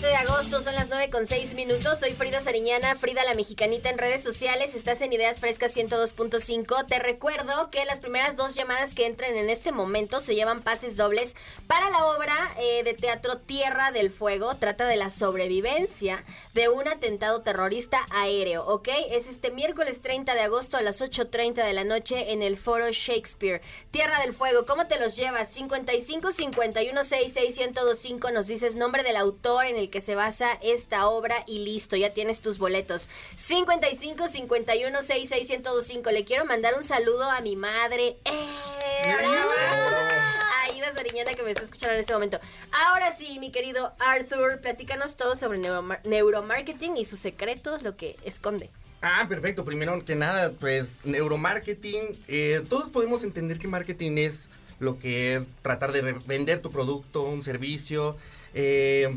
[0.00, 1.98] 27 de agosto, son las 9 con 6 minutos.
[1.98, 4.74] Soy Frida Sariñana, Frida la Mexicanita en redes sociales.
[4.74, 6.86] Estás en Ideas Frescas 102.5.
[6.86, 10.96] Te recuerdo que las primeras dos llamadas que entren en este momento se llevan pases
[10.96, 11.34] dobles
[11.66, 14.54] para la obra eh, de teatro Tierra del Fuego.
[14.54, 16.24] Trata de la sobrevivencia
[16.54, 18.88] de un atentado terrorista aéreo, ¿ok?
[19.10, 22.90] Es este miércoles 30 de agosto a las 8.30 de la noche en el foro
[22.90, 23.62] Shakespeare.
[23.90, 25.48] Tierra del Fuego, ¿cómo te los llevas?
[25.48, 31.08] 55 51 66 1025 nos dices nombre del autor en el que se basa esta
[31.08, 33.08] obra y listo, ya tienes tus boletos.
[33.36, 36.10] 55 51 66 1025.
[36.10, 38.16] Le quiero mandar un saludo a mi madre.
[38.24, 39.14] ¡Eh!
[39.18, 39.50] ¡Bravo!
[40.64, 42.38] Aida Sariñana que me está escuchando en este momento.
[42.86, 48.16] Ahora sí, mi querido Arthur, platícanos todo sobre neuromar- neuromarketing y sus secretos, lo que
[48.24, 48.70] esconde.
[49.00, 49.64] Ah, perfecto.
[49.64, 52.16] Primero que nada, pues neuromarketing.
[52.28, 57.22] eh, todos podemos entender que marketing es lo que es tratar de vender tu producto,
[57.22, 58.16] un servicio.
[58.54, 59.16] eh,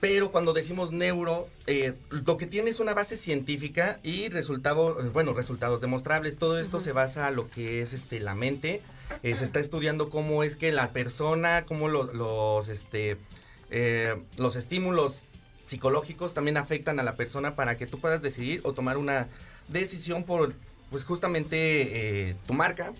[0.00, 5.34] pero cuando decimos neuro, eh, lo que tiene es una base científica y resultados, bueno,
[5.34, 6.38] resultados demostrables.
[6.38, 8.80] Todo esto se basa en lo que es este, la mente.
[9.22, 13.16] Eh, se está estudiando cómo es que la persona, cómo lo- los, este,
[13.70, 15.26] eh, los estímulos
[15.66, 19.28] psicológicos también afectan a la persona para que tú puedas decidir o tomar una
[19.68, 20.52] decisión por,
[20.90, 22.92] pues justamente tu marca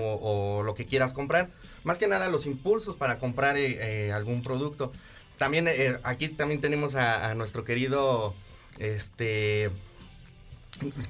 [0.00, 1.48] o, o lo que quieras comprar.
[1.84, 4.92] Más que nada los impulsos para comprar eh, eh, algún producto.
[5.38, 8.34] También eh, aquí también tenemos a, nuestro querido
[8.78, 9.70] este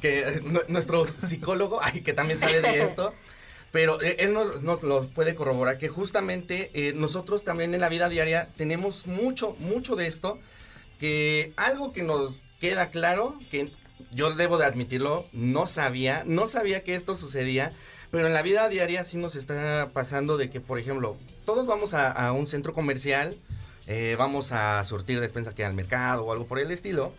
[0.00, 3.12] que nu- nuestro psicólogo, ay, que también sabe de esto,
[3.72, 8.08] pero eh, él nos, nos puede corroborar, que justamente eh, nosotros también en la vida
[8.08, 10.38] diaria tenemos mucho, mucho de esto,
[11.00, 13.68] que algo que nos queda claro, que
[14.10, 17.72] yo debo de admitirlo, no sabía, no sabía que esto sucedía,
[18.10, 21.92] pero en la vida diaria sí nos está pasando de que, por ejemplo, todos vamos
[21.92, 23.34] a un centro comercial,
[23.88, 27.14] eh, vamos a surtir despensa que al mercado o algo por el estilo.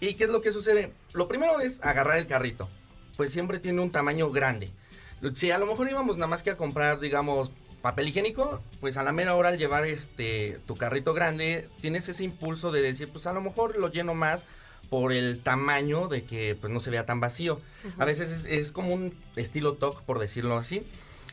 [0.00, 0.90] ¿Y qué es lo que sucede?
[1.12, 2.66] Lo primero es agarrar el carrito.
[3.18, 4.70] Pues siempre tiene un tamaño grande.
[5.34, 7.52] Si a lo mejor íbamos nada más que a comprar, digamos,
[7.82, 12.24] papel higiénico, pues a la mera hora al llevar este tu carrito grande, tienes ese
[12.24, 14.44] impulso de decir, pues a lo mejor lo lleno más
[14.88, 17.60] por el tamaño de que pues no se vea tan vacío.
[17.98, 20.86] A veces es, es como un estilo TOC, por decirlo así.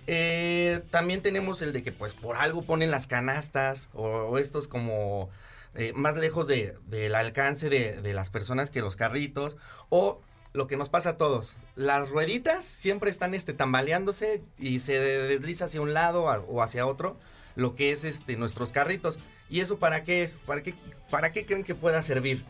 [0.07, 5.29] Eh, también tenemos el de que pues por algo ponen las canastas o, estos como
[5.73, 9.57] eh, más lejos de- del alcance de, las personas que los carritos
[9.89, 10.21] o
[10.53, 15.65] lo que nos pasa a todos, las rueditas siempre están este, tambaleándose y se desliza
[15.65, 17.17] hacia un lado o hacia otro
[17.55, 19.19] lo que es este nuestros carritos.
[19.49, 20.37] ¿Y eso para qué es?
[20.45, 20.73] ¿Para qué,
[21.09, 22.43] para qué creen que pueda servir?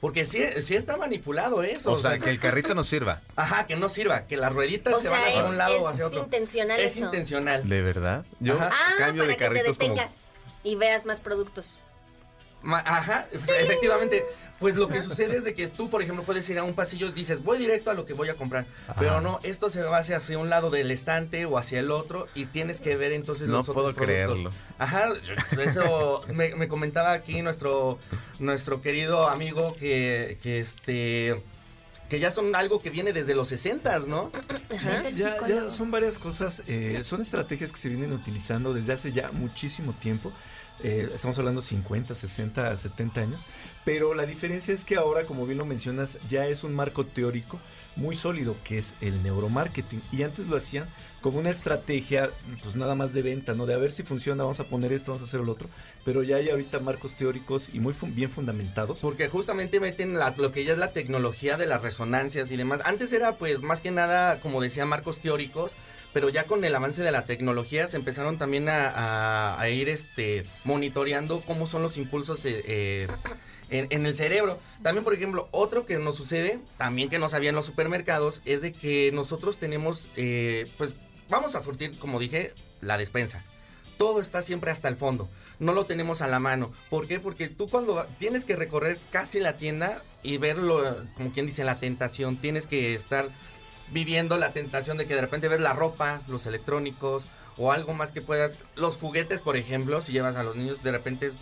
[0.00, 1.90] Porque sí, sí está manipulado eso.
[1.92, 3.20] O sea, que el carrito no sirva.
[3.36, 5.74] Ajá, que no sirva, que las rueditas O se sea, van hacia es- un lado
[5.82, 6.20] o es hacia otro.
[6.20, 7.04] intencional Es eso.
[7.06, 7.68] intencional.
[7.68, 8.24] ¿De verdad?
[8.40, 8.70] Yo Ajá.
[8.72, 9.90] Ah, cambio para de que te carritos como...
[9.94, 10.12] detengas
[10.62, 11.82] y veas más productos.
[12.62, 14.24] Ma- Ajá, efectivamente.
[14.58, 17.06] Pues lo que sucede es de que tú, por ejemplo, puedes ir a un pasillo
[17.08, 18.66] y dices, voy directo a lo que voy a comprar.
[18.98, 22.26] Pero no, esto se va hacia, hacia un lado del estante o hacia el otro
[22.34, 24.34] y tienes que ver entonces No los otros puedo creerlo.
[24.34, 24.60] productos.
[24.78, 25.08] Ajá,
[25.60, 27.98] eso me, me comentaba aquí nuestro,
[28.40, 31.42] nuestro querido amigo que, que este
[32.08, 34.32] que ya son algo que viene desde los 60, ¿no?
[35.14, 39.30] Ya, ya son varias cosas, eh, son estrategias que se vienen utilizando desde hace ya
[39.30, 40.32] muchísimo tiempo.
[40.82, 43.44] Eh, estamos hablando 50, 60, 70 años.
[43.84, 47.58] Pero la diferencia es que ahora, como bien lo mencionas, ya es un marco teórico
[47.96, 50.00] muy sólido, que es el neuromarketing.
[50.12, 50.86] Y antes lo hacían
[51.20, 52.30] como una estrategia,
[52.62, 53.66] pues nada más de venta, ¿no?
[53.66, 55.68] De a ver si funciona, vamos a poner esto, vamos a hacer el otro.
[56.04, 59.00] Pero ya hay ahorita marcos teóricos y muy fun- bien fundamentados.
[59.00, 62.80] Porque justamente meten lo que ya es la tecnología de las resonancias y demás.
[62.84, 65.74] Antes era pues más que nada, como decía, marcos teóricos,
[66.12, 71.40] pero ya con el avance de la tecnología se empezaron también a, ir este, monitoreando
[71.40, 73.08] cómo son los impulsos eh, eh,
[73.70, 74.58] en, en el cerebro.
[74.82, 78.72] También, por ejemplo, otro que nos sucede, también que no sabían los supermercados, es de
[78.72, 80.96] que nosotros tenemos, eh, pues
[81.28, 83.44] vamos a surtir, como dije, la despensa
[83.96, 85.28] todo está siempre hasta el fondo.
[85.58, 86.70] No lo tenemos a la mano.
[86.88, 87.18] ¿Por qué?
[87.18, 90.84] Porque tú cuando tienes que recorrer casi la tienda y verlo,
[91.16, 93.28] como quien dice, la tentación, tienes que estar
[93.90, 97.26] viviendo la tentación de que de repente ves la ropa, los electrónicos
[97.56, 98.52] o algo más que puedas.
[98.76, 101.32] Los juguetes, por ejemplo, si llevas a los niños, de repente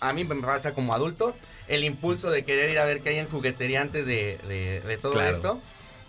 [0.00, 1.34] a mí me pasa como adulto
[1.68, 4.96] el impulso de querer ir a ver qué hay en juguetería antes de, de- de
[4.96, 5.30] todo Claro.
[5.30, 5.60] esto.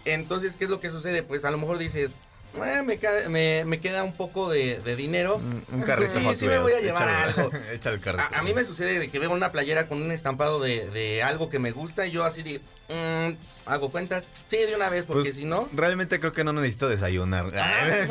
[0.05, 1.21] Entonces, ¿qué es lo que sucede?
[1.21, 2.15] Pues a lo mejor dices,
[2.55, 2.97] "Eh, me,
[3.29, 5.39] me- me queda un poco de, de dinero.
[5.71, 7.51] Un carrito Sí, sí me voy a llevar algo.
[7.71, 8.23] Échale el carrito.
[8.35, 11.21] A, a mí me sucede de que veo una playera con un estampado de, de
[11.23, 13.35] algo que me gusta y yo así de, mm,
[13.67, 14.25] hago cuentas.
[14.47, 15.67] Sí, de una vez, porque Pues, si no...
[15.73, 17.45] Realmente creo que no necesito desayunar.
[17.45, 17.49] No,
[17.93, 18.07] Esa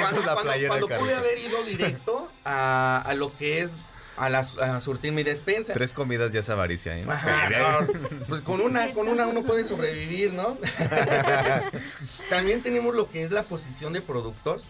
[0.00, 3.72] cuando, cuando- cuando pude haber ido directo a, a lo que es
[4.16, 5.72] a, la, a surtir mi despensa.
[5.72, 7.04] Tres comidas ya es avaricia, ¿eh?
[7.08, 7.86] Ajá, no,
[8.28, 10.56] pues con una, con una uno puede sobrevivir, ¿no?
[12.30, 14.64] También tenemos lo que es la posición de productos.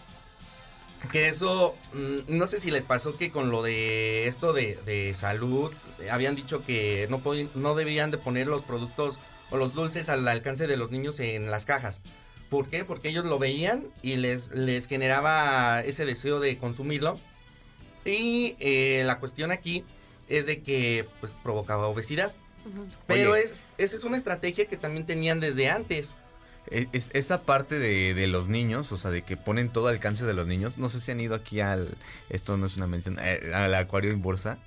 [1.12, 5.12] Que eso, mm, no sé si les pasó que con lo de esto de, de
[5.14, 5.70] salud,
[6.10, 9.18] habían dicho que no, podían- no debían de poner los productos
[9.50, 12.00] o los dulces al alcance de los niños en las cajas.
[12.48, 12.86] ¿Por qué?
[12.86, 17.18] Porque ellos lo veían y les, les generaba ese deseo de consumirlo.
[18.04, 19.84] Y eh, la cuestión aquí
[20.28, 22.32] es de que pues provocaba obesidad.
[23.06, 23.42] Pero Oye.
[23.44, 26.14] es, esa es una estrategia que también tenían desde antes.
[26.70, 29.94] Es, es- esa parte de, de los niños, o sea, de que ponen todo al
[29.96, 30.78] alcance de los niños.
[30.78, 31.96] No sé si han ido aquí al.
[32.30, 33.18] Esto no es una mención.
[33.20, 34.58] eh, al acuario en bolsa.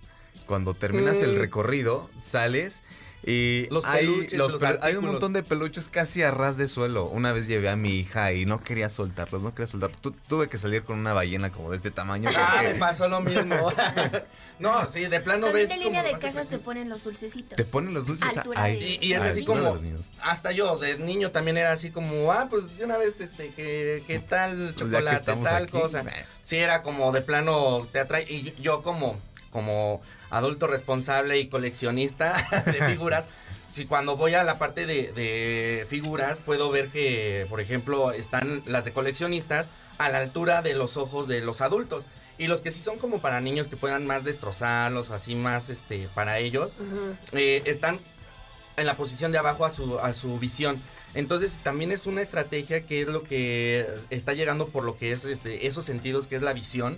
[0.46, 1.40] Cuando terminas el Mm.
[1.40, 2.82] recorrido, sales.
[3.26, 6.55] Y Los hay, peluches, los los pel- hay un montón de peluches casi a ras
[6.55, 7.05] de suelo.
[7.05, 9.99] Una vez llevé a mi hija y no quería soltarlos, no quería soltarlos.
[10.01, 12.30] Tu- tuve que salir con una ballena como de este tamaño.
[12.38, 13.70] Ah, porque me pasó lo mismo.
[14.59, 15.70] no, sí, de plano ves.
[15.70, 17.55] en línea de cajas te ponen los dulcecitos.
[17.55, 19.76] Te ponen los dulces de- Y, y es a así como.
[20.22, 24.03] Hasta yo, de niño también era así como, ah, pues de una vez, este, que,
[24.07, 26.05] que tal Pues que chocolate, tal aquí, cosa.
[26.43, 28.26] Sí, era como de plano, te atrae.
[28.32, 29.20] Y yo, yo como,
[29.51, 33.28] como adulto responsable y coleccionista de figuras,
[33.72, 38.64] si cuando voy a la parte de, de figuras, puedo ver que, por ejemplo, están
[38.66, 39.68] las de coleccionistas
[39.98, 42.08] a la altura de los ojos de los adultos.
[42.38, 45.70] Y los que sí son como para niños que puedan más destrozarlos o así más
[45.70, 46.76] este para ellos,
[47.32, 48.00] eh, están
[48.78, 50.80] en la posición de abajo a su, a su visión.
[51.16, 55.26] Entonces también es una estrategia que es lo que está llegando por lo que es
[55.26, 56.98] este, esos sentidos, que es la visión.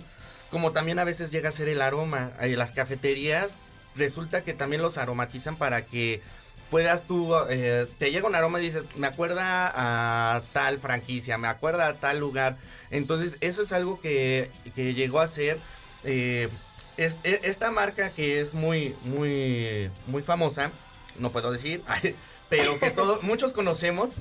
[0.50, 2.32] Como también a veces llega a ser el aroma.
[2.40, 3.58] En las cafeterías
[3.96, 6.22] resulta que también los aromatizan para que
[6.70, 11.48] puedas tú, eh, te llega un aroma y dices, me acuerda a tal franquicia, me
[11.48, 12.56] acuerda a tal lugar.
[12.90, 15.58] Entonces eso es algo que, que llegó a ser...
[16.04, 16.48] eh,
[16.96, 20.70] e- esta marca que es muy, muy, muy famosa,
[21.18, 21.82] no puedo decir,
[22.50, 24.12] pero que todos, muchos conocemos,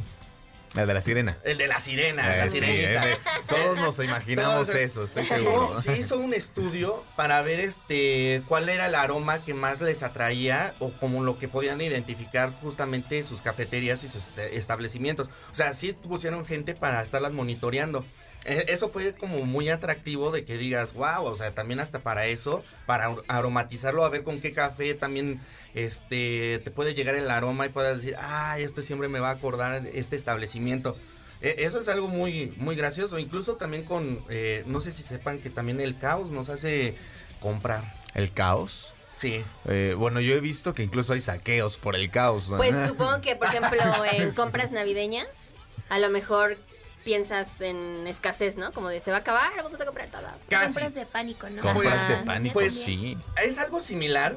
[0.76, 1.38] El de la sirena.
[1.44, 3.06] el de la sirena, la Eh, sí, sirenita.
[3.48, 5.80] todos nos imaginamos Todos- eso, estoy seguro.
[5.82, 10.74] Se hizo un estudio para ver este cuál era el aroma que más les atraía
[10.80, 15.30] o como lo que podían identificar justamente sus cafeterías y sus este, establecimientos.
[15.52, 18.06] O sea, sí pusieron gente para estarlas monitoreando.
[18.46, 22.26] Eh, Eso fue como muy atractivo de que digas, wow, o sea, también hasta para
[22.28, 25.42] eso, para ar- aromatizarlo, a ver con qué café también
[25.74, 29.34] este te puede llegar el aroma y puedas decir, ay, esto siempre me va a
[29.34, 30.98] acordar este establecimiento.
[31.42, 33.18] E- Eso es algo muy, muy gracioso.
[33.20, 36.96] Incluso también con, eh, no sé si sepan que también el caos nos hace
[37.40, 37.84] comprar.
[38.14, 38.92] ¿El caos?
[39.14, 39.44] Sí.
[39.66, 42.50] Eh, bueno, yo he visto que incluso hay saqueos por el caos.
[42.50, 42.58] ¿no?
[42.58, 43.80] Pues supongo que, por ejemplo,
[44.12, 45.54] en compras navideñas,
[45.90, 46.58] a lo mejor
[47.04, 48.72] piensas en escasez, ¿no?
[48.74, 50.22] Como de se va a acabar, vamos a comprar todo.
[50.50, 51.62] Compras de pánico, ¿no?
[51.62, 52.26] Compras de Ajá.
[52.26, 53.18] pánico, Pues, sí.
[53.44, 54.36] Es algo similar,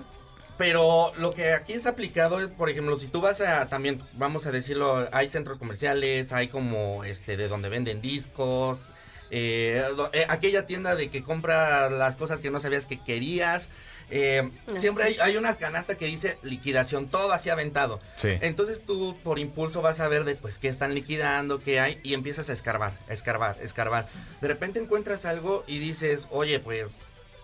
[0.59, 4.47] pero lo que aquí es aplicado es, por ejemplo, si tú vas a también, vamos
[4.47, 8.89] a decirlo, hay centros comerciales, hay como este de donde venden discos,
[9.31, 9.83] eh,
[10.13, 13.67] eh, aquella tienda de que compra las cosas que no sabías que querías.
[14.11, 15.17] eh, siempre sí.
[15.21, 17.99] hay, hay una canasta que dice liquidación, todo así aventado.
[18.17, 18.29] Sí.
[18.43, 22.13] Entonces tú por impulso vas a ver de pues qué están liquidando, qué hay y
[22.13, 24.07] empiezas a escarbar, a escarbar, a escarbar.
[24.43, 26.99] De repente encuentras algo y dices, oye pues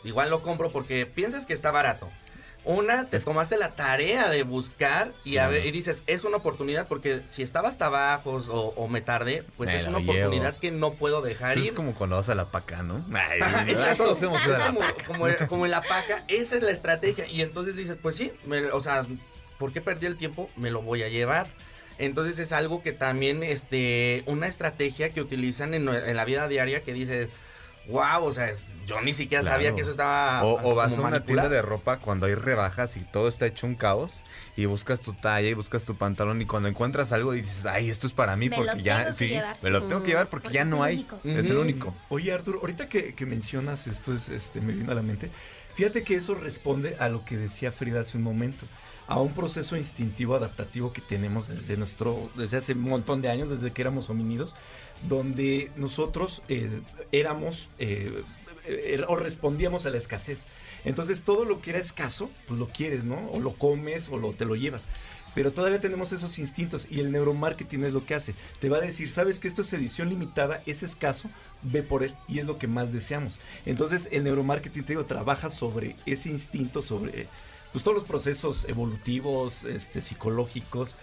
[0.05, 2.11] igual lo compro porque piensas que está barato.
[2.65, 6.87] Una, te tomaste la tarea de buscar y, a ver, y dices, es una oportunidad
[6.87, 10.13] porque si estaba hasta abajo o, o me tardé, pues Me es una llevo.
[10.13, 11.71] oportunidad que no puedo dejar Pues ir.
[11.71, 13.07] es como cuando vas a la paca, ¿no?
[13.15, 13.41] Ay,
[13.71, 14.13] exacto.
[14.13, 17.27] Es como, como, como en la paca, esa es la estrategia.
[17.27, 19.07] Y entonces dices, pues sí, me- o sea,
[19.59, 20.51] ¿por qué perdí el tiempo?
[20.57, 21.47] Me lo voy a llevar.
[21.99, 26.83] Entonces es algo que también, este, una estrategia que utilizan en, en la vida diaria
[26.83, 27.29] que dices,
[27.89, 30.45] wow, o sea, es- yo ni siquiera sabía que eso estaba...
[30.45, 33.67] O, o vas a una tienda de ropa cuando hay rebajas y todo está hecho
[33.67, 34.23] un caos
[34.57, 38.07] y buscas tu talla y buscas tu pantalón y cuando encuentras algo dices, ay, esto
[38.07, 40.55] es para mí Me porque ya, sí, llevar, me lo tengo que llevar porque, Porque
[40.59, 40.97] ya no hay.
[40.97, 41.21] único.
[41.25, 41.95] Es el único.
[42.11, 45.31] Oye, Arturo, ahorita que, que mencionas esto, es, este, me vino a la mente.
[45.75, 48.67] Fíjate que eso responde a lo que decía Frida hace un momento,
[49.07, 53.49] a un proceso instintivo adaptativo que tenemos desde nuestro, desde hace un montón de años,
[53.49, 54.55] desde que éramos hominidos,
[55.07, 56.81] donde nosotros eh,
[57.13, 58.23] éramos eh,
[58.67, 60.47] eh, o respondíamos a la escasez.
[60.85, 63.31] Entonces todo lo que era escaso, pues lo quieres, ¿no?
[63.31, 64.89] O lo comes o lo, te lo llevas.
[65.35, 68.35] Pero todavía tenemos esos instintos y el neuromarketing es lo que hace.
[68.61, 71.31] Te va a decir, sabes que esto es edición limitada, es escaso,
[71.63, 73.39] ve por él y es lo que más deseamos.
[73.65, 77.29] Entonces el neuromarketing, te digo, trabaja sobre ese instinto, sobre
[77.73, 80.97] pues, todos los procesos evolutivos, este, psicológicos,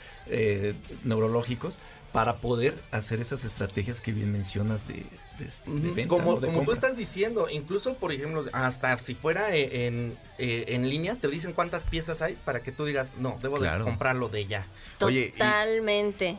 [1.04, 1.80] neurológicos,
[2.16, 5.05] para poder hacer esas estrategias que bien mencionas de,
[5.38, 9.53] de, este, de venta, como como tú estás diciendo, incluso por ejemplo, hasta si fuera
[9.55, 13.38] eh, en, eh, en línea, te dicen cuántas piezas hay para que tú digas, no,
[13.41, 13.80] debo Claro.
[13.80, 14.66] de comprarlo de ya.
[14.97, 16.38] Totalmente.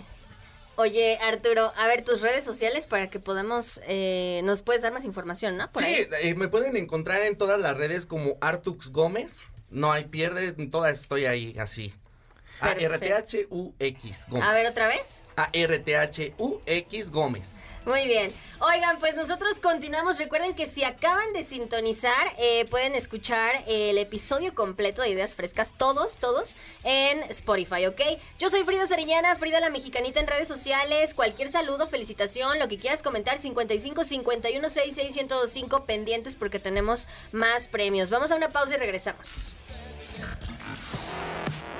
[0.78, 5.04] Oye, Arturo, a ver tus redes sociales para que podamos, eh, nos puedes dar más
[5.06, 5.70] información, ¿no?
[5.72, 6.06] Por Sí, ahí.
[6.22, 9.38] eh, me pueden encontrar en todas las redes como Artux Gómez.
[9.70, 11.94] No hay pierde, en todas estoy ahí así.
[12.60, 12.94] A Perfecto.
[12.94, 14.48] R T H U X Gómez.
[14.48, 15.22] A ver, otra vez.
[15.36, 17.60] A R T H U X Gómez.
[17.86, 18.32] Muy bien.
[18.58, 20.18] Oigan, pues nosotros continuamos.
[20.18, 25.72] Recuerden que si acaban de sintonizar, eh, pueden escuchar el episodio completo de Ideas Frescas,
[25.78, 28.00] todos, todos, en Spotify, ¿ok?
[28.40, 31.14] Yo soy Frida Sarillana, Frida la Mexicanita en redes sociales.
[31.14, 37.68] Cualquier saludo, felicitación, lo que quieras comentar, 55 51 66 1025 pendientes porque tenemos más
[37.68, 38.10] premios.
[38.10, 39.52] Vamos a una pausa y regresamos.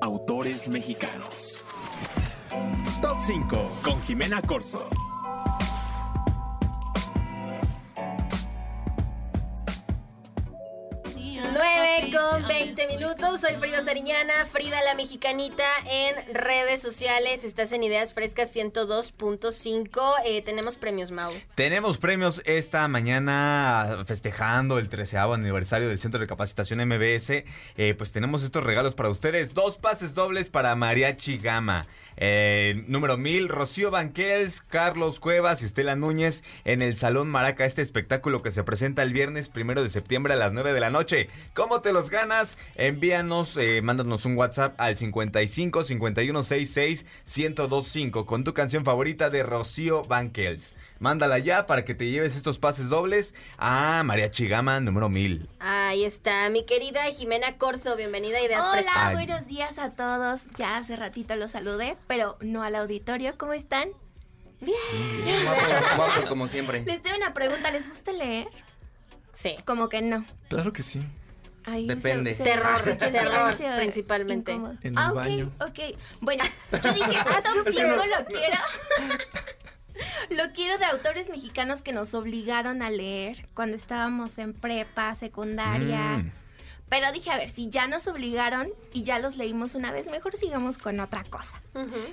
[0.00, 1.64] Autores mexicanos.
[3.02, 4.88] Top 5 con Jimena Corso.
[11.58, 13.40] 9 con 20 minutos.
[13.40, 17.42] Soy Frida Sariñana, Frida la Mexicanita en redes sociales.
[17.42, 20.00] Estás en Ideas Frescas 102.5.
[20.24, 21.32] Eh, tenemos premios, Mau.
[21.56, 27.44] Tenemos premios esta mañana festejando el 13 aniversario del Centro de Capacitación MBS.
[27.76, 29.52] Eh, pues tenemos estos regalos para ustedes.
[29.52, 31.86] Dos pases dobles para Mariachi Gama.
[32.20, 37.64] Eh, número 1000, Rocío Banquels, Carlos Cuevas y Estela Núñez en el Salón Maraca.
[37.64, 40.90] Este espectáculo que se presenta el viernes primero de septiembre a las 9 de la
[40.90, 41.28] noche.
[41.54, 42.58] ¿Cómo te los ganas?
[42.74, 49.44] Envíanos, eh, mándanos un WhatsApp al 55 51 66 1025 con tu canción favorita de
[49.44, 50.74] Rocío Banquels.
[50.98, 55.48] Mándala ya para que te lleves estos pases dobles a Mariachi Gama número 1000.
[55.60, 57.94] Ahí está, mi querida Jimena Corso.
[57.96, 59.12] Bienvenida a Ideas Hola, Frescas.
[59.12, 60.46] buenos días a todos.
[60.56, 63.38] Ya hace ratito los saludé, pero no al auditorio.
[63.38, 63.90] ¿Cómo están?
[64.60, 64.76] Bien.
[65.44, 66.82] Guapos, guapos, como siempre.
[66.84, 67.70] Les tengo una pregunta.
[67.70, 68.48] ¿Les gusta leer?
[69.34, 69.54] Sí.
[69.64, 70.24] Como que no.
[70.48, 71.00] Claro que sí.
[71.64, 72.34] Ay, Depende.
[72.34, 74.52] Terror, escucha el terror, principalmente.
[74.52, 74.78] incómodo.
[74.82, 75.52] En el ah, baño.
[75.60, 75.96] ok.
[76.20, 76.42] Bueno,
[76.72, 78.56] yo dije, top 5 lo quiero.
[80.30, 86.18] Lo quiero de autores mexicanos que nos obligaron a leer cuando estábamos en prepa, secundaria.
[86.18, 86.32] Mm.
[86.88, 90.36] Pero dije, a ver, si ya nos obligaron y ya los leímos una vez, mejor
[90.36, 91.60] sigamos con otra cosa.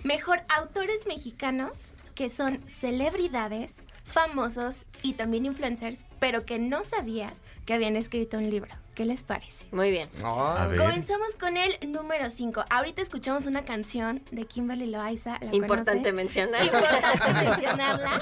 [0.03, 7.73] Mejor autores mexicanos que son celebridades, famosos y también influencers, pero que no sabías que
[7.73, 8.73] habían escrito un libro.
[8.95, 9.65] ¿Qué les parece?
[9.71, 10.07] Muy bien.
[10.21, 12.63] Comenzamos con el número 5.
[12.69, 15.38] Ahorita escuchamos una canción de Kimberly Loaiza.
[15.41, 16.15] ¿la Importante conocen?
[16.15, 16.63] mencionar.
[16.65, 18.21] Importante mencionarla.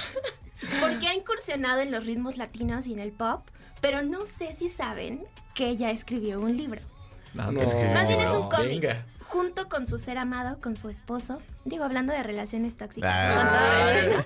[0.81, 3.45] Porque ha incursionado en los ritmos latinos y en el pop,
[3.83, 6.79] pero no sé si saben que ella escribió un libro.
[7.33, 7.59] No, No.
[7.59, 7.93] que escribió.
[7.93, 8.81] Más bien es un cómic.
[8.81, 9.05] Venga.
[9.23, 11.41] Junto con su ser amado, con su esposo.
[11.65, 13.11] Digo, hablando de relaciones tóxicas.
[13.13, 14.23] Ah.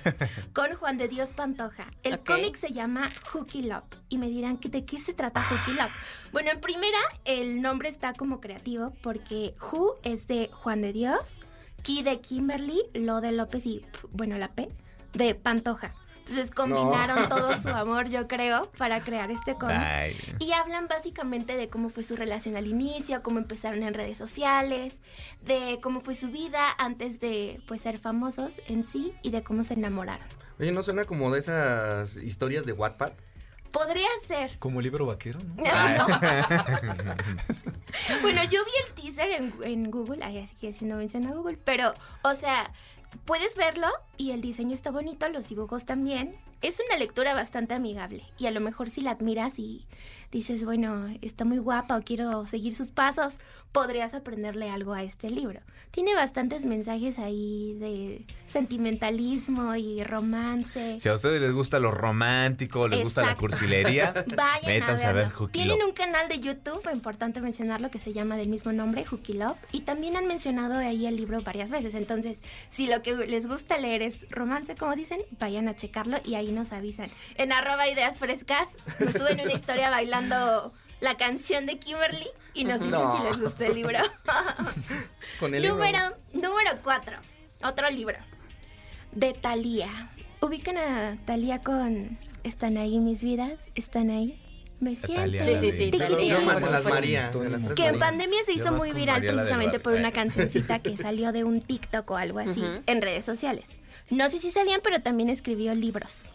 [0.53, 1.87] Con Juan de Dios Pantoja.
[2.03, 3.85] El cómic se llama Hooky Love.
[4.09, 5.91] Y me dirán, ¿de qué se trata Hooky Love?
[6.31, 11.39] Bueno, en primera, el nombre está como creativo porque Who es de Juan de Dios,
[11.81, 14.67] Ki de Kimberly, Lo de López y, bueno, la P
[15.13, 15.95] de Pantoja.
[16.29, 17.29] Entonces combinaron No.
[17.29, 19.77] todo su amor, yo creo, para crear este cómic.
[19.77, 20.17] Ay.
[20.39, 25.01] Y hablan básicamente de cómo fue su relación al inicio, cómo empezaron en redes sociales,
[25.41, 29.63] de cómo fue su vida antes de pues ser famosos en sí y de cómo
[29.63, 30.27] se enamoraron.
[30.59, 33.13] Oye, ¿no suena como de esas historias de Wattpad?
[33.71, 34.57] Podría ser.
[34.59, 35.63] Como libro vaquero, ¿no?
[35.63, 37.15] No, no.
[38.21, 41.57] Bueno, yo vi el teaser en, en Google, ay, así que haciendo mención a Google,
[41.63, 42.71] pero, o sea,
[43.25, 43.87] puedes verlo
[44.17, 46.35] y el diseño está bonito, los dibujos también.
[46.61, 49.85] Es una lectura bastante amigable y a lo mejor si la admiras y
[50.31, 53.39] dices, bueno, está muy guapa o quiero seguir sus pasos,
[53.71, 55.59] podrías aprenderle algo a este libro.
[55.91, 60.99] Tiene bastantes mensajes ahí de sentimentalismo y romance.
[61.01, 63.41] Si a ustedes les gusta lo romántico, les gusta la Exacto.
[63.41, 65.29] cursilería, Vayan métanse a a ver.
[65.31, 65.89] Hooky Tienen Love.
[65.89, 69.57] un canal de YouTube, importante mencionarlo, que se llama del mismo nombre, Hooky Love.
[69.71, 71.95] Y también han mencionado ahí el libro varias veces.
[71.95, 76.35] Entonces, si lo que les gusta leer es romance, como dicen, vayan a checarlo y
[76.35, 77.09] ahí nos avisan.
[77.35, 82.79] En arroba ideas frescas, nos suben una historia bailando la canción de Kimberly y nos
[82.79, 83.17] dicen No.
[83.17, 83.99] si les gustó el libro.
[85.39, 85.75] Con el libro.
[85.77, 85.99] número,
[86.33, 87.17] número 4.
[87.63, 88.17] Otro libro.
[89.11, 89.89] De Thalía.
[90.41, 93.67] ¿Ubican a Thalía con Están ahí mis vidas?
[93.75, 94.39] ¿Están ahí?
[94.79, 95.43] Me siento.
[95.43, 95.91] Sí, sí, sí.
[95.91, 97.31] Yo más en las María.
[97.75, 101.61] Que en pandemia se hizo muy viral precisamente por una cancioncita que salió de un
[101.61, 103.77] TikTok o algo así en redes sociales.
[104.11, 106.29] No sé si sabían, pero también escribió libros.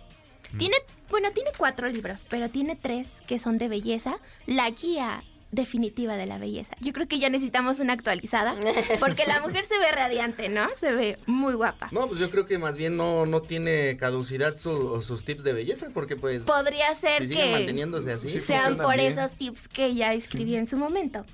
[0.59, 0.77] Tiene,
[1.11, 4.17] bueno, tiene cuatro libros, pero tiene tres que son de belleza.
[4.47, 6.75] La guía definitiva de la belleza.
[6.81, 8.55] Yo creo que ya necesitamos una actualizada,
[9.01, 10.67] porque la mujer se ve radiante, ¿no?
[10.75, 11.89] Se ve muy guapa.
[11.93, 15.53] No, pues yo creo que más bien no, no tiene caducidad su- sus tips de
[15.53, 16.43] belleza, porque pues...
[16.43, 18.41] Podría ser si que manteniéndose así.
[18.41, 21.25] sean por esos tips que ella escribió en su momento.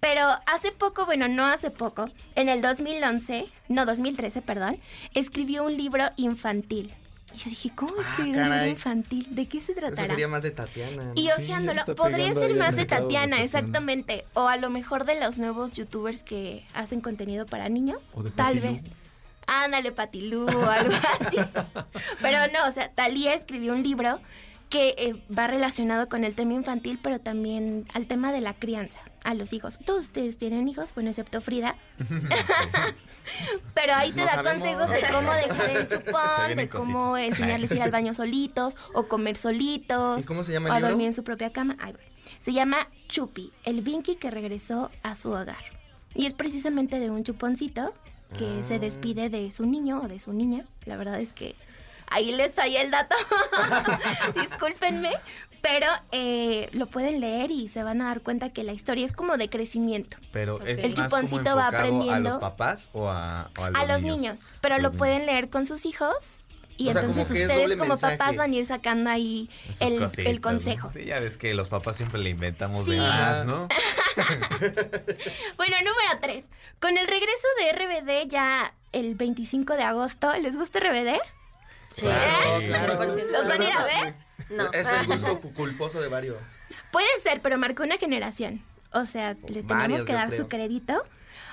[0.00, 4.78] Pero hace poco, bueno, no hace poco, en el 2011, no, 2013, perdón,
[5.12, 6.94] escribió un libro infantil.
[7.38, 9.26] Y yo dije, ¿cómo escribir un libro infantil?
[9.30, 10.08] ¿De qué se Eso tratará?
[10.08, 11.12] sería más de Tatiana.
[11.14, 14.24] Y ojeándolo, podría ser más de Tatiana, exactamente.
[14.34, 17.98] O a lo mejor de los nuevos youtubers que hacen contenido para niños.
[18.14, 18.82] O de Tal vez.
[19.46, 21.36] Ándale, Patilú o algo así.
[22.20, 24.20] Pero no, o sea, Talía escribió un libro
[24.68, 28.98] que eh, va relacionado con el tema infantil, pero también al tema de la crianza
[29.24, 29.78] a los hijos.
[29.84, 31.74] Todos ustedes tienen hijos, bueno, excepto Frida.
[33.74, 34.52] Pero ahí te No da sabemos.
[34.62, 37.28] consejos de cómo dejar el chupón, de cómo cositas.
[37.28, 40.24] enseñarles a ir al baño solitos o comer solitos.
[40.24, 40.88] ¿Y cómo se llama O el a libro?
[40.90, 41.74] dormir en su propia cama.
[41.80, 42.08] Ay, bueno.
[42.40, 45.56] Se llama Chupi, el Vinky que regresó a su hogar.
[46.14, 47.92] Y es precisamente de un chuponcito
[48.38, 48.64] que Ah.
[48.64, 50.64] se despide de su niño o de su niña.
[50.86, 51.54] La verdad es que
[52.10, 53.14] ahí les fallé el dato.
[54.40, 55.10] Discúlpenme,
[55.62, 59.12] pero eh, lo pueden leer y se van a dar cuenta que la historia es
[59.12, 60.16] como de crecimiento.
[60.32, 63.64] Pero es El más como chuponcito va enfocado ¿A aprendiendo- los papás o a, o
[63.64, 66.42] a los, a los niños, pero lo pueden leer con sus hijos
[66.76, 68.16] y O sea, entonces como ustedes como mensaje.
[68.18, 70.40] papás van a ir sacando ahí el, cositas, el ¿no?
[70.42, 70.90] consejo.
[70.94, 72.92] Sí, ya ves que los papás siempre le inventamos Sí.
[72.92, 73.66] de más, ¿no?
[75.56, 76.44] Bueno, número 3.
[76.80, 81.18] Con el regreso de RBD ya el 25 de agosto, ¿les gusta RBD?
[81.94, 82.66] Sí, Claro, ¿Eh?
[82.66, 83.04] claro.
[83.04, 84.14] ¿Los van a ir a ver?
[84.50, 84.70] No.
[84.72, 86.38] Es el gusto cu- culposo de varios.
[86.92, 88.62] Puede ser, pero marcó una generación.
[88.92, 91.02] O sea, le tenemos que dar su crédito.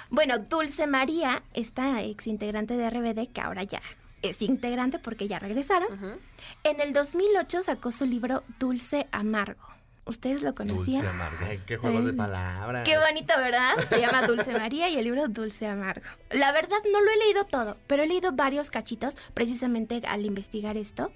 [0.10, 3.82] Bueno, Dulce María, esta ex integrante de RBD, que ahora ya
[4.22, 6.20] es integrante porque ya regresaron,
[6.64, 9.68] en el 2008 sacó su libro Dulce Amargo.
[10.08, 11.04] ¿Ustedes lo conocían?
[11.04, 12.88] Dulce qué juegos de palabras.
[12.88, 13.74] Qué bonito, ¿verdad?
[13.90, 16.06] Se llama Dulce María y el libro Dulce Amargo.
[16.30, 20.78] La verdad no lo he leído todo, pero he leído varios cachitos precisamente al investigar
[20.78, 21.12] esto.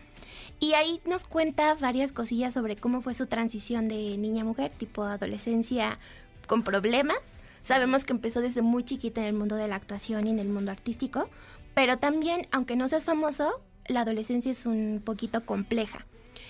[0.59, 4.71] Y ahí nos cuenta varias cosillas sobre cómo fue su transición de niña a mujer,
[4.71, 5.99] tipo adolescencia
[6.47, 7.39] con problemas.
[7.61, 10.49] Sabemos que empezó desde muy chiquita en el mundo de la actuación y en el
[10.49, 11.29] mundo artístico,
[11.75, 16.03] pero también, aunque no seas famoso, la adolescencia es un poquito compleja.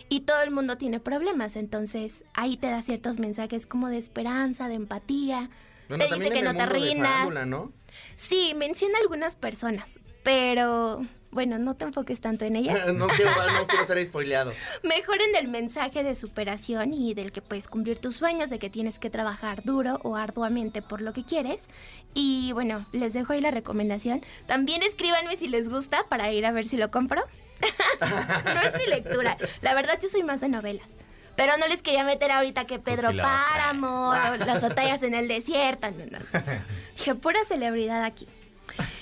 [0.08, 4.70] Y todo el mundo tiene problemas, entonces ahí te da ciertos mensajes como de esperanza,
[4.70, 5.50] de empatía.
[5.90, 7.48] Bueno, te dice que no te rindas.
[7.48, 7.72] ¿no?
[8.16, 11.02] Sí, menciona algunas personas, pero
[11.32, 12.88] bueno, no te enfoques tanto en ellas.
[12.94, 14.52] no, quiero, no quiero ser spoileado.
[14.84, 18.70] Mejor en el mensaje de superación y del que puedes cumplir tus sueños, de que
[18.70, 21.68] tienes que trabajar duro o arduamente por lo que quieres.
[22.14, 24.22] Y bueno, les dejo ahí la recomendación.
[24.48, 27.24] También escríbanme si les gusta para ir a ver si lo compro.
[28.02, 29.38] no es mi lectura.
[29.62, 30.96] La verdad, yo soy más de novelas.
[31.40, 33.16] Pero no les quería meter ahorita que Pedro.
[33.16, 35.90] Páramo, o las batallas en el desierto.
[35.90, 36.20] No, no.
[36.98, 38.28] Dije, pura celebridad aquí.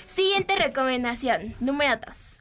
[0.06, 2.38] Siguiente recomendación, número 2.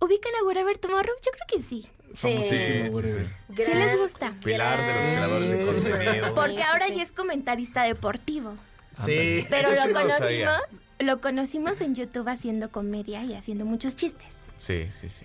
[0.00, 1.14] ¿Ubican a Wherever Tomorrow?
[1.22, 1.90] Yo creo que sí.
[2.14, 3.28] Famosísimo, whatever.
[3.54, 4.32] ¿Sí les gusta?
[4.42, 6.34] Pilar de los creadores de contenido.
[6.34, 8.56] Porque ahora ya es comentarista deportivo.
[9.04, 9.46] Sí.
[9.50, 10.62] Pero sí lo conocimos,
[11.00, 14.37] lo conocimos en YouTube haciendo comedia y haciendo muchos chistes.
[14.58, 15.24] Sí, sí, sí.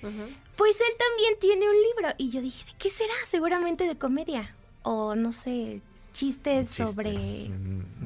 [0.56, 3.14] Pues él también tiene un libro y yo dije, ¿de qué será?
[3.26, 5.82] Seguramente de comedia o no sé,
[6.14, 7.50] chistes, sobre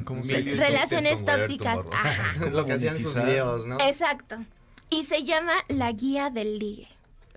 [0.06, 0.56] ¿Cómo se dice?
[0.56, 1.86] relaciones tóxicas.
[1.92, 2.46] Ajá.
[2.52, 3.78] Lo que hacían sus videos, ¿no?
[3.82, 4.38] Exacto.
[4.90, 6.88] Y se llama La Guía del Ligue.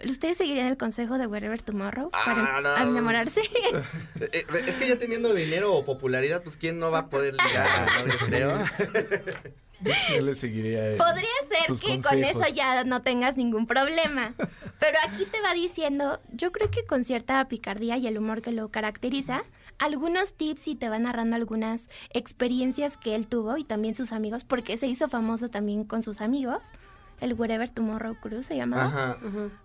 [0.08, 2.90] ¿Ustedes seguirían el consejo de Wherever Tomorrow para Ah, no.
[2.90, 3.42] enamorarse?
[4.32, 7.68] Eh, Es que ya teniendo dinero o popularidad, pues ¿quién no va a poder ligar?
[8.06, 8.26] no?
[8.26, 8.58] Creo.
[9.82, 10.90] Yo sí le seguiría.
[10.92, 14.32] eh, Podría ser sus que con eso ya no tengas ningún problema.
[14.78, 18.52] Pero aquí te va diciendo, yo creo que con cierta picardía y el humor que
[18.52, 19.42] lo caracteriza,
[19.78, 24.44] algunos tips y te va narrando algunas experiencias que él tuvo y también sus amigos,
[24.44, 26.72] porque se hizo famoso también con sus amigos.
[27.20, 28.84] El Wherever Tomorrow Crew se llamaba.
[28.86, 29.18] Ajá.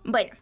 [0.04, 0.34] Bueno,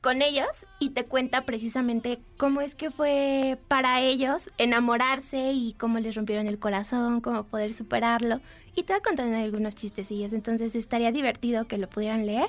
[0.00, 5.98] con ellos y te cuenta precisamente cómo es que fue para ellos enamorarse y cómo
[5.98, 8.40] les rompieron el corazón, cómo poder superarlo.
[8.74, 12.48] Y te va contando algunos chistecillos, entonces estaría divertido que lo pudieran leer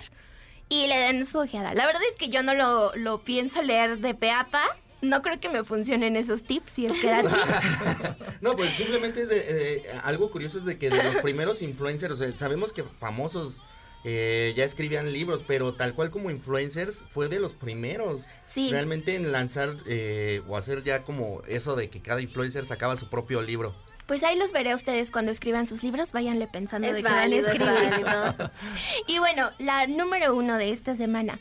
[0.69, 1.73] y le den su ojeada.
[1.73, 4.61] La verdad es que yo no lo, lo pienso leer de peapa.
[5.01, 8.41] No creo que me funcionen esos tips si es que tips.
[8.41, 12.13] No, pues simplemente es de, eh, algo curioso es de que de los primeros influencers,
[12.13, 13.63] o sea, sabemos que famosos
[14.03, 18.27] eh, ya escribían libros, pero tal cual como influencers fue de los primeros.
[18.45, 18.69] Sí.
[18.71, 23.09] Realmente en lanzar eh, o hacer ya como eso de que cada influencer sacaba su
[23.09, 23.75] propio libro.
[24.05, 26.13] Pues ahí los veré a ustedes cuando escriban sus libros.
[26.13, 28.51] Váyanle pensando Es de van a escribir.
[29.07, 31.37] y bueno, la número uno de esta semana.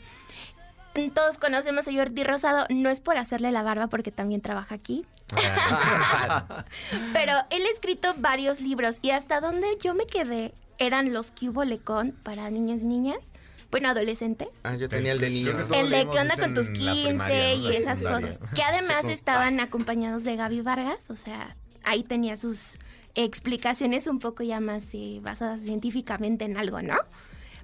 [1.13, 2.65] Todos conocemos a Jordi Rosado.
[2.69, 5.05] No es por hacerle la barba porque también trabaja aquí.
[7.13, 11.49] Pero él ha escrito varios libros y hasta donde yo me quedé eran los que
[11.49, 13.33] hubo Lecón para niños y niñas.
[13.71, 14.47] Bueno, adolescentes.
[14.63, 15.51] Ah, yo tenía el de niño.
[15.75, 18.39] El de qué onda con tus 15 y esas cosas.
[18.55, 22.79] Que además estaban acompañados de Gaby Vargas, o sea, ahí tenía sus
[23.15, 26.95] explicaciones un poco ya más eh, basadas científicamente en algo, ¿no?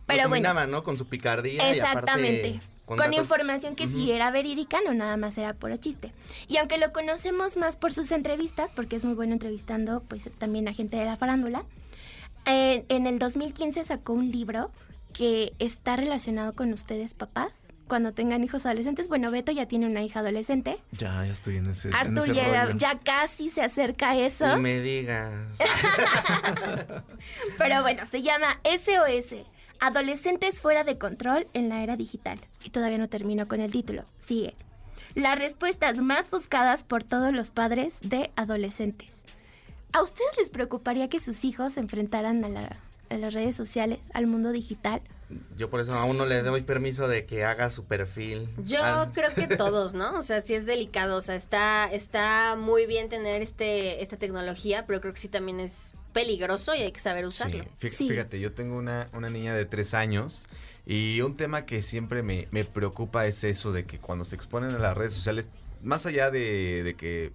[0.06, 0.84] Pero Lo bueno, ¿no?
[0.84, 1.54] Con su picardía.
[1.54, 2.62] y aparte exactamente.
[2.86, 6.12] con Con, información que sí era verídica, no nada más era puro chiste.
[6.48, 10.68] Y aunque lo conocemos más por sus entrevistas, porque es muy bueno entrevistando pues también
[10.68, 11.66] a gente de la farándula,
[12.46, 14.72] en, en el 2015 sacó un libro
[15.14, 19.08] que está relacionado con ustedes papás cuando tengan hijos adolescentes.
[19.08, 20.80] Bueno, Beto ya tiene una hija adolescente.
[20.92, 22.78] Ya, ya estoy en ese, en Arthur ese ya, rollo.
[22.78, 24.48] ya casi se acerca a eso.
[24.48, 25.34] No me digas.
[27.58, 29.36] Pero bueno, se llama SOS.
[29.80, 32.40] Adolescentes fuera de control en la era digital.
[32.64, 34.04] Y todavía no termino con el título.
[34.18, 34.54] Sigue.
[35.14, 39.24] Las respuestas más buscadas por todos los padres de adolescentes.
[39.96, 42.78] ¿A ustedes les preocuparía que sus hijos se enfrentaran a, la-
[43.10, 45.02] a las redes sociales, al mundo digital?
[45.58, 48.48] Yo por eso aún no le doy permiso de que haga su perfil.
[48.64, 50.20] Yo Ah, creo que todos, ¿no?
[50.20, 54.86] O sea, sí es delicado, o sea, está, está muy bien tener este, esta tecnología,
[54.86, 57.64] pero creo que sí también es peligroso y hay que saber usarlo.
[57.82, 60.46] Fí- Fíjate, yo tengo una, una niña de tres años
[60.86, 64.76] y un tema que siempre me, me preocupa es eso de que cuando se exponen
[64.76, 65.50] a las redes sociales,
[65.86, 67.32] más allá de, de que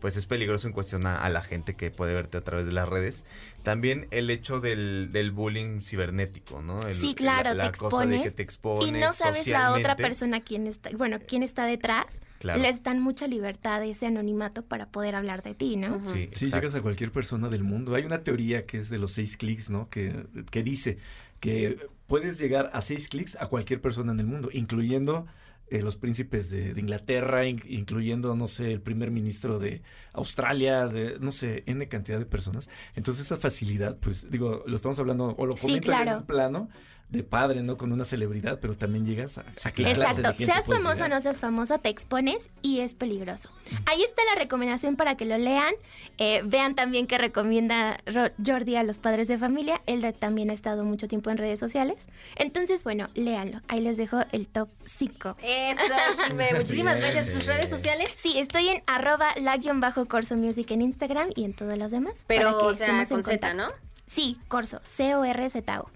[0.00, 2.72] pues es peligroso en cuestión a, a la gente que puede verte a través de
[2.72, 3.24] las redes,
[3.62, 6.80] también el hecho del, del bullying cibernético, ¿no?
[6.82, 9.46] El- Sí, claro, la, la te cosa de que expones te expones y no sabes
[9.46, 12.20] la otra persona quién está, bueno, quién está detrás.
[12.38, 12.60] Claro.
[12.60, 16.04] Les dan mucha libertad ese anonimato para poder hablar de ti, ¿no?
[16.04, 17.94] Sí, llegas a cualquier persona del mundo.
[17.94, 19.88] Hay una teoría que es de los seis clics, ¿no?
[19.88, 20.98] Que, que dice
[21.40, 25.26] que puedes llegar a seis clics a cualquier persona en el mundo, incluyendo
[25.68, 29.82] eh, los príncipes de, de Inglaterra, in- incluyendo, no sé, el primer ministro de
[30.12, 32.68] Australia, de, no sé, N cantidad de personas.
[32.94, 36.12] Entonces esa facilidad, pues digo, lo estamos hablando, o lo Sí, comento en claro.
[36.12, 36.68] un plano
[37.16, 37.76] de padre, ¿no?
[37.76, 41.04] Con una celebridad, pero también llegas a, a qué clase de Exacto, gente seas famoso
[41.04, 43.50] o no seas famoso, te expones y es peligroso.
[43.86, 45.74] Ahí está la recomendación para que lo lean.
[46.18, 47.98] Eh, vean también que recomienda
[48.44, 49.80] Jordi a los padres de familia.
[49.86, 52.08] Él también ha estado mucho tiempo en redes sociales.
[52.36, 53.60] Entonces, bueno, léanlo.
[53.68, 55.36] Ahí les dejo el top 5.
[55.42, 55.82] Eso,
[56.28, 56.48] Jimé.
[56.54, 57.12] Muchísimas Bien.
[57.12, 57.34] gracias.
[57.34, 58.10] ¿Tus redes sociales?
[58.14, 62.24] Sí, estoy en arroba la-corso music en Instagram y en todas las demás.
[62.26, 63.74] Pero, para que o sea, estemos en con Z, contacto.
[64.06, 65.90] Sí, Corso, C-O-R-Z-O.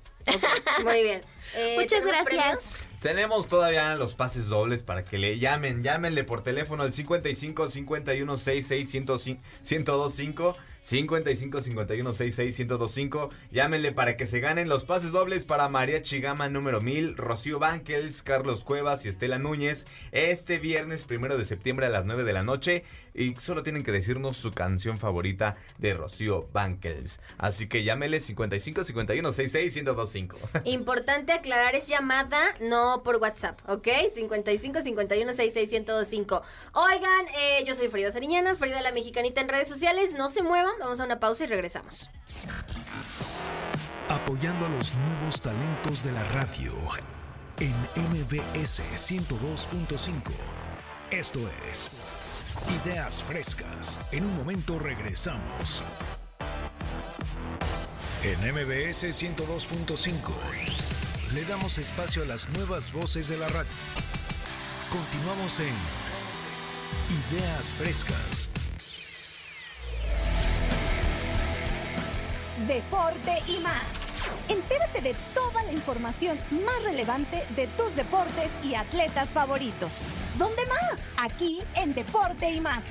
[0.85, 1.20] Muy bien.
[1.55, 2.81] Eh, Muchas ¿tenemos gracias.
[3.01, 5.82] Tenemos todavía los pases dobles para que le llamen.
[5.82, 10.57] Llámenle por teléfono al 55 51 66 1025.
[10.82, 13.30] 55 51 66 1025.
[13.50, 18.22] Llámenle para que se ganen los pases dobles para María Chigama número 1000, Rocío Banquels,
[18.22, 19.86] Carlos Cuevas y Estela Núñez.
[20.12, 22.84] Este viernes primero de septiembre a las 9 de la noche.
[23.14, 27.20] Y solo tienen que decirnos su canción favorita de Rocío Banquels.
[27.36, 30.36] Así que llámenle 55 51 66 1025.
[30.64, 33.88] Importante aclarar, es llamada, no por WhatsApp, ¿ok?
[34.14, 36.42] 55 51 66 1025.
[36.74, 40.14] Oigan, eh, yo soy Frida Sariñana, Frida la Mexicanita en redes sociales.
[40.14, 42.11] No se muevan, vamos a una pausa y regresamos.
[44.09, 46.73] Apoyando a los nuevos talentos de la radio
[47.61, 47.74] en
[48.11, 50.12] MBS 102.5.
[51.11, 51.40] Esto
[51.70, 52.05] es
[52.85, 54.01] Ideas Frescas.
[54.12, 55.82] En un momento regresamos.
[58.23, 60.19] En MBS 102.5
[61.35, 63.70] le damos espacio a las nuevas voces de la radio.
[64.90, 65.74] Continuamos en
[67.36, 68.68] Ideas Frescas.
[72.66, 73.85] Deporte y más.
[74.48, 79.93] Entérate de toda la información más relevante de tus deportes y atletas favoritos.
[80.36, 80.98] ¿Dónde más?
[81.16, 82.82] Aquí en Deporte y más.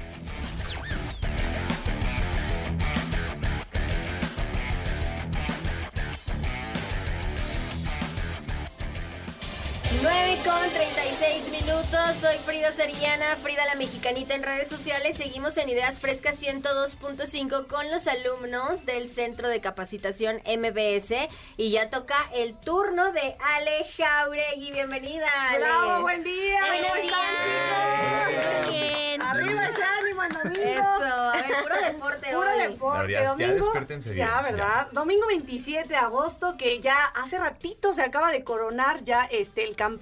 [10.09, 15.17] 9 con 36 minutos, soy Frida Sariñana, Frida la Mexicanita en redes sociales.
[15.17, 21.13] Seguimos en Ideas Frescas 102.5 con los alumnos del Centro de Capacitación MBS.
[21.57, 24.71] Y ya toca el turno de Ale Jauregui.
[24.71, 25.59] Bienvenida, Ale.
[25.65, 26.57] Bravo, buen día.
[26.67, 28.29] Buenos ¿Cómo están, días.
[28.29, 28.71] chicos?
[28.71, 29.21] Bien.
[29.23, 30.61] Arriba ese ánimo el domingo.
[30.61, 32.59] Eso, a ver, puro deporte Puro hoy.
[32.59, 33.11] deporte.
[33.11, 34.87] Ya- ya domingo, despiértense bien, Ya, ¿verdad?
[34.93, 39.75] Domingo 27 de agosto, que ya hace ratito se acaba de coronar ya este el
[39.75, 39.96] campeón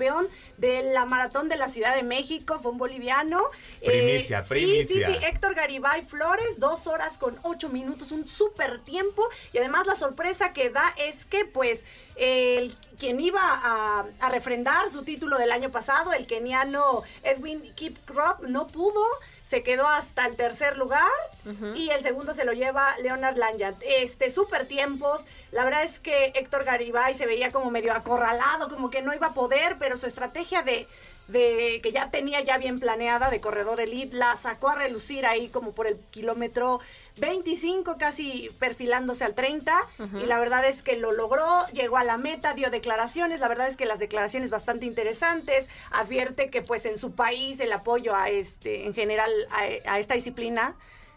[0.57, 3.41] de la maratón de la Ciudad de México, fue un boliviano.
[3.83, 5.07] Primicia, sí, primicia.
[5.07, 9.27] Sí, sí, Héctor Garibay Flores, dos horas con ocho minutos, un súper tiempo.
[9.53, 11.83] Y además la sorpresa que da es que, pues,
[12.15, 18.41] el quien iba a, a refrendar su título del año pasado, el keniano Edwin Kipkrop,
[18.43, 19.03] no pudo.
[19.47, 21.05] Se quedó hasta el tercer lugar
[21.75, 23.75] y el segundo se lo lleva Leonard Lanyard.
[23.81, 25.25] Este, super tiempos.
[25.51, 29.27] La verdad es que Héctor Garibay se veía como medio acorralado, como que no iba
[29.27, 30.87] a poder, pero su estrategia de,
[31.27, 35.47] de que ya tenía ya bien planeada de corredor elite la sacó a relucir ahí
[35.47, 36.79] como por el kilómetro
[37.17, 39.73] 25, casi perfilándose al 30.
[39.99, 40.17] Ujú.
[40.19, 43.39] Y la verdad es que lo logró, llegó a la meta, dio declaraciones.
[43.39, 45.69] La verdad es que las declaraciones bastante interesantes.
[45.91, 50.13] Advierte que pues en su país el apoyo a este, en general a, a esta
[50.13, 50.75] disciplina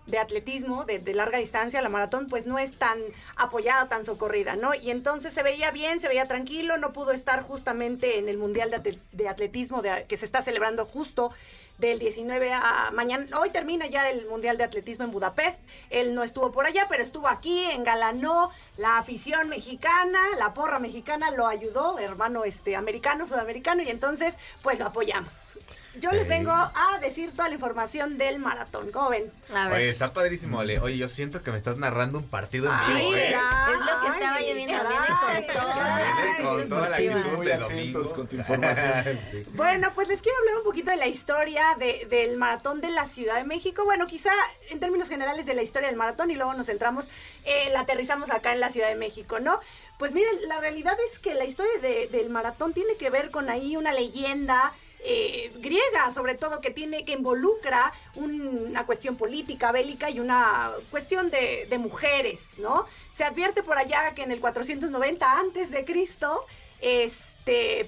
[0.09, 2.99] de atletismo de, de larga distancia, la maratón, pues no es tan
[3.37, 4.75] apoyada, tan socorrida, ¿no?
[4.75, 8.71] Y entonces se veía bien, se veía tranquilo, no pudo estar justamente en el Mundial
[8.71, 11.31] de, Atle- de Atletismo de- que se está celebrando justo
[11.79, 13.27] del 19 a mañana.
[13.39, 15.61] Hoy termina ya el Mundial de Atletismo en Budapest.
[15.91, 21.31] Él no estuvo por allá, pero estuvo aquí, engalanó la afición mexicana, la porra mexicana
[21.31, 25.57] lo ayudó, hermano este americano, sudamericano, y entonces pues lo apoyamos.
[26.01, 26.29] Yo les Ey.
[26.29, 28.93] vengo a decir toda la información del maratón.
[28.93, 29.33] ¿Cómo ven?
[29.53, 30.79] A Pues Está padrísimo, Ale.
[30.81, 33.35] Oye, yo siento que me estás narrando un partido en Sí, vivo, ¿eh?
[33.35, 34.75] es lo que estaba yo viendo.
[34.89, 35.97] Viene con toda.
[35.97, 38.15] Viene con toda la Estuvimos actitud muy de atentos domingo.
[38.15, 39.21] con tu información.
[39.33, 39.45] Sí.
[39.55, 43.07] Bueno, pues les quiero hablar un poquito de la historia de- del maratón de la
[43.07, 43.85] Ciudad de México.
[43.85, 44.31] Bueno, quizá
[44.70, 47.09] en términos generales de la historia del maratón y luego nos centramos,
[47.45, 49.61] eh, la aterrizamos acá en la Ciudad de México, ¿no?
[49.99, 53.51] Pues miren, la realidad es que la historia de- del maratón tiene que ver con
[53.51, 54.73] ahí una leyenda.
[55.05, 60.73] eh, griega, sobre todo, que tiene, que involucra un- una cuestión política, bélica y una
[60.90, 62.85] cuestión de, de mujeres, ¿no?
[63.12, 66.45] Se advierte por allá que en el 490 antes de Cristo,
[66.81, 67.38] este,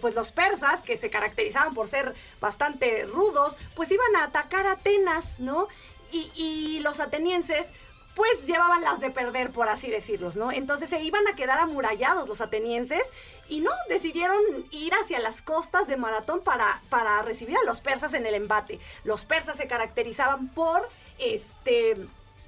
[0.00, 4.72] pues los persas, que se caracterizaban por ser bastante rudos, pues iban a atacar a
[4.72, 5.68] Atenas, ¿no?
[6.12, 7.68] Y, y los atenienses,
[8.14, 10.52] pues llevaban las de perder, por así decirlos, ¿no?
[10.52, 13.02] Entonces se iban a quedar amurallados los atenienses
[13.48, 18.14] y no, decidieron ir hacia las costas de Maratón para, para recibir a los persas
[18.14, 18.78] en el embate.
[19.04, 20.88] Los persas se caracterizaban por,
[21.18, 21.96] este,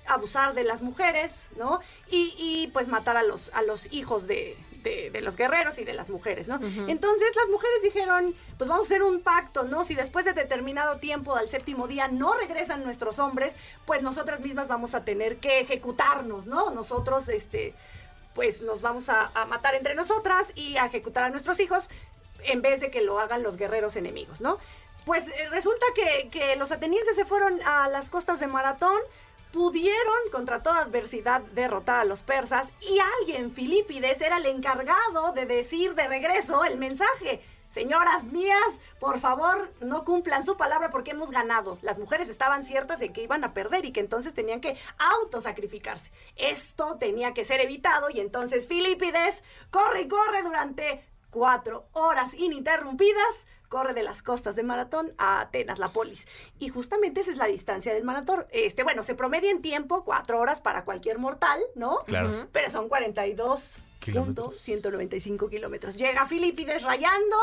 [0.06, 1.80] abusar de las mujeres, ¿no?
[2.09, 5.84] Y, y, pues matar a los, a los hijos de, de- de los guerreros y
[5.84, 6.56] de las mujeres, ¿no?
[6.88, 9.84] Entonces las mujeres dijeron, pues vamos a hacer un pacto, ¿no?
[9.84, 13.54] Si después de determinado tiempo, al séptimo día, no regresan nuestros hombres,
[13.86, 16.70] pues nosotras mismas vamos a tener que ejecutarnos, ¿no?
[16.70, 17.74] Nosotros, este,
[18.34, 21.88] pues nos vamos a, a matar entre nosotras y a ejecutar a nuestros hijos
[22.44, 24.59] en vez de que lo hagan los guerreros enemigos, ¿no?
[25.04, 28.98] Pues eh, resulta que, que los atenienses se fueron a las costas de Maratón,
[29.52, 35.46] pudieron contra toda adversidad derrotar a los persas y alguien, Filipides, era el encargado de
[35.46, 37.42] decir de regreso el mensaje.
[37.70, 38.58] Señoras mías,
[39.00, 41.78] por favor, no cumplan su palabra porque hemos ganado.
[41.80, 46.10] Las mujeres estaban ciertas de que iban a perder y que entonces tenían que autosacrificarse.
[46.36, 53.46] Esto tenía que ser evitado y entonces Filipides corre y corre durante cuatro horas ininterrumpidas
[53.73, 56.27] corre de las costas de Maratón a Atenas, la polis.
[56.59, 58.44] Y justamente esa es la distancia del maratón.
[58.51, 62.01] Este, bueno, se promedia en tiempo cuatro horas para cualquier mortal, ¿no?
[62.01, 62.49] Claro.
[62.53, 64.49] Pero son 42 Kilómetros.
[64.49, 65.97] punto 195 kilómetros.
[65.97, 67.36] Llega Filipides rayando,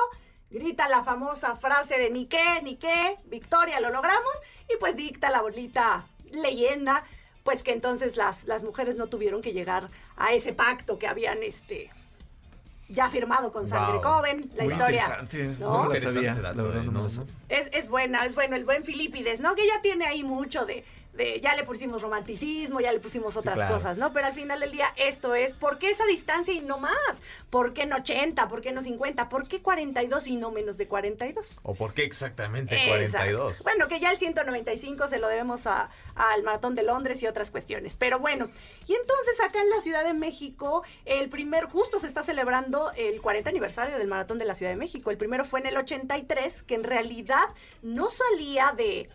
[0.51, 4.33] grita la famosa frase de ni qué, ni qué, victoria, lo logramos,
[4.71, 7.05] y pues dicta la bonita leyenda,
[7.43, 11.41] pues que entonces las, las mujeres no tuvieron que llegar a ese pacto que habían
[11.41, 11.89] este
[12.89, 14.01] ya firmado con Sangre Wow.
[14.01, 15.01] Coven, la Muy historia.
[15.01, 15.55] interesante.
[15.59, 15.85] ¿no?
[15.85, 16.33] No sabía.
[16.35, 17.21] La verdad eh.
[17.49, 19.55] Es, es buena, es bueno, el buen Filipides, ¿no?
[19.55, 20.83] Que ya tiene ahí mucho de,
[21.13, 23.73] de- ya le pusimos romanticismo, ya le pusimos otras claro.
[23.75, 24.13] cosas, ¿no?
[24.13, 26.93] Pero al final del día esto es, ¿por qué esa distancia y no más?
[27.49, 28.47] ¿Por qué no 80?
[28.47, 29.27] ¿Por qué no 50?
[29.29, 31.59] ¿Por qué 42 y no menos de 42?
[31.63, 32.89] ¿O por qué exactamente Exacto.
[33.17, 33.63] 42?
[33.63, 37.51] Bueno, que ya el 195 se lo debemos a- al Maratón de Londres y otras
[37.51, 37.95] cuestiones.
[37.95, 38.49] Pero bueno,
[38.87, 43.19] y entonces acá en la Ciudad de México, el primer, justo se está celebrando el
[43.21, 45.11] 40 aniversario del Maratón de la Ciudad de México.
[45.11, 47.47] El primero fue en el 83, que en realidad
[47.81, 49.09] no salía de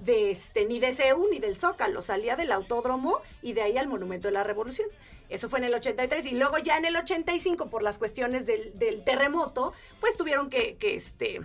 [0.00, 3.88] de este, ni de CEU ni del Zócalo, salía del autódromo y de ahí al
[3.88, 4.88] Monumento de la Revolución.
[5.28, 9.02] Eso fue en el 83 y luego ya en el 85 por las cuestiones del,
[9.04, 11.40] terremoto, pues tuvieron que, que, este,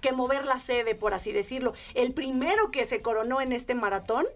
[0.00, 1.74] que mover la sede, por así decirlo.
[1.94, 4.26] El primero que se coronó en este maratón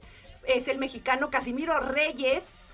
[0.46, 2.69] es el mexicano Casimiro Reyes.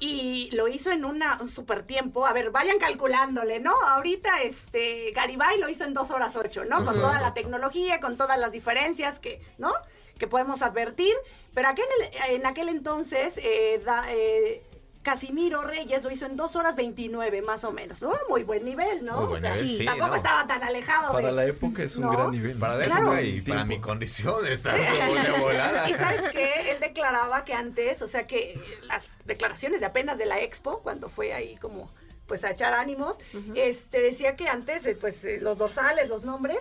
[0.00, 2.26] Y lo hizo en una, un super tiempo.
[2.26, 3.72] A ver, vayan calculándole, ¿no?
[3.86, 6.84] Ahorita este Garibay lo hizo en dos horas ocho, ¿no?
[6.84, 9.72] Con toda la tecnología, con todas las diferencias que, ¿no?
[10.18, 11.14] Que podemos advertir.
[11.54, 11.84] Pero aquel,
[12.30, 14.62] en aquel entonces, eh, da- eh,
[15.02, 18.00] Casimiro Reyes lo hizo en dos horas 29, más o menos.
[18.02, 18.12] ¿no?
[18.28, 19.18] Muy buen nivel, ¿no?
[19.22, 20.14] Muy buen O sea, nivel, sí, tampoco ¿no?
[20.16, 22.12] estaba tan alejado Para de- la época es un ¿no?
[22.12, 22.56] gran nivel.
[22.58, 23.02] Para la Claro.
[23.06, 25.90] época y para mi condición está de volada.
[25.90, 30.26] Y sabes qué, él declaraba que antes, o sea que las declaraciones de apenas de
[30.26, 31.90] la Expo, cuando fue ahí como
[32.26, 33.18] pues a echar ánimos,
[33.56, 36.58] este decía que antes eh, pues eh, los dorsales, los nombres,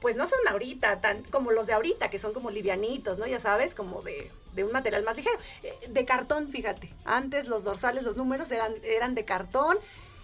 [0.00, 3.26] pues no son ahorita tan como los de ahorita, que son como livianitos, ¿no?
[3.26, 5.38] Ya sabes, como de, de un material más ligero.
[5.62, 6.92] Eh, de cartón, fíjate.
[7.04, 9.78] Antes los dorsales, los números eran, eran de cartón.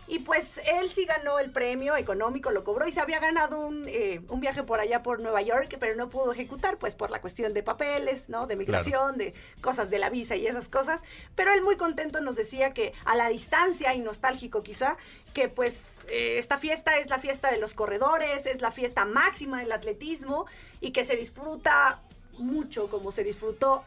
[0.07, 3.87] Y pues él sí ganó el premio económico, lo cobró y se había ganado un,
[3.89, 7.23] eh, un viaje por allá por Nueva York, pero no pudo ejecutar, pues por la
[7.23, 8.47] cuestión de papeles, ¿no?
[8.47, 9.33] De migración, de
[9.63, 11.01] cosas de la visa y esas cosas.
[11.35, 14.99] Pero él muy contento nos decía que a la distancia y nostálgico quizá,
[15.33, 19.61] que pues eh, esta fiesta es la fiesta de los corredores, es la fiesta máxima
[19.61, 20.45] del atletismo
[20.83, 22.03] y que se disfruta
[22.39, 23.85] mucho como se disfrutó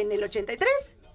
[0.00, 0.68] en el 83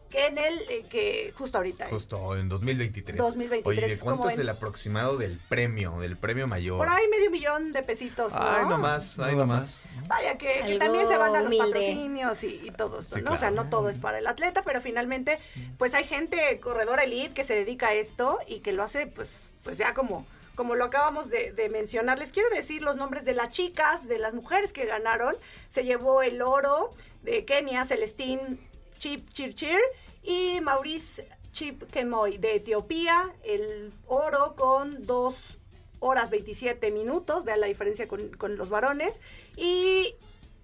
[0.10, 1.86] que en el eh, que justo ahorita.
[1.86, 1.90] eh.
[1.92, 3.16] Justo en 2023.
[3.16, 6.80] 2023, Oye, ¿cuánto ¿cómo es el aproximado del premio, del premio mayor?
[6.80, 8.34] Por ahí medio millón de pesitos.
[8.34, 8.40] ¿no?
[8.42, 9.86] Ay, no más, ay, no más.
[10.08, 11.66] Vaya que, también se van a los humilde.
[11.80, 13.34] patrocinios y, y todo esto, Sí, ¿no?
[13.34, 15.38] O sea, no todo es para el atleta, pero finalmente,
[15.78, 19.52] pues hay gente corredora elite que se dedica a esto y que lo hace, pues,
[19.62, 20.26] pues ya como,
[20.56, 22.18] como lo acabamos de, de mencionar.
[22.18, 25.36] Les quiero decir los nombres de las chicas, de las mujeres que ganaron.
[25.70, 26.90] Se llevó el oro
[27.22, 28.60] de Kenia, Celestín
[29.00, 29.80] Chip Chirchir
[30.22, 35.58] y Maurice Chip Kemoy de Etiopía, el oro con 2
[36.00, 39.20] horas 27 minutos, vean la diferencia con, con los varones,
[39.58, 40.16] y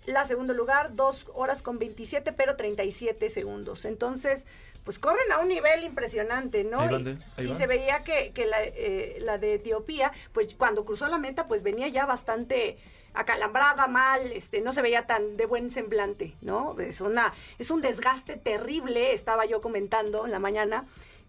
[0.05, 3.85] la segundo lugar, 2 horas con 27, pero 37 segundos.
[3.85, 4.45] Entonces,
[4.83, 6.79] pues corren a un nivel impresionante, ¿no?
[6.81, 7.57] Ahí van y de- ahí y van.
[7.57, 11.63] se veía que, que la, eh, la de Etiopía, pues cuando cruzó la meta, pues
[11.63, 12.77] venía ya bastante
[13.15, 16.79] acalambrada, mal, este, no se veía tan de buen semblante, ¿no?
[16.79, 20.85] Es una, es un desgaste terrible, estaba yo comentando en la mañana,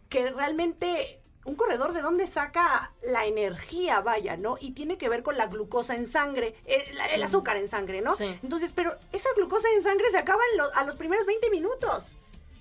[0.09, 4.57] que realmente un corredor de dónde saca la energía, vaya, ¿no?
[4.61, 8.15] Y tiene que ver con la glucosa en sangre, eh, el azúcar en sangre, ¿no?
[8.17, 8.37] Sí.
[8.43, 12.17] Entonces, pero esa glucosa en sangre se acaba en lo- a los primeros 20 minutos.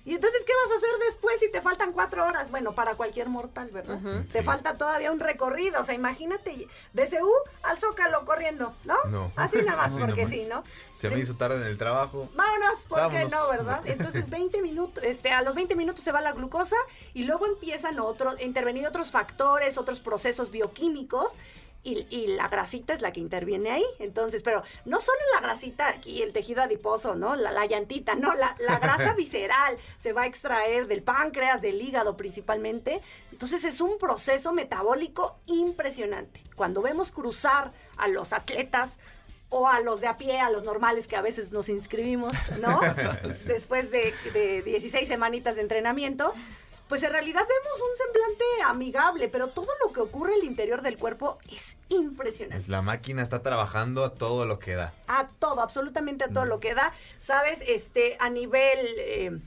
[0.06, 2.52] Y entonces, ¿qué vas a hacer después si te faltan cuatro horas?
[2.52, 3.98] Bueno, para cualquier mortal, ¿verdad?
[4.30, 5.80] Te falta todavía un recorrido.
[5.80, 7.32] O sea, imagínate, de CU
[7.64, 8.94] al Zócalo corriendo, ¿no?
[9.10, 9.32] No.
[9.34, 10.38] Así nada más, Así porque nomás.
[10.38, 10.62] sí, ¿no?
[10.92, 12.28] Se me hizo tarde en el trabajo.
[12.36, 13.82] Vámonos, ¿por qué no, verdad?
[13.84, 16.76] Entonces, 20 minutos, este, a los 20 minutos se va la glucosa
[17.12, 21.32] y luego empiezan otros, a intervenir otros factores, otros procesos bioquímicos.
[21.86, 23.84] Y, y la grasita es la que interviene ahí.
[24.00, 27.36] Entonces, pero no solo la grasita aquí, el tejido adiposo, ¿no?
[27.36, 31.80] La, la llantita, no, la, la grasa visceral se va a extraer del páncreas, del
[31.80, 33.02] hígado principalmente.
[33.30, 36.42] Entonces es un proceso metabólico impresionante.
[36.56, 38.98] Cuando vemos cruzar a los atletas
[39.48, 42.80] o a los de a pie, a los normales que a veces nos inscribimos, ¿no?
[43.46, 46.32] Después de, de 16 semanitas de entrenamiento,
[46.88, 50.82] pues en realidad vemos un semblante amigable, pero todo lo que ocurre en el interior
[50.82, 52.56] del cuerpo es impresionante.
[52.56, 54.94] Pues la máquina está trabajando a todo lo que da.
[55.08, 56.92] A todo, absolutamente a todo lo que da.
[57.18, 59.38] Sabes, este, a nivel eh,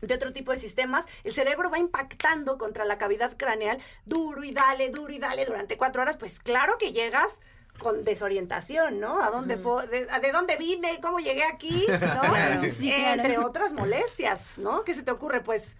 [0.00, 4.50] de otro tipo de sistemas, el cerebro va impactando contra la cavidad craneal duro y
[4.50, 6.16] dale, duro y dale durante cuatro horas.
[6.16, 7.38] Pues claro que llegas
[7.78, 9.22] con desorientación, ¿no?
[9.22, 9.86] ¿A dónde fue?
[9.86, 11.00] De, a ¿De dónde vine?
[11.00, 11.86] ¿Cómo llegué aquí?
[11.88, 11.98] ¿No?
[11.98, 12.62] Claro.
[12.72, 13.22] Sí, claro.
[13.22, 14.82] Entre otras molestias, ¿no?
[14.82, 15.40] ¿Qué se te ocurre?
[15.40, 15.76] Pues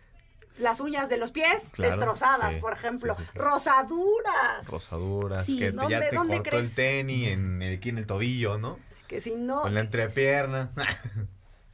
[0.62, 3.14] las uñas de los pies Claro, destrozadas, sí, por ejemplo.
[3.16, 3.38] sí, sí, sí.
[3.38, 4.66] Rosaduras.
[4.66, 6.64] Rosaduras, Sí, que te- ¿dónde- ya te dónde cortó crees?
[6.64, 8.78] el tenis en el, aquí en el tobillo, ¿no?
[9.08, 9.62] Que si no...
[9.62, 10.70] Con la entrepierna.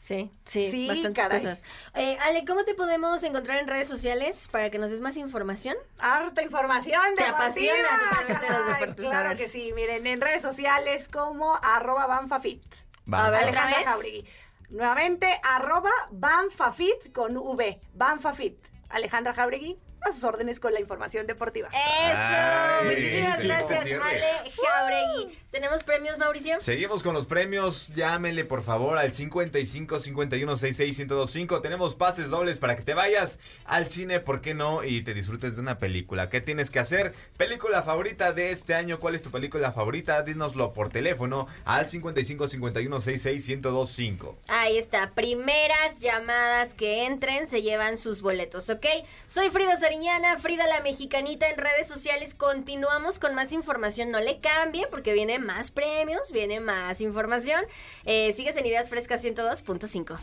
[0.00, 1.40] Sí, sí, Sí, bastantes caray.
[1.42, 1.62] cosas.
[1.94, 5.76] Eh, Ale, ¿cómo te podemos encontrar en redes sociales para que nos des más información?
[5.98, 11.08] Harta información Te deportiva, apasiona totalmente los deportes, Claro que sí, miren, en redes sociales
[11.08, 12.64] como arroba banfafit.
[13.12, 13.26] Va.
[13.26, 13.86] A ver, Alejandra ¿otra vez?
[13.86, 14.26] Jauregui.
[14.70, 18.56] Nuevamente, arroba banfafit con V, banfafit.
[18.88, 21.68] Alejandra Jauregui, a sus órdenes con la información deportiva.
[21.68, 21.78] ¡Eso!
[22.16, 23.94] Ay, Muchísimas sí, gracias, sí, sí.
[23.94, 25.38] Ale Jauregui.
[25.50, 26.60] ¿Tenemos premios, Mauricio?
[26.60, 27.88] Seguimos con los premios.
[27.88, 31.60] Llámenle por favor al 55 51 66 1025.
[31.60, 34.84] Tenemos pases dobles para que te vayas al cine, ¿por qué no?
[34.84, 36.28] Y te disfrutes de una película.
[36.28, 37.14] ¿Qué tienes que hacer?
[37.36, 39.00] Película favorita de este año.
[39.00, 40.22] ¿Cuál es tu película favorita?
[40.22, 44.38] Dínoslo por teléfono al 55 51 66 1025.
[44.48, 48.86] Ahí está, primeras llamadas que entren se llevan sus boletos, ¿ok?
[49.26, 52.34] Soy Frida Sariñana, Frida la Mexicanita en redes sociales.
[52.34, 57.64] Continuamos con más información, no le cambie porque viene más premios, viene más información.
[58.04, 60.18] Eh, sigues en Ideas Frescas 102.5.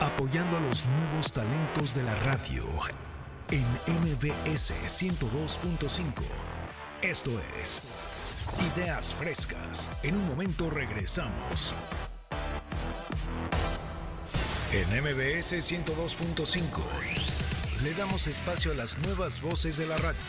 [0.00, 2.64] Apoyando a los nuevos talentos de la radio
[3.50, 3.66] en
[4.00, 6.22] MBS 102.5.
[7.02, 7.92] Esto es
[8.74, 9.90] Ideas Frescas.
[10.02, 11.74] En un momento regresamos.
[14.72, 17.41] En MBS 102.5
[17.82, 20.20] le damos espacio a las nuevas voces de la radio.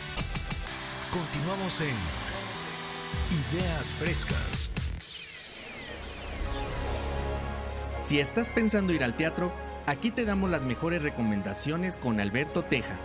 [1.12, 1.94] Continuamos en
[3.52, 4.70] Ideas Frescas.
[8.00, 9.52] Si estás pensando ir al teatro,
[9.86, 12.98] aquí te damos las mejores recomendaciones con Alberto Teja.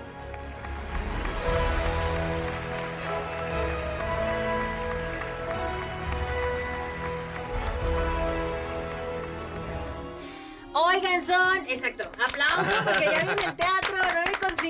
[10.73, 13.58] Oigan, son, exacto, aplausos porque ya viene el teatro, 9 con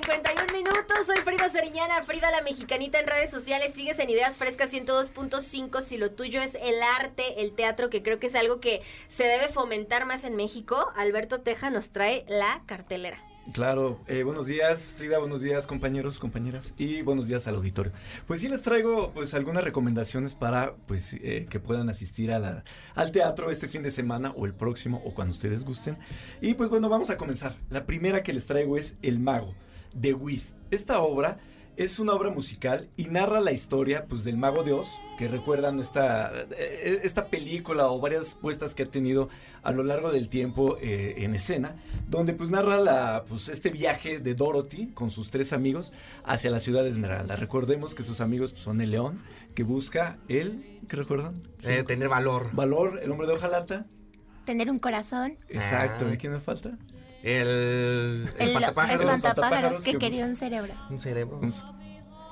[0.10, 1.06] 51 minutos.
[1.06, 3.76] Soy Frida Seriñana, Frida la Mexicanita en redes sociales.
[3.76, 5.82] Sigues en Ideas Frescas 102.5.
[5.82, 9.26] Si lo tuyo es el arte, el teatro, que creo que es algo que se
[9.26, 13.24] debe fomentar más en México, Alberto Teja nos trae la cartelera.
[13.54, 17.92] Claro, eh, buenos días Frida, buenos días compañeros, compañeras y buenos días al auditorio.
[18.26, 22.64] Pues sí les traigo pues algunas recomendaciones para pues eh, que puedan asistir a
[22.96, 25.98] al teatro este fin de semana o el próximo o cuando ustedes gusten.
[26.42, 27.56] Y pues bueno, vamos a comenzar.
[27.70, 29.54] La primera que les traigo es El Mago
[29.94, 30.56] de Whist.
[30.72, 31.40] Esta obra
[31.78, 35.80] es una obra musical y narra la historia pues del Mago de Oz, que recuerdan
[35.80, 39.30] esta, eh, esta película o varias puestas que ha tenido
[39.64, 41.76] a lo largo del tiempo eh, en escena,
[42.10, 45.94] donde pues narra la, pues, este viaje de Dorothy con sus tres amigos
[46.26, 47.38] hacia la ciudad de Esmeralda.
[47.38, 49.22] Recordemos que sus amigos pues, son el león,
[49.56, 51.34] que busca el, ¿qué recuerdan?
[51.66, 52.50] Eh, tener valor.
[52.52, 53.86] Valor, el hombre de hojalata.
[54.46, 55.38] Tener un corazón.
[55.48, 56.14] Exacto, Ah.
[56.14, 56.78] ¿y quién me falta?
[57.24, 59.02] El, El espantapájaros.
[59.02, 60.74] espantapájaros que que quería un cerebro.
[60.90, 61.40] Un cerebro.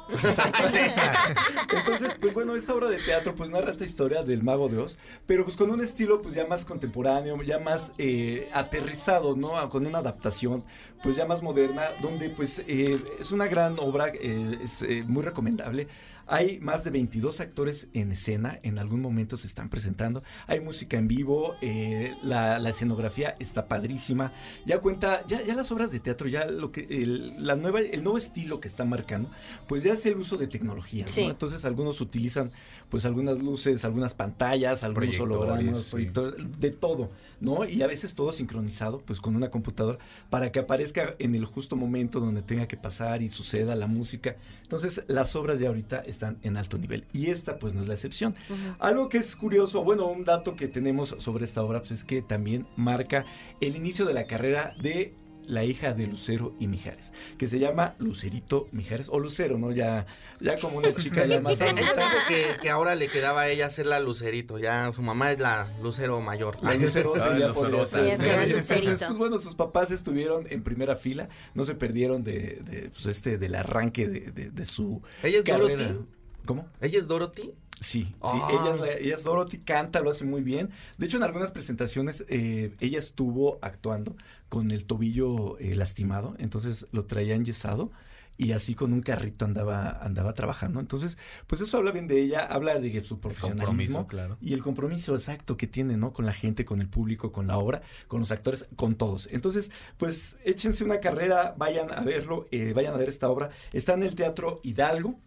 [0.09, 0.63] Exacto.
[1.77, 4.97] Entonces, pues bueno, esta obra de teatro pues narra esta historia del mago de Oz,
[5.25, 9.57] pero pues con un estilo pues ya más contemporáneo, ya más eh, aterrizado, ¿no?
[9.57, 10.63] A- Con una adaptación
[11.03, 15.23] pues ya más moderna, donde pues eh, es una gran obra, eh, es eh, muy
[15.23, 15.89] recomendable.
[16.27, 20.23] Hay más de 22 actores en escena, en algún momento se están presentando.
[20.47, 24.33] Hay música en vivo, eh, la, la escenografía está padrísima.
[24.65, 28.03] Ya cuenta, ya, ya las obras de teatro, ya lo que el, la nueva, el
[28.03, 29.29] nuevo estilo que está marcando,
[29.67, 31.11] pues ya es el uso de tecnologías.
[31.11, 31.23] Sí.
[31.23, 31.31] ¿no?
[31.31, 32.51] Entonces algunos utilizan
[32.89, 35.91] pues algunas luces, algunas pantallas, algunos Proyectores, hologramas, sí.
[35.91, 37.09] proyectores, de todo,
[37.39, 37.65] ¿no?
[37.65, 39.99] Y a veces todo sincronizado, pues con una computadora,
[40.29, 44.35] para que aparezca en el justo momento donde tenga que pasar y suceda la música.
[44.63, 47.93] Entonces las obras de ahorita están en alto nivel y esta pues no es la
[47.93, 48.35] excepción.
[48.79, 52.21] Algo que es curioso, bueno, un dato que tenemos sobre esta obra pues, es que
[52.21, 53.25] también marca
[53.61, 55.13] el inicio de la carrera de
[55.47, 59.71] la hija de Lucero y Mijares, que se llama Lucerito Mijares, o Lucero, ¿no?
[59.71, 60.05] Ya,
[60.39, 61.85] ya como una chica ya más adulta.
[62.27, 64.59] que, que ahora le quedaba a ella ser la lucerito.
[64.59, 66.57] Ya su mamá es la lucero mayor.
[66.61, 68.19] La Lucerota Ah, ya podría ser.
[68.21, 73.05] Entonces, pues bueno, sus papás estuvieron en primera fila, no se perdieron de, de, pues,
[73.07, 75.87] este, del arranque de, de- de su ¿Ella es carrera.
[75.87, 76.05] Dorothy?
[76.45, 76.67] ¿Cómo?
[76.81, 77.53] ¿Ella es Dorothy?
[77.79, 78.49] Sí, sí, Ah.
[78.51, 80.69] ella, es la- ella es Dorothy, canta, lo hace muy bien.
[80.97, 84.15] De hecho, en algunas presentaciones eh, ella estuvo actuando
[84.49, 87.91] con el tobillo eh, lastimado, entonces lo traía enyesado
[88.39, 90.79] y así con un carrito andaba, andaba trabajando.
[90.79, 91.17] Entonces,
[91.47, 94.37] pues eso habla bien de ella, habla de su profesionalismo claro.
[94.41, 96.13] y el compromiso exacto que tiene, ¿no?
[96.13, 99.27] Con la gente, con el público, con la obra, con los actores, con todos.
[99.31, 103.49] Entonces, pues échense una carrera, vayan a verlo, eh, vayan a ver esta obra.
[103.73, 105.19] Está en el Teatro Hidalgo.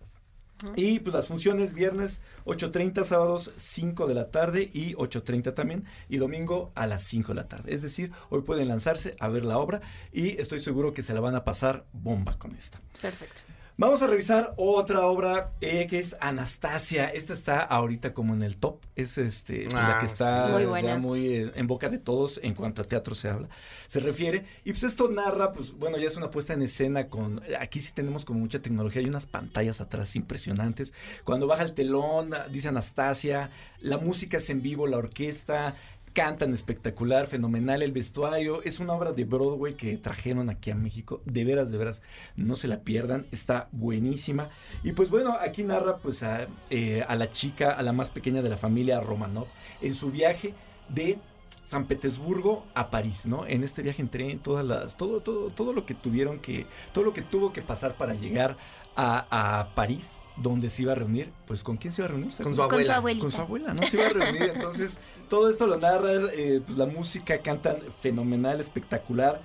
[0.77, 6.19] Y pues las funciones viernes 8.30, sábados 5 de la tarde y 8.30 también y
[6.19, 7.75] domingo a las 5 de la tarde.
[7.75, 9.81] Es decir, hoy pueden lanzarse a ver la obra
[10.13, 12.81] y estoy seguro que se la van a pasar bomba con esta.
[13.01, 13.43] Perfecto.
[13.77, 17.07] Vamos a revisar otra obra eh, que es Anastasia.
[17.09, 18.77] Esta está ahorita como en el top.
[18.95, 20.53] Es este pues, la Ah, que está sí.
[20.53, 20.99] Muy ya buena.
[20.99, 23.49] muy eh, en boca de todos en cuanto a teatro se habla,
[23.87, 24.45] se refiere.
[24.65, 27.41] Y pues esto narra, pues bueno, ya es una puesta en escena con.
[27.59, 29.01] Aquí sí tenemos como mucha tecnología.
[29.01, 30.93] Hay unas pantallas atrás impresionantes.
[31.25, 33.51] Cuando baja el telón, dice Anastasia.
[33.81, 35.75] La música es en vivo, la orquesta.
[36.21, 38.63] Cantan espectacular, fenomenal el vestuario.
[38.63, 41.23] Es una obra de Broadway que trajeron aquí a México.
[41.25, 42.03] De veras, de veras,
[42.37, 43.25] no se la pierdan.
[43.33, 44.51] Está buenísima.
[44.85, 48.43] Y pues bueno, aquí narra pues a, eh, a la chica, a la más pequeña
[48.43, 49.47] de la familia Romanov,
[49.81, 50.53] en su viaje
[50.91, 51.17] de
[51.65, 53.47] San Petersburgo a París, ¿no?
[53.47, 57.05] En este viaje en tren, todas las, todo, todo, todo lo que tuvieron que, todo
[57.05, 58.59] lo que tuvo que pasar para llegar
[58.97, 62.33] a, a París, donde se iba a reunir, pues ¿con quién se iba a reunir?
[62.33, 62.97] ¿Se Con su abuela.
[62.97, 63.23] abuelita.
[63.23, 63.83] Con su abuela, ¿no?
[63.87, 64.99] Se iba a reunir, entonces
[65.29, 69.41] todo esto lo narra, eh, pues la música cantan fenomenal, espectacular.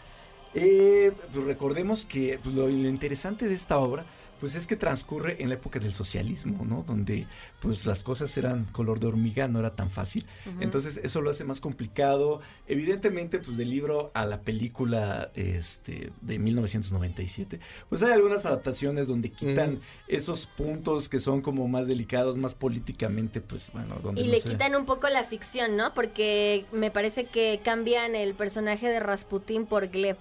[0.53, 4.05] Eh, pues recordemos que pues, lo, lo interesante de esta obra
[4.39, 6.83] pues es que transcurre en la época del socialismo, ¿no?
[6.85, 7.25] Donde
[7.61, 10.25] pues las cosas eran color de hormiga, no era tan fácil.
[10.59, 12.41] Entonces eso lo hace más complicado.
[12.67, 17.59] Evidentemente pues del libro a la película este de 1997,
[17.89, 23.41] pues hay algunas adaptaciones donde quitan esos puntos que son como más delicados, más políticamente
[23.41, 25.93] pues bueno, donde Y no le quitan un poco la ficción, ¿no?
[25.93, 30.17] Porque me parece que cambian el personaje de Rasputín por Gleb.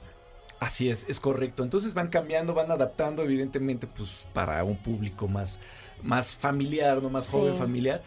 [0.60, 1.62] Así es, es correcto.
[1.62, 5.58] Entonces van cambiando, van adaptando, evidentemente, pues para un público más,
[6.02, 7.58] más familiar, no más joven Sí.
[7.58, 8.02] familiar.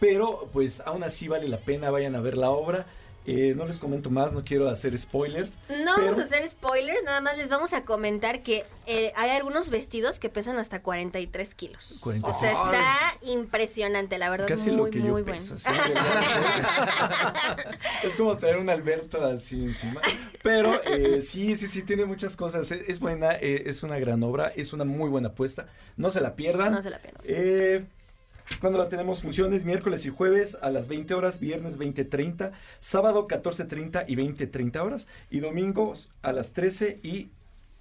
[0.00, 2.86] Pero pues aún así vale la pena, vayan a ver la obra.
[3.26, 5.58] Eh, no les comento más, no quiero hacer spoilers.
[5.68, 9.30] No pero- vamos a hacer spoilers, nada más les vamos a comentar que eh, hay
[9.30, 11.98] algunos vestidos que pesan hasta 43 kilos.
[12.02, 12.34] 43.
[12.34, 15.82] O sea, está impresionante, la verdad, Casi muy, lo que yo muy peso, bueno.
[15.84, 17.56] sí, ¿verdad?
[18.04, 20.00] es como traer un Alberto así encima.
[20.42, 22.70] Pero eh, sí, sí, sí, tiene muchas cosas.
[22.70, 25.66] Es, es buena, eh, es una gran obra, es una muy buena apuesta.
[25.96, 26.72] No se la pierdan.
[26.72, 27.22] No se la pierdan.
[28.58, 32.50] Cuando la tenemos funciones miércoles y jueves a las 20 horas, viernes 20.30,
[32.80, 37.30] sábado 14.30 y 20.30 horas y domingos a las 13 y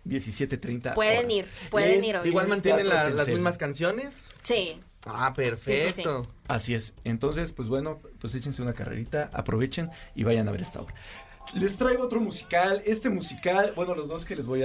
[0.05, 1.31] 17.30 Pueden horas.
[1.33, 2.15] ir, pueden En ir.
[2.23, 4.31] Igual mantienen la- las mismas canciones.
[4.43, 4.79] Sí.
[5.05, 6.27] Ah, perfecto.
[6.47, 6.93] Así es.
[7.03, 10.93] Entonces, pues bueno, pues échense una carrerita, aprovechen y vayan a ver esta obra.
[11.55, 12.81] Les traigo otro musical.
[12.85, 14.61] Este musical, bueno, los dos que les voy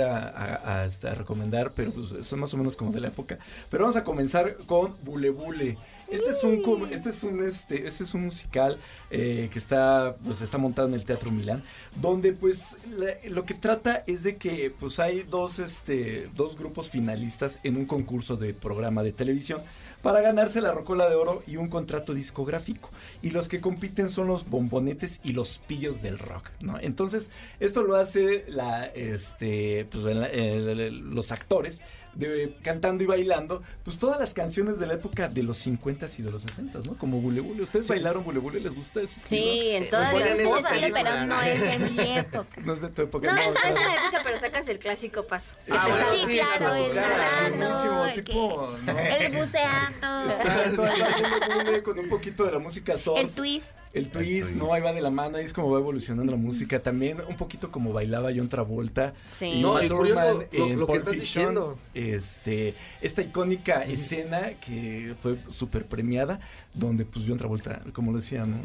[0.86, 3.38] este, a recomendar, pero pues, son más o menos como de la época.
[3.70, 5.78] Pero vamos a comenzar con Bule Bule.
[6.10, 8.78] Este es un, este es un, este, este es un musical
[9.10, 11.64] eh, que está, pues, está montado en el Teatro Milán,
[11.96, 16.90] donde pues la- lo que trata es de que pues hay dos, este, dos grupos
[16.90, 19.62] finalistas en un concurso de programa de televisión
[20.04, 22.90] para ganarse la Rocola de Oro y un contrato discográfico.
[23.22, 26.78] Y los que compiten son los bombonetes y los pillos del rock, ¿no?
[26.78, 31.80] Entonces, esto lo hace la, este, pues, los actores
[32.14, 36.22] de, cantando y bailando, pues todas las canciones de la época de los 50s y
[36.22, 36.94] de los 60s, ¿no?
[36.98, 37.62] Como Bule Bule.
[37.62, 38.60] ¿Ustedes bailaron Bule Bule?
[38.60, 39.20] ¿Les gusta eso?
[39.22, 39.90] Sí, en ¿no?
[39.90, 41.02] todas ¿Se acuerdan las película?
[41.04, 42.60] pero no es de mi época.
[42.64, 43.26] No es de tu época.
[43.28, 45.54] No, no, no, es de la época, pero sacas el clásico paso.
[45.70, 48.98] Ah, bueno, Sí, claro, el nadando, el tipo, ¿no?
[48.98, 50.24] El buceando.
[50.30, 53.18] Exacto, Bule Bule con un poquito de la música surf.
[53.18, 53.68] El twist.
[53.92, 54.72] El twist, ¿no?
[54.74, 56.80] Ahí va de la mano, ahí es como va evolucionando la música.
[56.80, 59.14] También un poquito como bailaba John Travolta.
[59.32, 59.46] Sí.
[59.46, 61.20] Y No, y curioso lo- en lo que Pulp estás Fiction.
[61.54, 61.78] diciendo.
[62.04, 66.40] Este, esta icónica escena que fue súper premiada,
[66.74, 68.58] donde pues John Travolta, como lo decía, ¿no?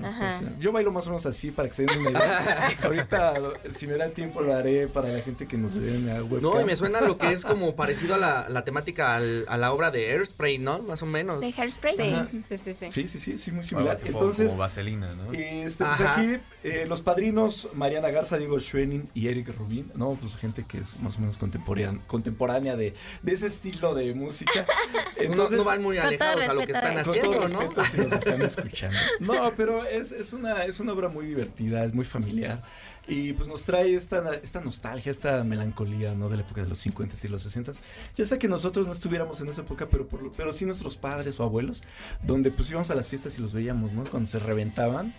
[0.59, 2.69] Yo bailo más o menos así para que se den una idea.
[2.83, 3.35] Ahorita,
[3.71, 6.41] si me da tiempo, lo haré para la gente que nos ve en la webcam.
[6.41, 9.57] No, y me suena lo que es como parecido a la, la temática al- a
[9.57, 10.79] la obra de Airspray, ¿no?
[10.79, 11.39] Más o menos.
[11.41, 11.95] ¿De Hairspray?
[11.95, 12.87] Sí, sí, sí, sí.
[12.91, 13.97] Sí, sí, sí, sí, muy similar.
[13.97, 15.31] tipo Entonces, como vaselina, ¿no?
[15.31, 16.13] Este, pues Ajá.
[16.19, 20.79] aquí eh, los padrinos Mariana Garza, Diego Schwenning y Eric Rubin, no, pues gente que
[20.79, 24.65] es más o menos contemporánea, contemporánea de, de ese estilo de música.
[25.35, 27.03] no, no van muy alejados a lo que están eh.
[27.03, 27.59] Con haciendo, todo ¿no?
[27.59, 28.97] respeto están escuchando.
[29.19, 32.61] No, pero es, es una, es una obra muy divertida, es muy familiar.
[33.07, 36.29] Y pues nos trae esta, esta nostalgia, esta melancolía, ¿no?
[36.29, 37.71] De la época de los 50 y los 60
[38.15, 41.39] Ya sea que nosotros no estuviéramos en esa época, pero, por, pero sí nuestros padres
[41.39, 41.81] o abuelos,
[42.21, 44.03] donde pues íbamos a las fiestas y los veíamos, ¿no?
[44.03, 45.13] Cuando se reventaban,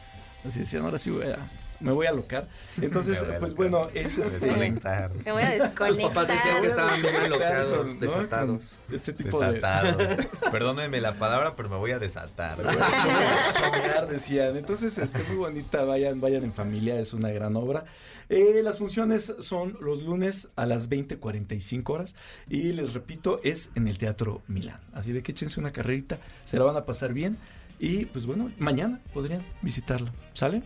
[0.44, 1.39] así decían, ahora sí voy a,
[1.81, 2.48] me voy a alocar.
[2.81, 3.70] Entonces, Me voy a pues alocar.
[3.70, 4.47] bueno, es este...
[4.47, 5.11] Desconectar.
[5.24, 6.27] Me voy a Sus papás desconectar.
[6.28, 8.01] decían que estaban bien alocados, ¿no?
[8.01, 8.78] desatados.
[8.86, 9.52] Con Este tipo de...
[9.52, 9.98] Desatado.
[10.52, 12.57] Perdónenme la palabra, pero me voy a desatar.
[12.59, 14.57] Chambear, decían.
[14.57, 17.85] Entonces, este, muy bonita, vayan, vayan en familia, es una gran obra.
[18.28, 22.15] Eh, las funciones son los lunes a las 20.45 horas
[22.48, 24.78] y les repito, es en el Teatro Milán.
[24.93, 27.39] Así de que échense una carrerita, se la van a pasar bien
[27.81, 30.62] y pues bueno, mañana podrían visitarlo, ¿sale?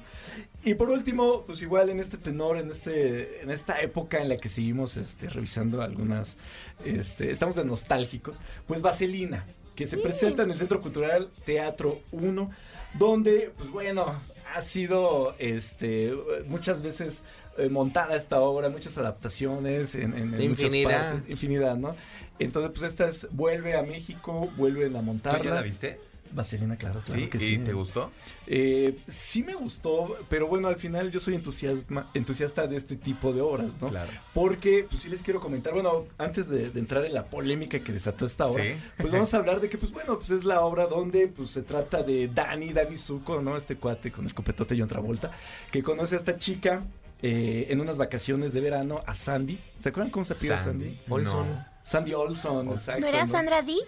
[0.64, 4.36] Y por último, pues igual en este tenor, en este, en esta época en la
[4.36, 6.36] que seguimos este, revisando algunas,
[6.84, 9.46] este, estamos de nostálgicos, pues Vaselina,
[9.76, 12.50] que se presenta en el Centro Cultural Teatro 1,
[12.98, 14.06] donde, pues bueno,
[14.54, 16.14] ha sido este
[16.46, 17.24] muchas veces
[17.58, 21.12] eh, montada esta obra, muchas adaptaciones en, en- en muchas Infinidad.
[21.14, 21.94] partes, infinidad, ¿no?
[22.38, 25.38] Entonces, pues esta es, vuelve a México, vuelven a montarla.
[25.40, 26.00] ¿Tú ya la viste?
[26.34, 27.58] Vaselina, claro, claro Sí, que ¿y sí.
[27.58, 28.10] te gustó?
[28.46, 33.32] Eh, sí me gustó, pero bueno, al final yo soy entusiasma, entusiasta de este tipo
[33.32, 33.88] de obras, ¿no?
[33.88, 34.10] Claro.
[34.32, 37.92] Porque, pues sí les quiero comentar, bueno, antes de, de entrar en la polémica que
[37.92, 38.70] desató esta obra, Sí.
[38.98, 41.62] pues vamos a hablar de que, pues bueno, pues es la obra donde pues se
[41.62, 43.56] trata de Dani, Dani Zuko, ¿no?
[43.56, 45.30] Este cuate con el copetote John Travolta,
[45.70, 46.82] que conoce a esta chica
[47.22, 49.58] eh, en unas vacaciones de verano a Sandy.
[49.78, 50.84] ¿Se acuerdan cómo se pide Sandy.
[50.86, 51.00] Sandy?
[51.08, 51.48] Olson.
[51.48, 51.66] No.
[51.82, 53.00] Sandy Olson, exacto.
[53.00, 53.78] ¿No era Sandra Dee?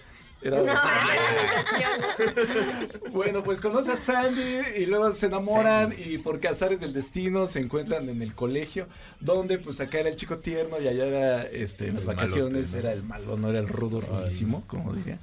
[0.42, 0.66] Era- No,
[3.12, 7.60] Bueno, pues conoce a Sandy y luego se enamoran y por cazares del destino se
[7.60, 8.86] encuentran en el colegio,
[9.20, 12.72] donde pues acá era el chico tierno y allá era, este, en las El vacaciones
[12.72, 12.78] malote, ¿no?
[12.78, 15.18] era el malo, no era el rudo rudísimo, como diría.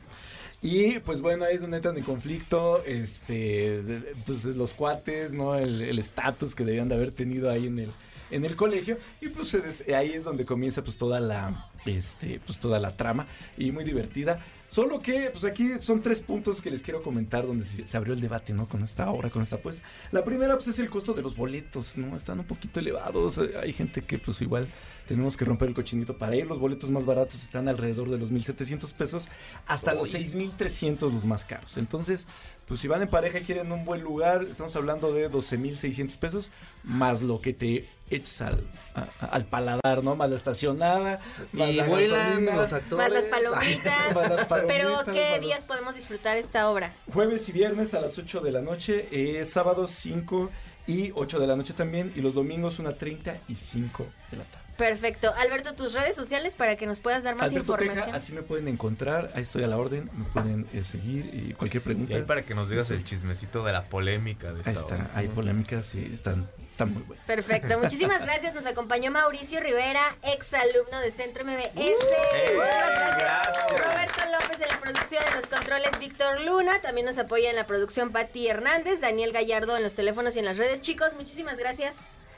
[0.61, 5.33] Y pues bueno, ahí es donde entran en conflicto, este, de- de- pues los cuates,
[5.33, 5.55] ¿no?
[5.57, 7.91] El el estatus que debían de haber tenido ahí en el,
[8.31, 8.97] en el colegio.
[9.21, 9.55] Y pues
[9.95, 13.27] ahí es donde comienza pues toda la, este, pues toda la trama
[13.57, 14.39] y muy divertida.
[14.69, 18.21] Solo que, pues aquí son tres puntos que les quiero comentar donde se, abrió el
[18.21, 18.67] debate, ¿no?
[18.67, 19.83] Con esta obra, con esta apuesta.
[20.11, 22.15] La primera, pues es el costo de los boletos, ¿no?
[22.15, 23.39] Están un poquito elevados.
[23.61, 24.67] Hay gente que, pues igual
[25.07, 26.45] tenemos que romper el cochinito para ir.
[26.47, 29.27] Los boletos más baratos están alrededor de los 1.700 pesos
[29.67, 31.77] hasta los 6.300 los más caros.
[31.77, 32.27] Entonces,
[32.67, 36.51] pues si van en pareja y quieren un buen lugar, estamos hablando de 12.600 pesos,
[36.83, 38.63] más lo que te echas al,
[38.95, 40.15] a- al paladar, ¿no?
[40.15, 41.19] Más la estacionada,
[41.51, 42.55] más Y la vuelan gasolina.
[42.55, 42.97] los actores.
[43.05, 44.15] Más las palomitas.
[44.15, 46.93] Más las palomitas, Pero, ¿qué los- días podemos disfrutar esta obra?
[47.11, 50.49] Jueves y viernes a las 8 de la noche, eh, sábados 5
[50.85, 54.62] y 8 de la noche también, y los domingos 1.30 y 5 de la tarde.
[54.77, 55.33] Perfecto.
[55.37, 58.05] Alberto, tus redes sociales para que nos puedas dar más Alberto información.
[58.05, 61.53] Teja, así me pueden encontrar, ahí estoy a la orden, me pueden eh, seguir y
[61.53, 62.15] cualquier Y pregunta.
[62.15, 62.93] ahí para que nos digas Sí.
[62.93, 67.03] el chismecito de la polémica de esta Ahí está, hay polémicas y están, están muy
[67.03, 67.23] buenas.
[67.25, 68.53] Perfecto, muchísimas gracias.
[68.55, 71.69] Nos acompañó Mauricio Rivera, ex alumno de Centro MBS.
[71.75, 73.69] Uh, Muchísimas gracias.
[73.69, 76.81] Roberto López en la producción, en los controles, Víctor Luna.
[76.81, 80.45] También nos apoya en la producción Patti Hernández, Daniel Gallardo en los teléfonos y en
[80.45, 80.81] las redes.
[80.81, 81.95] Chicos, muchísimas gracias.